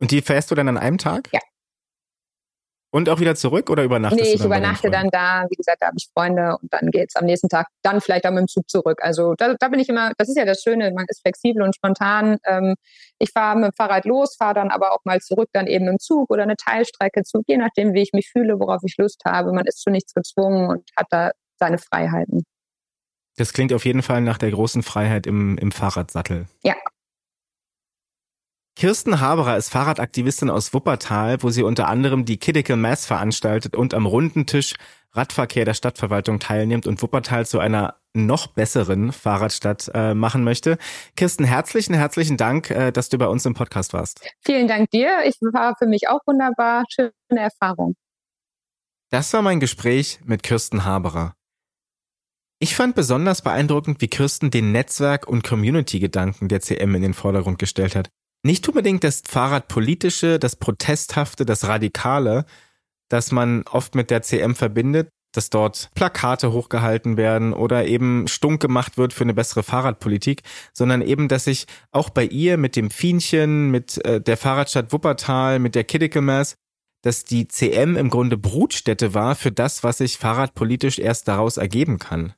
Und 0.00 0.10
die 0.10 0.20
fährst 0.20 0.50
du 0.50 0.54
dann 0.54 0.68
an 0.68 0.78
einem 0.78 0.98
Tag? 0.98 1.28
Ja. 1.32 1.40
Und 2.90 3.10
auch 3.10 3.20
wieder 3.20 3.34
zurück 3.34 3.68
oder 3.68 3.84
übernachtest 3.84 4.22
nee, 4.22 4.32
du 4.32 4.38
dann? 4.38 4.48
Nee, 4.48 4.56
ich 4.56 4.60
übernachte 4.60 4.90
dann 4.90 5.10
da. 5.10 5.44
Wie 5.50 5.56
gesagt, 5.56 5.82
da 5.82 5.88
habe 5.88 5.96
ich 5.98 6.08
Freunde 6.14 6.56
und 6.60 6.72
dann 6.72 6.90
geht's 6.90 7.16
am 7.16 7.26
nächsten 7.26 7.50
Tag 7.50 7.66
dann 7.82 8.00
vielleicht 8.00 8.26
auch 8.26 8.30
mit 8.30 8.40
dem 8.40 8.48
Zug 8.48 8.68
zurück. 8.70 9.00
Also 9.02 9.34
da, 9.36 9.54
da 9.60 9.68
bin 9.68 9.78
ich 9.78 9.90
immer, 9.90 10.12
das 10.16 10.30
ist 10.30 10.36
ja 10.38 10.46
das 10.46 10.62
Schöne, 10.62 10.90
man 10.92 11.04
ist 11.08 11.20
flexibel 11.20 11.62
und 11.62 11.76
spontan. 11.76 12.38
Ähm, 12.46 12.76
ich 13.18 13.30
fahre 13.30 13.58
mit 13.58 13.72
dem 13.72 13.74
Fahrrad 13.76 14.06
los, 14.06 14.36
fahre 14.36 14.54
dann 14.54 14.70
aber 14.70 14.92
auch 14.92 15.00
mal 15.04 15.20
zurück, 15.20 15.50
dann 15.52 15.66
eben 15.66 15.86
im 15.86 15.98
Zug 15.98 16.30
oder 16.30 16.44
eine 16.44 16.56
Teilstrecke 16.56 17.24
Zug, 17.24 17.42
je 17.46 17.58
nachdem, 17.58 17.92
wie 17.92 18.00
ich 18.00 18.12
mich 18.14 18.30
fühle, 18.30 18.58
worauf 18.58 18.80
ich 18.84 18.96
Lust 18.96 19.22
habe. 19.26 19.52
Man 19.52 19.66
ist 19.66 19.80
zu 19.80 19.90
nichts 19.90 20.14
gezwungen 20.14 20.68
und 20.68 20.88
hat 20.96 21.08
da 21.10 21.32
seine 21.58 21.76
Freiheiten. 21.76 22.44
Das 23.36 23.52
klingt 23.52 23.72
auf 23.74 23.84
jeden 23.84 24.02
Fall 24.02 24.22
nach 24.22 24.38
der 24.38 24.50
großen 24.50 24.82
Freiheit 24.82 25.26
im, 25.26 25.58
im 25.58 25.72
Fahrradsattel. 25.72 26.46
Ja, 26.64 26.74
Kirsten 28.78 29.18
Haberer 29.18 29.56
ist 29.56 29.70
Fahrradaktivistin 29.70 30.50
aus 30.50 30.72
Wuppertal, 30.72 31.42
wo 31.42 31.50
sie 31.50 31.64
unter 31.64 31.88
anderem 31.88 32.24
die 32.24 32.38
Critical 32.38 32.76
Mass 32.76 33.06
veranstaltet 33.06 33.74
und 33.74 33.92
am 33.92 34.06
runden 34.06 34.46
Tisch 34.46 34.74
Radverkehr 35.10 35.64
der 35.64 35.74
Stadtverwaltung 35.74 36.38
teilnimmt 36.38 36.86
und 36.86 37.02
Wuppertal 37.02 37.44
zu 37.44 37.58
einer 37.58 37.96
noch 38.14 38.46
besseren 38.46 39.10
Fahrradstadt 39.10 39.90
äh, 39.94 40.14
machen 40.14 40.44
möchte. 40.44 40.78
Kirsten, 41.16 41.42
herzlichen, 41.42 41.92
herzlichen 41.92 42.36
Dank, 42.36 42.70
äh, 42.70 42.92
dass 42.92 43.08
du 43.08 43.18
bei 43.18 43.26
uns 43.26 43.44
im 43.46 43.54
Podcast 43.54 43.94
warst. 43.94 44.20
Vielen 44.44 44.68
Dank 44.68 44.90
dir. 44.90 45.24
Ich 45.24 45.34
war 45.40 45.74
für 45.76 45.86
mich 45.86 46.06
auch 46.08 46.20
wunderbar. 46.24 46.84
Schöne 46.88 47.10
Erfahrung. 47.30 47.96
Das 49.10 49.32
war 49.32 49.42
mein 49.42 49.58
Gespräch 49.58 50.20
mit 50.24 50.44
Kirsten 50.44 50.84
Haberer. 50.84 51.34
Ich 52.60 52.76
fand 52.76 52.94
besonders 52.94 53.42
beeindruckend, 53.42 54.00
wie 54.00 54.08
Kirsten 54.08 54.52
den 54.52 54.70
Netzwerk- 54.70 55.26
und 55.26 55.42
Community-Gedanken 55.42 56.46
der 56.46 56.60
CM 56.60 56.94
in 56.94 57.02
den 57.02 57.14
Vordergrund 57.14 57.58
gestellt 57.58 57.96
hat. 57.96 58.08
Nicht 58.44 58.68
unbedingt 58.68 59.04
das 59.04 59.22
Fahrradpolitische, 59.26 60.38
das 60.38 60.56
Protesthafte, 60.56 61.44
das 61.44 61.66
Radikale, 61.66 62.44
das 63.08 63.32
man 63.32 63.64
oft 63.70 63.94
mit 63.94 64.10
der 64.10 64.22
CM 64.22 64.54
verbindet, 64.54 65.08
dass 65.32 65.50
dort 65.50 65.90
Plakate 65.94 66.52
hochgehalten 66.52 67.16
werden 67.16 67.52
oder 67.52 67.86
eben 67.86 68.28
stunk 68.28 68.60
gemacht 68.60 68.96
wird 68.96 69.12
für 69.12 69.24
eine 69.24 69.34
bessere 69.34 69.62
Fahrradpolitik, 69.62 70.42
sondern 70.72 71.02
eben, 71.02 71.28
dass 71.28 71.44
sich 71.44 71.66
auch 71.90 72.10
bei 72.10 72.24
ihr 72.24 72.56
mit 72.56 72.76
dem 72.76 72.90
Fienchen, 72.90 73.70
mit 73.70 74.04
äh, 74.04 74.20
der 74.20 74.36
Fahrradstadt 74.36 74.92
Wuppertal, 74.92 75.58
mit 75.58 75.74
der 75.74 75.84
Kidical 75.84 76.22
Mass, 76.22 76.54
dass 77.02 77.24
die 77.24 77.46
CM 77.46 77.96
im 77.96 78.10
Grunde 78.10 78.36
Brutstätte 78.36 79.14
war 79.14 79.34
für 79.34 79.52
das, 79.52 79.84
was 79.84 79.98
sich 79.98 80.18
fahrradpolitisch 80.18 80.98
erst 80.98 81.28
daraus 81.28 81.56
ergeben 81.56 81.98
kann. 81.98 82.34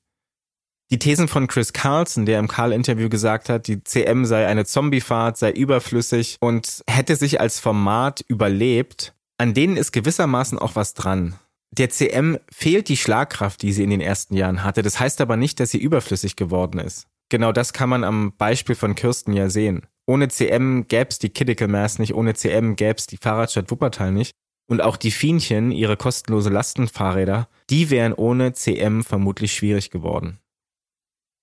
Die 0.93 0.99
Thesen 0.99 1.29
von 1.29 1.47
Chris 1.47 1.73
Carlson, 1.73 2.27
der 2.27 2.41
im 2.41 2.49
Karl-Interview 2.49 3.09
gesagt 3.09 3.49
hat, 3.49 3.69
die 3.69 3.85
CM 3.85 4.25
sei 4.25 4.49
eine 4.49 4.65
Zombiefahrt, 4.65 5.37
sei 5.37 5.53
überflüssig 5.53 6.37
und 6.41 6.83
hätte 6.89 7.15
sich 7.15 7.41
als 7.41 7.61
Format 7.61 8.25
überlebt, 8.27 9.15
an 9.39 9.55
denen 9.55 9.77
ist 9.77 9.93
gewissermaßen 9.93 10.59
auch 10.59 10.75
was 10.75 10.95
dran. 10.95 11.37
Der 11.71 11.91
CM 11.91 12.39
fehlt 12.51 12.89
die 12.89 12.97
Schlagkraft, 12.97 13.63
die 13.63 13.73
sie 13.73 13.85
in 13.85 13.91
den 13.91 14.01
ersten 14.01 14.35
Jahren 14.35 14.65
hatte. 14.65 14.83
Das 14.83 14.99
heißt 14.99 15.21
aber 15.21 15.37
nicht, 15.37 15.61
dass 15.61 15.71
sie 15.71 15.79
überflüssig 15.79 16.35
geworden 16.35 16.81
ist. 16.81 17.07
Genau 17.29 17.53
das 17.53 17.73
kann 17.73 17.89
man 17.89 18.03
am 18.03 18.33
Beispiel 18.37 18.75
von 18.75 18.97
Kirsten 18.97 19.33
ja 19.33 19.49
sehen. 19.49 19.87
Ohne 20.07 20.27
CM 20.27 20.89
gäb's 20.89 21.21
die 21.21 21.29
Kidical 21.29 21.69
Mass 21.69 22.01
nicht, 22.01 22.15
ohne 22.15 22.35
CM 22.35 22.75
gäb's 22.75 23.07
die 23.07 23.19
Fahrradstadt 23.19 23.71
Wuppertal 23.71 24.11
nicht. 24.11 24.33
Und 24.69 24.81
auch 24.81 24.97
die 24.97 25.13
Fienchen, 25.13 25.71
ihre 25.71 25.97
kostenlose 25.97 26.51
Lastenfahrräder, 26.51 27.49
die 27.71 27.91
wären 27.91 28.13
ohne 28.13 28.53
CM 28.55 29.05
vermutlich 29.05 29.53
schwierig 29.53 29.91
geworden. 29.91 30.41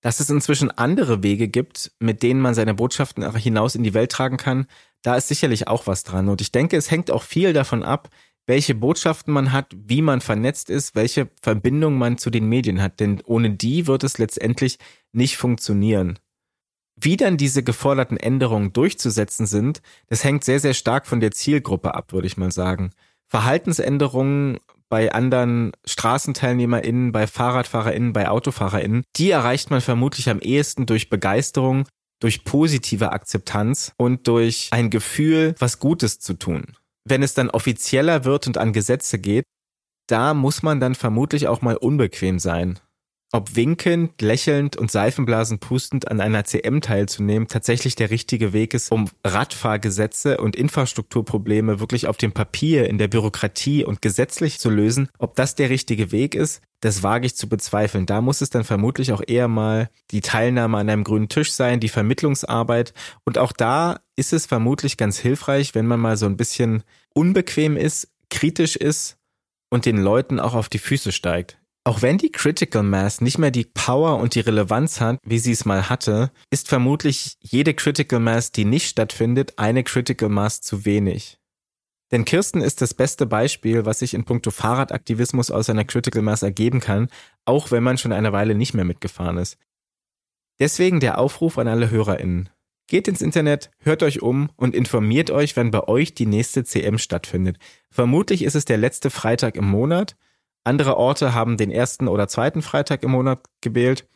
Dass 0.00 0.20
es 0.20 0.30
inzwischen 0.30 0.70
andere 0.70 1.22
Wege 1.22 1.48
gibt, 1.48 1.92
mit 1.98 2.22
denen 2.22 2.40
man 2.40 2.54
seine 2.54 2.74
Botschaften 2.74 3.34
hinaus 3.36 3.74
in 3.74 3.82
die 3.82 3.94
Welt 3.94 4.12
tragen 4.12 4.36
kann, 4.36 4.66
da 5.02 5.16
ist 5.16 5.28
sicherlich 5.28 5.68
auch 5.68 5.86
was 5.86 6.04
dran. 6.04 6.28
Und 6.28 6.40
ich 6.40 6.52
denke, 6.52 6.76
es 6.76 6.90
hängt 6.90 7.10
auch 7.10 7.22
viel 7.22 7.52
davon 7.52 7.82
ab, 7.82 8.08
welche 8.46 8.74
Botschaften 8.74 9.32
man 9.34 9.52
hat, 9.52 9.76
wie 9.76 10.00
man 10.00 10.20
vernetzt 10.20 10.70
ist, 10.70 10.94
welche 10.94 11.28
Verbindung 11.42 11.98
man 11.98 12.16
zu 12.16 12.30
den 12.30 12.48
Medien 12.48 12.80
hat. 12.80 12.98
Denn 12.98 13.20
ohne 13.24 13.50
die 13.50 13.86
wird 13.86 14.04
es 14.04 14.18
letztendlich 14.18 14.78
nicht 15.12 15.36
funktionieren. 15.36 16.18
Wie 17.00 17.16
dann 17.16 17.36
diese 17.36 17.62
geforderten 17.62 18.16
Änderungen 18.16 18.72
durchzusetzen 18.72 19.46
sind, 19.46 19.82
das 20.08 20.24
hängt 20.24 20.44
sehr, 20.44 20.60
sehr 20.60 20.74
stark 20.74 21.06
von 21.06 21.20
der 21.20 21.30
Zielgruppe 21.30 21.94
ab, 21.94 22.12
würde 22.12 22.26
ich 22.26 22.36
mal 22.36 22.50
sagen. 22.50 22.90
Verhaltensänderungen 23.26 24.58
bei 24.88 25.12
anderen 25.12 25.72
StraßenteilnehmerInnen, 25.86 27.12
bei 27.12 27.26
FahrradfahrerInnen, 27.26 28.12
bei 28.12 28.28
AutofahrerInnen, 28.28 29.04
die 29.16 29.30
erreicht 29.30 29.70
man 29.70 29.80
vermutlich 29.80 30.28
am 30.30 30.40
ehesten 30.40 30.86
durch 30.86 31.10
Begeisterung, 31.10 31.86
durch 32.20 32.44
positive 32.44 33.12
Akzeptanz 33.12 33.92
und 33.96 34.26
durch 34.26 34.68
ein 34.72 34.90
Gefühl, 34.90 35.54
was 35.58 35.78
Gutes 35.78 36.18
zu 36.18 36.34
tun. 36.34 36.76
Wenn 37.04 37.22
es 37.22 37.34
dann 37.34 37.50
offizieller 37.50 38.24
wird 38.24 38.46
und 38.46 38.58
an 38.58 38.72
Gesetze 38.72 39.18
geht, 39.18 39.44
da 40.08 40.34
muss 40.34 40.62
man 40.62 40.80
dann 40.80 40.94
vermutlich 40.94 41.48
auch 41.48 41.62
mal 41.62 41.76
unbequem 41.76 42.38
sein 42.38 42.78
ob 43.30 43.56
winkend, 43.56 44.20
lächelnd 44.22 44.76
und 44.76 44.90
Seifenblasen 44.90 45.58
pustend 45.58 46.10
an 46.10 46.20
einer 46.20 46.44
CM 46.44 46.80
teilzunehmen 46.80 47.48
tatsächlich 47.48 47.94
der 47.94 48.10
richtige 48.10 48.52
Weg 48.52 48.72
ist, 48.72 48.90
um 48.90 49.10
Radfahrgesetze 49.22 50.38
und 50.38 50.56
Infrastrukturprobleme 50.56 51.78
wirklich 51.78 52.06
auf 52.06 52.16
dem 52.16 52.32
Papier, 52.32 52.88
in 52.88 52.96
der 52.98 53.08
Bürokratie 53.08 53.84
und 53.84 54.00
gesetzlich 54.00 54.58
zu 54.58 54.70
lösen, 54.70 55.08
ob 55.18 55.36
das 55.36 55.54
der 55.54 55.68
richtige 55.68 56.10
Weg 56.10 56.34
ist, 56.34 56.62
das 56.80 57.02
wage 57.02 57.26
ich 57.26 57.36
zu 57.36 57.48
bezweifeln. 57.48 58.06
Da 58.06 58.20
muss 58.20 58.40
es 58.40 58.50
dann 58.50 58.64
vermutlich 58.64 59.12
auch 59.12 59.22
eher 59.26 59.48
mal 59.48 59.90
die 60.10 60.20
Teilnahme 60.20 60.78
an 60.78 60.88
einem 60.88 61.04
grünen 61.04 61.28
Tisch 61.28 61.52
sein, 61.52 61.80
die 61.80 61.88
Vermittlungsarbeit. 61.88 62.94
Und 63.24 63.36
auch 63.36 63.52
da 63.52 64.00
ist 64.16 64.32
es 64.32 64.46
vermutlich 64.46 64.96
ganz 64.96 65.18
hilfreich, 65.18 65.74
wenn 65.74 65.86
man 65.86 66.00
mal 66.00 66.16
so 66.16 66.26
ein 66.26 66.36
bisschen 66.36 66.84
unbequem 67.14 67.76
ist, 67.76 68.08
kritisch 68.30 68.76
ist 68.76 69.18
und 69.70 69.86
den 69.86 69.98
Leuten 69.98 70.38
auch 70.40 70.54
auf 70.54 70.68
die 70.68 70.78
Füße 70.78 71.12
steigt. 71.12 71.57
Auch 71.88 72.02
wenn 72.02 72.18
die 72.18 72.30
Critical 72.30 72.82
Mass 72.82 73.22
nicht 73.22 73.38
mehr 73.38 73.50
die 73.50 73.64
Power 73.64 74.18
und 74.18 74.34
die 74.34 74.40
Relevanz 74.40 75.00
hat, 75.00 75.18
wie 75.24 75.38
sie 75.38 75.52
es 75.52 75.64
mal 75.64 75.88
hatte, 75.88 76.30
ist 76.50 76.68
vermutlich 76.68 77.38
jede 77.40 77.72
Critical 77.72 78.20
Mass, 78.20 78.52
die 78.52 78.66
nicht 78.66 78.90
stattfindet, 78.90 79.54
eine 79.56 79.82
Critical 79.84 80.28
Mass 80.28 80.60
zu 80.60 80.84
wenig. 80.84 81.38
Denn 82.12 82.26
Kirsten 82.26 82.60
ist 82.60 82.82
das 82.82 82.92
beste 82.92 83.24
Beispiel, 83.24 83.86
was 83.86 84.00
sich 84.00 84.12
in 84.12 84.26
puncto 84.26 84.50
Fahrradaktivismus 84.50 85.50
aus 85.50 85.70
einer 85.70 85.86
Critical 85.86 86.20
Mass 86.20 86.42
ergeben 86.42 86.80
kann, 86.80 87.08
auch 87.46 87.70
wenn 87.70 87.84
man 87.84 87.96
schon 87.96 88.12
eine 88.12 88.34
Weile 88.34 88.54
nicht 88.54 88.74
mehr 88.74 88.84
mitgefahren 88.84 89.38
ist. 89.38 89.56
Deswegen 90.58 91.00
der 91.00 91.16
Aufruf 91.16 91.56
an 91.56 91.68
alle 91.68 91.88
HörerInnen. 91.88 92.50
Geht 92.86 93.08
ins 93.08 93.22
Internet, 93.22 93.70
hört 93.78 94.02
euch 94.02 94.20
um 94.20 94.50
und 94.56 94.74
informiert 94.74 95.30
euch, 95.30 95.56
wenn 95.56 95.70
bei 95.70 95.88
euch 95.88 96.12
die 96.12 96.26
nächste 96.26 96.64
CM 96.64 96.98
stattfindet. 96.98 97.56
Vermutlich 97.90 98.42
ist 98.42 98.56
es 98.56 98.66
der 98.66 98.76
letzte 98.76 99.08
Freitag 99.08 99.56
im 99.56 99.64
Monat 99.64 100.16
andere 100.64 100.96
Orte 100.96 101.34
haben 101.34 101.56
den 101.56 101.70
ersten 101.70 102.08
oder 102.08 102.28
zweiten 102.28 102.62
Freitag 102.62 103.02
im 103.02 103.12
Monat 103.12 103.40
gewählt. 103.60 104.06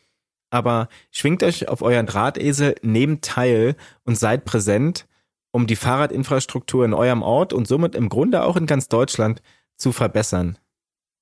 Aber 0.49 0.87
schwingt 1.09 1.41
euch 1.41 1.67
auf 1.67 1.81
euren 1.81 2.05
Drahtesel, 2.05 2.75
nehmt 2.83 3.25
teil 3.25 3.75
und 4.03 4.17
seid 4.17 4.45
präsent, 4.45 5.07
um 5.51 5.67
die 5.67 5.75
Fahrradinfrastruktur 5.75 6.85
in 6.85 6.93
eurem 6.93 7.23
Ort 7.23 7.53
und 7.53 7.67
somit 7.67 7.95
im 7.95 8.09
Grunde 8.09 8.43
auch 8.43 8.55
in 8.55 8.65
ganz 8.65 8.87
Deutschland 8.87 9.41
zu 9.77 9.91
verbessern. 9.91 10.57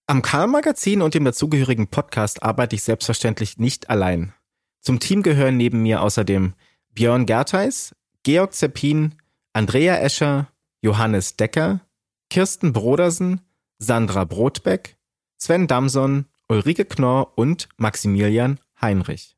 Am 0.08 0.22
Karl-Magazin 0.22 1.02
und 1.02 1.14
dem 1.14 1.24
dazugehörigen 1.24 1.88
Podcast 1.88 2.44
arbeite 2.44 2.76
ich 2.76 2.84
selbstverständlich 2.84 3.58
nicht 3.58 3.90
allein. 3.90 4.34
Zum 4.82 5.00
Team 5.00 5.24
gehören 5.24 5.58
neben 5.58 5.82
mir 5.82 6.02
außerdem 6.02 6.54
Björn 6.90 7.26
Gertheis, 7.26 7.96
Georg 8.24 8.54
Zeppin, 8.54 9.16
Andrea 9.54 9.98
Escher, 9.98 10.48
Johannes 10.82 11.38
Decker, 11.38 11.82
Kirsten 12.30 12.74
Brodersen, 12.74 13.42
Sandra 13.78 14.26
Brotbeck, 14.26 14.98
Sven 15.44 15.66
Damson, 15.66 16.26
Ulrike 16.50 16.86
Knorr 16.86 17.34
und 17.36 17.68
Maximilian 17.78 18.60
Heinrich. 18.80 19.36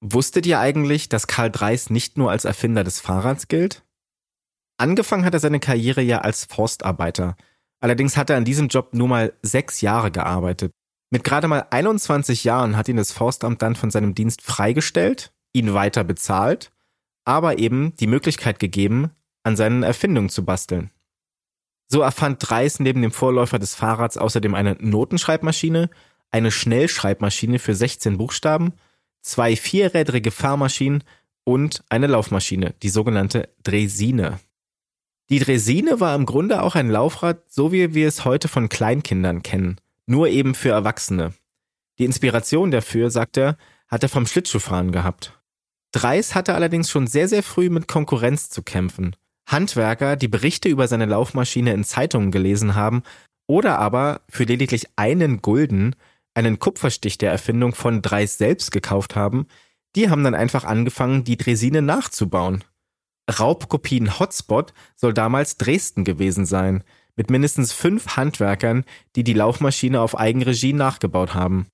Wusstet 0.00 0.46
ihr 0.46 0.58
eigentlich, 0.58 1.08
dass 1.08 1.28
Karl 1.28 1.48
Dreis 1.48 1.90
nicht 1.90 2.18
nur 2.18 2.32
als 2.32 2.44
Erfinder 2.44 2.82
des 2.82 2.98
Fahrrads 2.98 3.46
gilt? 3.46 3.84
Angefangen 4.78 5.24
hat 5.24 5.32
er 5.32 5.38
seine 5.38 5.60
Karriere 5.60 6.02
ja 6.02 6.22
als 6.22 6.46
Forstarbeiter. 6.46 7.36
Allerdings 7.78 8.16
hat 8.16 8.30
er 8.30 8.36
an 8.36 8.44
diesem 8.44 8.66
Job 8.66 8.94
nur 8.94 9.06
mal 9.06 9.32
sechs 9.42 9.80
Jahre 9.80 10.10
gearbeitet. 10.10 10.72
Mit 11.10 11.22
gerade 11.22 11.46
mal 11.46 11.68
21 11.70 12.42
Jahren 12.42 12.76
hat 12.76 12.88
ihn 12.88 12.96
das 12.96 13.12
Forstamt 13.12 13.62
dann 13.62 13.76
von 13.76 13.92
seinem 13.92 14.16
Dienst 14.16 14.42
freigestellt, 14.42 15.32
ihn 15.52 15.72
weiter 15.72 16.02
bezahlt, 16.02 16.72
aber 17.24 17.58
eben 17.58 17.94
die 17.94 18.08
Möglichkeit 18.08 18.58
gegeben, 18.58 19.12
an 19.44 19.54
seinen 19.54 19.84
Erfindungen 19.84 20.30
zu 20.30 20.44
basteln. 20.44 20.90
So 21.92 22.00
erfand 22.00 22.38
Dreis 22.40 22.80
neben 22.80 23.02
dem 23.02 23.12
Vorläufer 23.12 23.58
des 23.58 23.74
Fahrrads 23.74 24.16
außerdem 24.16 24.54
eine 24.54 24.78
Notenschreibmaschine, 24.80 25.90
eine 26.30 26.50
Schnellschreibmaschine 26.50 27.58
für 27.58 27.74
16 27.74 28.16
Buchstaben, 28.16 28.72
zwei 29.20 29.56
vierrädrige 29.56 30.30
Fahrmaschinen 30.30 31.04
und 31.44 31.84
eine 31.90 32.06
Laufmaschine, 32.06 32.74
die 32.82 32.88
sogenannte 32.88 33.50
Dresine. 33.62 34.40
Die 35.28 35.38
Dresine 35.38 36.00
war 36.00 36.14
im 36.14 36.24
Grunde 36.24 36.62
auch 36.62 36.76
ein 36.76 36.88
Laufrad, 36.88 37.42
so 37.52 37.72
wie 37.72 37.92
wir 37.92 38.08
es 38.08 38.24
heute 38.24 38.48
von 38.48 38.70
Kleinkindern 38.70 39.42
kennen, 39.42 39.76
nur 40.06 40.28
eben 40.28 40.54
für 40.54 40.70
Erwachsene. 40.70 41.34
Die 41.98 42.06
Inspiration 42.06 42.70
dafür, 42.70 43.10
sagt 43.10 43.36
er, 43.36 43.58
hat 43.88 44.02
er 44.02 44.08
vom 44.08 44.26
Schlittschuhfahren 44.26 44.92
gehabt. 44.92 45.38
Dreis 45.92 46.34
hatte 46.34 46.54
allerdings 46.54 46.88
schon 46.88 47.06
sehr, 47.06 47.28
sehr 47.28 47.42
früh 47.42 47.68
mit 47.68 47.86
Konkurrenz 47.86 48.48
zu 48.48 48.62
kämpfen. 48.62 49.14
Handwerker, 49.52 50.16
die 50.16 50.28
Berichte 50.28 50.68
über 50.68 50.88
seine 50.88 51.06
Laufmaschine 51.06 51.72
in 51.72 51.84
Zeitungen 51.84 52.30
gelesen 52.30 52.74
haben 52.74 53.02
oder 53.46 53.78
aber 53.78 54.22
für 54.28 54.44
lediglich 54.44 54.86
einen 54.96 55.42
Gulden 55.42 55.94
einen 56.34 56.58
Kupferstich 56.58 57.18
der 57.18 57.30
Erfindung 57.30 57.74
von 57.74 58.02
Dreis 58.02 58.38
selbst 58.38 58.72
gekauft 58.72 59.16
haben, 59.16 59.46
die 59.94 60.08
haben 60.08 60.24
dann 60.24 60.34
einfach 60.34 60.64
angefangen, 60.64 61.24
die 61.24 61.36
Dresine 61.36 61.82
nachzubauen. 61.82 62.64
Raubkopien 63.38 64.18
Hotspot 64.18 64.72
soll 64.96 65.14
damals 65.14 65.56
Dresden 65.58 66.04
gewesen 66.04 66.46
sein, 66.46 66.82
mit 67.14 67.30
mindestens 67.30 67.72
fünf 67.72 68.16
Handwerkern, 68.16 68.84
die 69.16 69.24
die 69.24 69.34
Laufmaschine 69.34 70.00
auf 70.00 70.18
Eigenregie 70.18 70.72
nachgebaut 70.72 71.34
haben. 71.34 71.66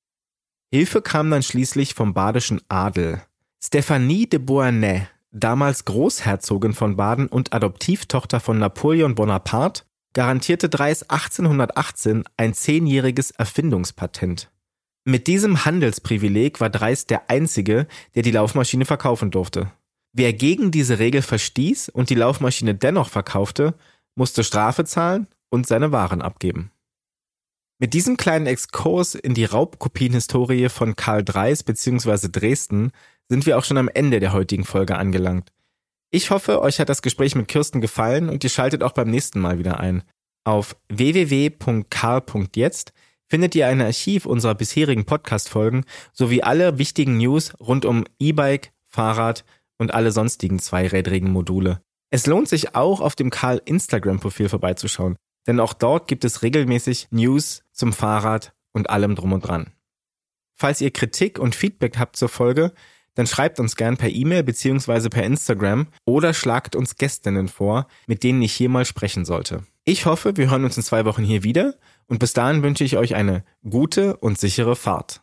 Hilfe 0.73 1.01
kam 1.01 1.31
dann 1.31 1.43
schließlich 1.43 1.95
vom 1.95 2.13
badischen 2.13 2.61
Adel. 2.69 3.23
Stephanie 3.63 4.29
de 4.29 4.39
Beauharnais 4.39 5.07
damals 5.31 5.85
Großherzogin 5.85 6.75
von 6.75 6.97
Baden 6.97 7.27
und 7.29 7.53
Adoptivtochter 7.53 8.41
von 8.41 8.59
Napoleon 8.59 9.15
Bonaparte, 9.15 9.83
garantierte 10.15 10.69
Dreis 10.69 11.03
1818 11.09 12.25
ein 12.37 12.55
zehnjähriges 12.55 13.31
Erfindungspatent. 13.33 14.51
Mit 15.05 15.27
diesem 15.27 15.65
Handelsprivileg 15.65 16.61
war 16.61 16.71
Dreist 16.71 17.11
der 17.11 17.31
Einzige, 17.31 17.87
der 18.15 18.23
die 18.23 18.31
Laufmaschine 18.31 18.85
verkaufen 18.85 19.31
durfte. 19.31 19.71
Wer 20.13 20.33
gegen 20.33 20.71
diese 20.71 20.99
Regel 20.99 21.23
verstieß 21.23 21.89
und 21.89 22.11
die 22.11 22.15
Laufmaschine 22.15 22.75
dennoch 22.75 23.09
verkaufte, 23.09 23.75
musste 24.17 24.43
Strafe 24.43 24.85
zahlen 24.85 25.29
und 25.51 25.67
seine 25.67 25.93
Waren 25.93 26.23
abgeben. 26.23 26.73
Mit 27.79 27.95
diesem 27.95 28.17
kleinen 28.17 28.47
Exkurs 28.47 29.15
in 29.15 29.35
die 29.35 29.45
Raubkopienhistorie 29.45 30.69
von 30.69 30.97
Karl 30.97 31.23
Dreis 31.23 31.63
bzw. 31.63 32.29
Dresden 32.29 32.91
sind 33.29 33.47
wir 33.47 33.59
auch 33.59 33.65
schon 33.65 33.79
am 33.79 33.89
Ende 33.89 34.21
der 34.21 34.33
heutigen 34.33 34.65
Folge 34.65 34.97
angelangt. 34.97 35.53
Ich 36.11 36.31
hoffe, 36.31 36.63
euch 36.63 36.81
hat 36.81 36.89
das 36.89 37.03
Gespräch 37.03 37.35
mit 37.35 37.49
Kirsten 37.49 37.83
gefallen 37.83 38.31
und 38.31 38.43
ihr 38.43 38.51
schaltet 38.51 38.83
auch 38.83 38.93
beim 38.93 39.11
nächsten 39.11 39.41
Mal 39.41 39.59
wieder 39.59 39.79
ein. 39.79 40.03
Auf 40.45 40.77
www.karl.jetzt 40.89 41.35
findet 43.29 43.55
ihr 43.55 43.67
ein 43.67 43.83
Archiv 43.83 44.25
unserer 44.25 44.55
bisherigen 44.55 45.05
Podcast-Folgen 45.05 45.85
sowie 46.15 46.43
alle 46.43 46.79
wichtigen 46.79 47.19
News 47.19 47.53
rund 47.61 47.85
um 47.85 48.05
E-Bike, 48.19 48.73
Fahrrad 48.87 49.45
und 49.77 49.93
alle 49.93 50.13
sonstigen 50.13 50.59
zweirädrigen 50.59 51.31
Module. 51.31 51.83
Es 52.11 52.27
lohnt 52.27 52.49
sich 52.49 52.75
auch, 52.75 53.03
auf 53.03 53.15
dem 53.15 53.29
Karl 53.29 53.61
Instagram-Profil 53.67 54.49
vorbeizuschauen, 54.49 55.17
denn 55.47 55.61
auch 55.61 55.75
dort 55.75 56.09
gibt 56.09 56.25
es 56.25 56.43
regelmäßig 56.43 57.09
News 57.11 57.63
zum 57.73 57.93
Fahrrad 57.93 58.55
und 58.73 58.89
allem 58.89 59.15
drum 59.15 59.35
und 59.35 59.47
dran. 59.47 59.75
Falls 60.55 60.81
ihr 60.81 60.91
Kritik 60.91 61.39
und 61.39 61.55
Feedback 61.55 61.99
habt 61.99 62.17
zur 62.17 62.31
Folge, 62.31 62.73
dann 63.19 63.27
schreibt 63.27 63.59
uns 63.59 63.75
gern 63.75 63.97
per 63.97 64.11
E-Mail 64.11 64.45
beziehungsweise 64.45 65.11
per 65.11 65.25
Instagram 65.25 65.89
oder 66.05 66.33
schlagt 66.33 66.77
uns 66.77 66.95
Gästinnen 66.95 67.49
vor, 67.49 67.89
mit 68.07 68.23
denen 68.23 68.41
ich 68.43 68.53
hier 68.53 68.69
mal 68.69 68.85
sprechen 68.85 69.25
sollte. 69.25 69.65
Ich 69.85 70.07
hoffe, 70.07 70.37
wir 70.37 70.49
hören 70.49 70.65
uns 70.65 70.77
in 70.77 70.85
zwei 70.85 71.05
Wochen 71.05 71.25
hier 71.25 71.43
wieder 71.43 71.75
und 72.07 72.21
bis 72.21 72.33
dahin 72.33 72.63
wünsche 72.63 72.85
ich 72.85 72.97
euch 72.97 73.17
eine 73.17 73.43
gute 73.69 74.17
und 74.19 74.39
sichere 74.39 74.77
Fahrt. 74.77 75.23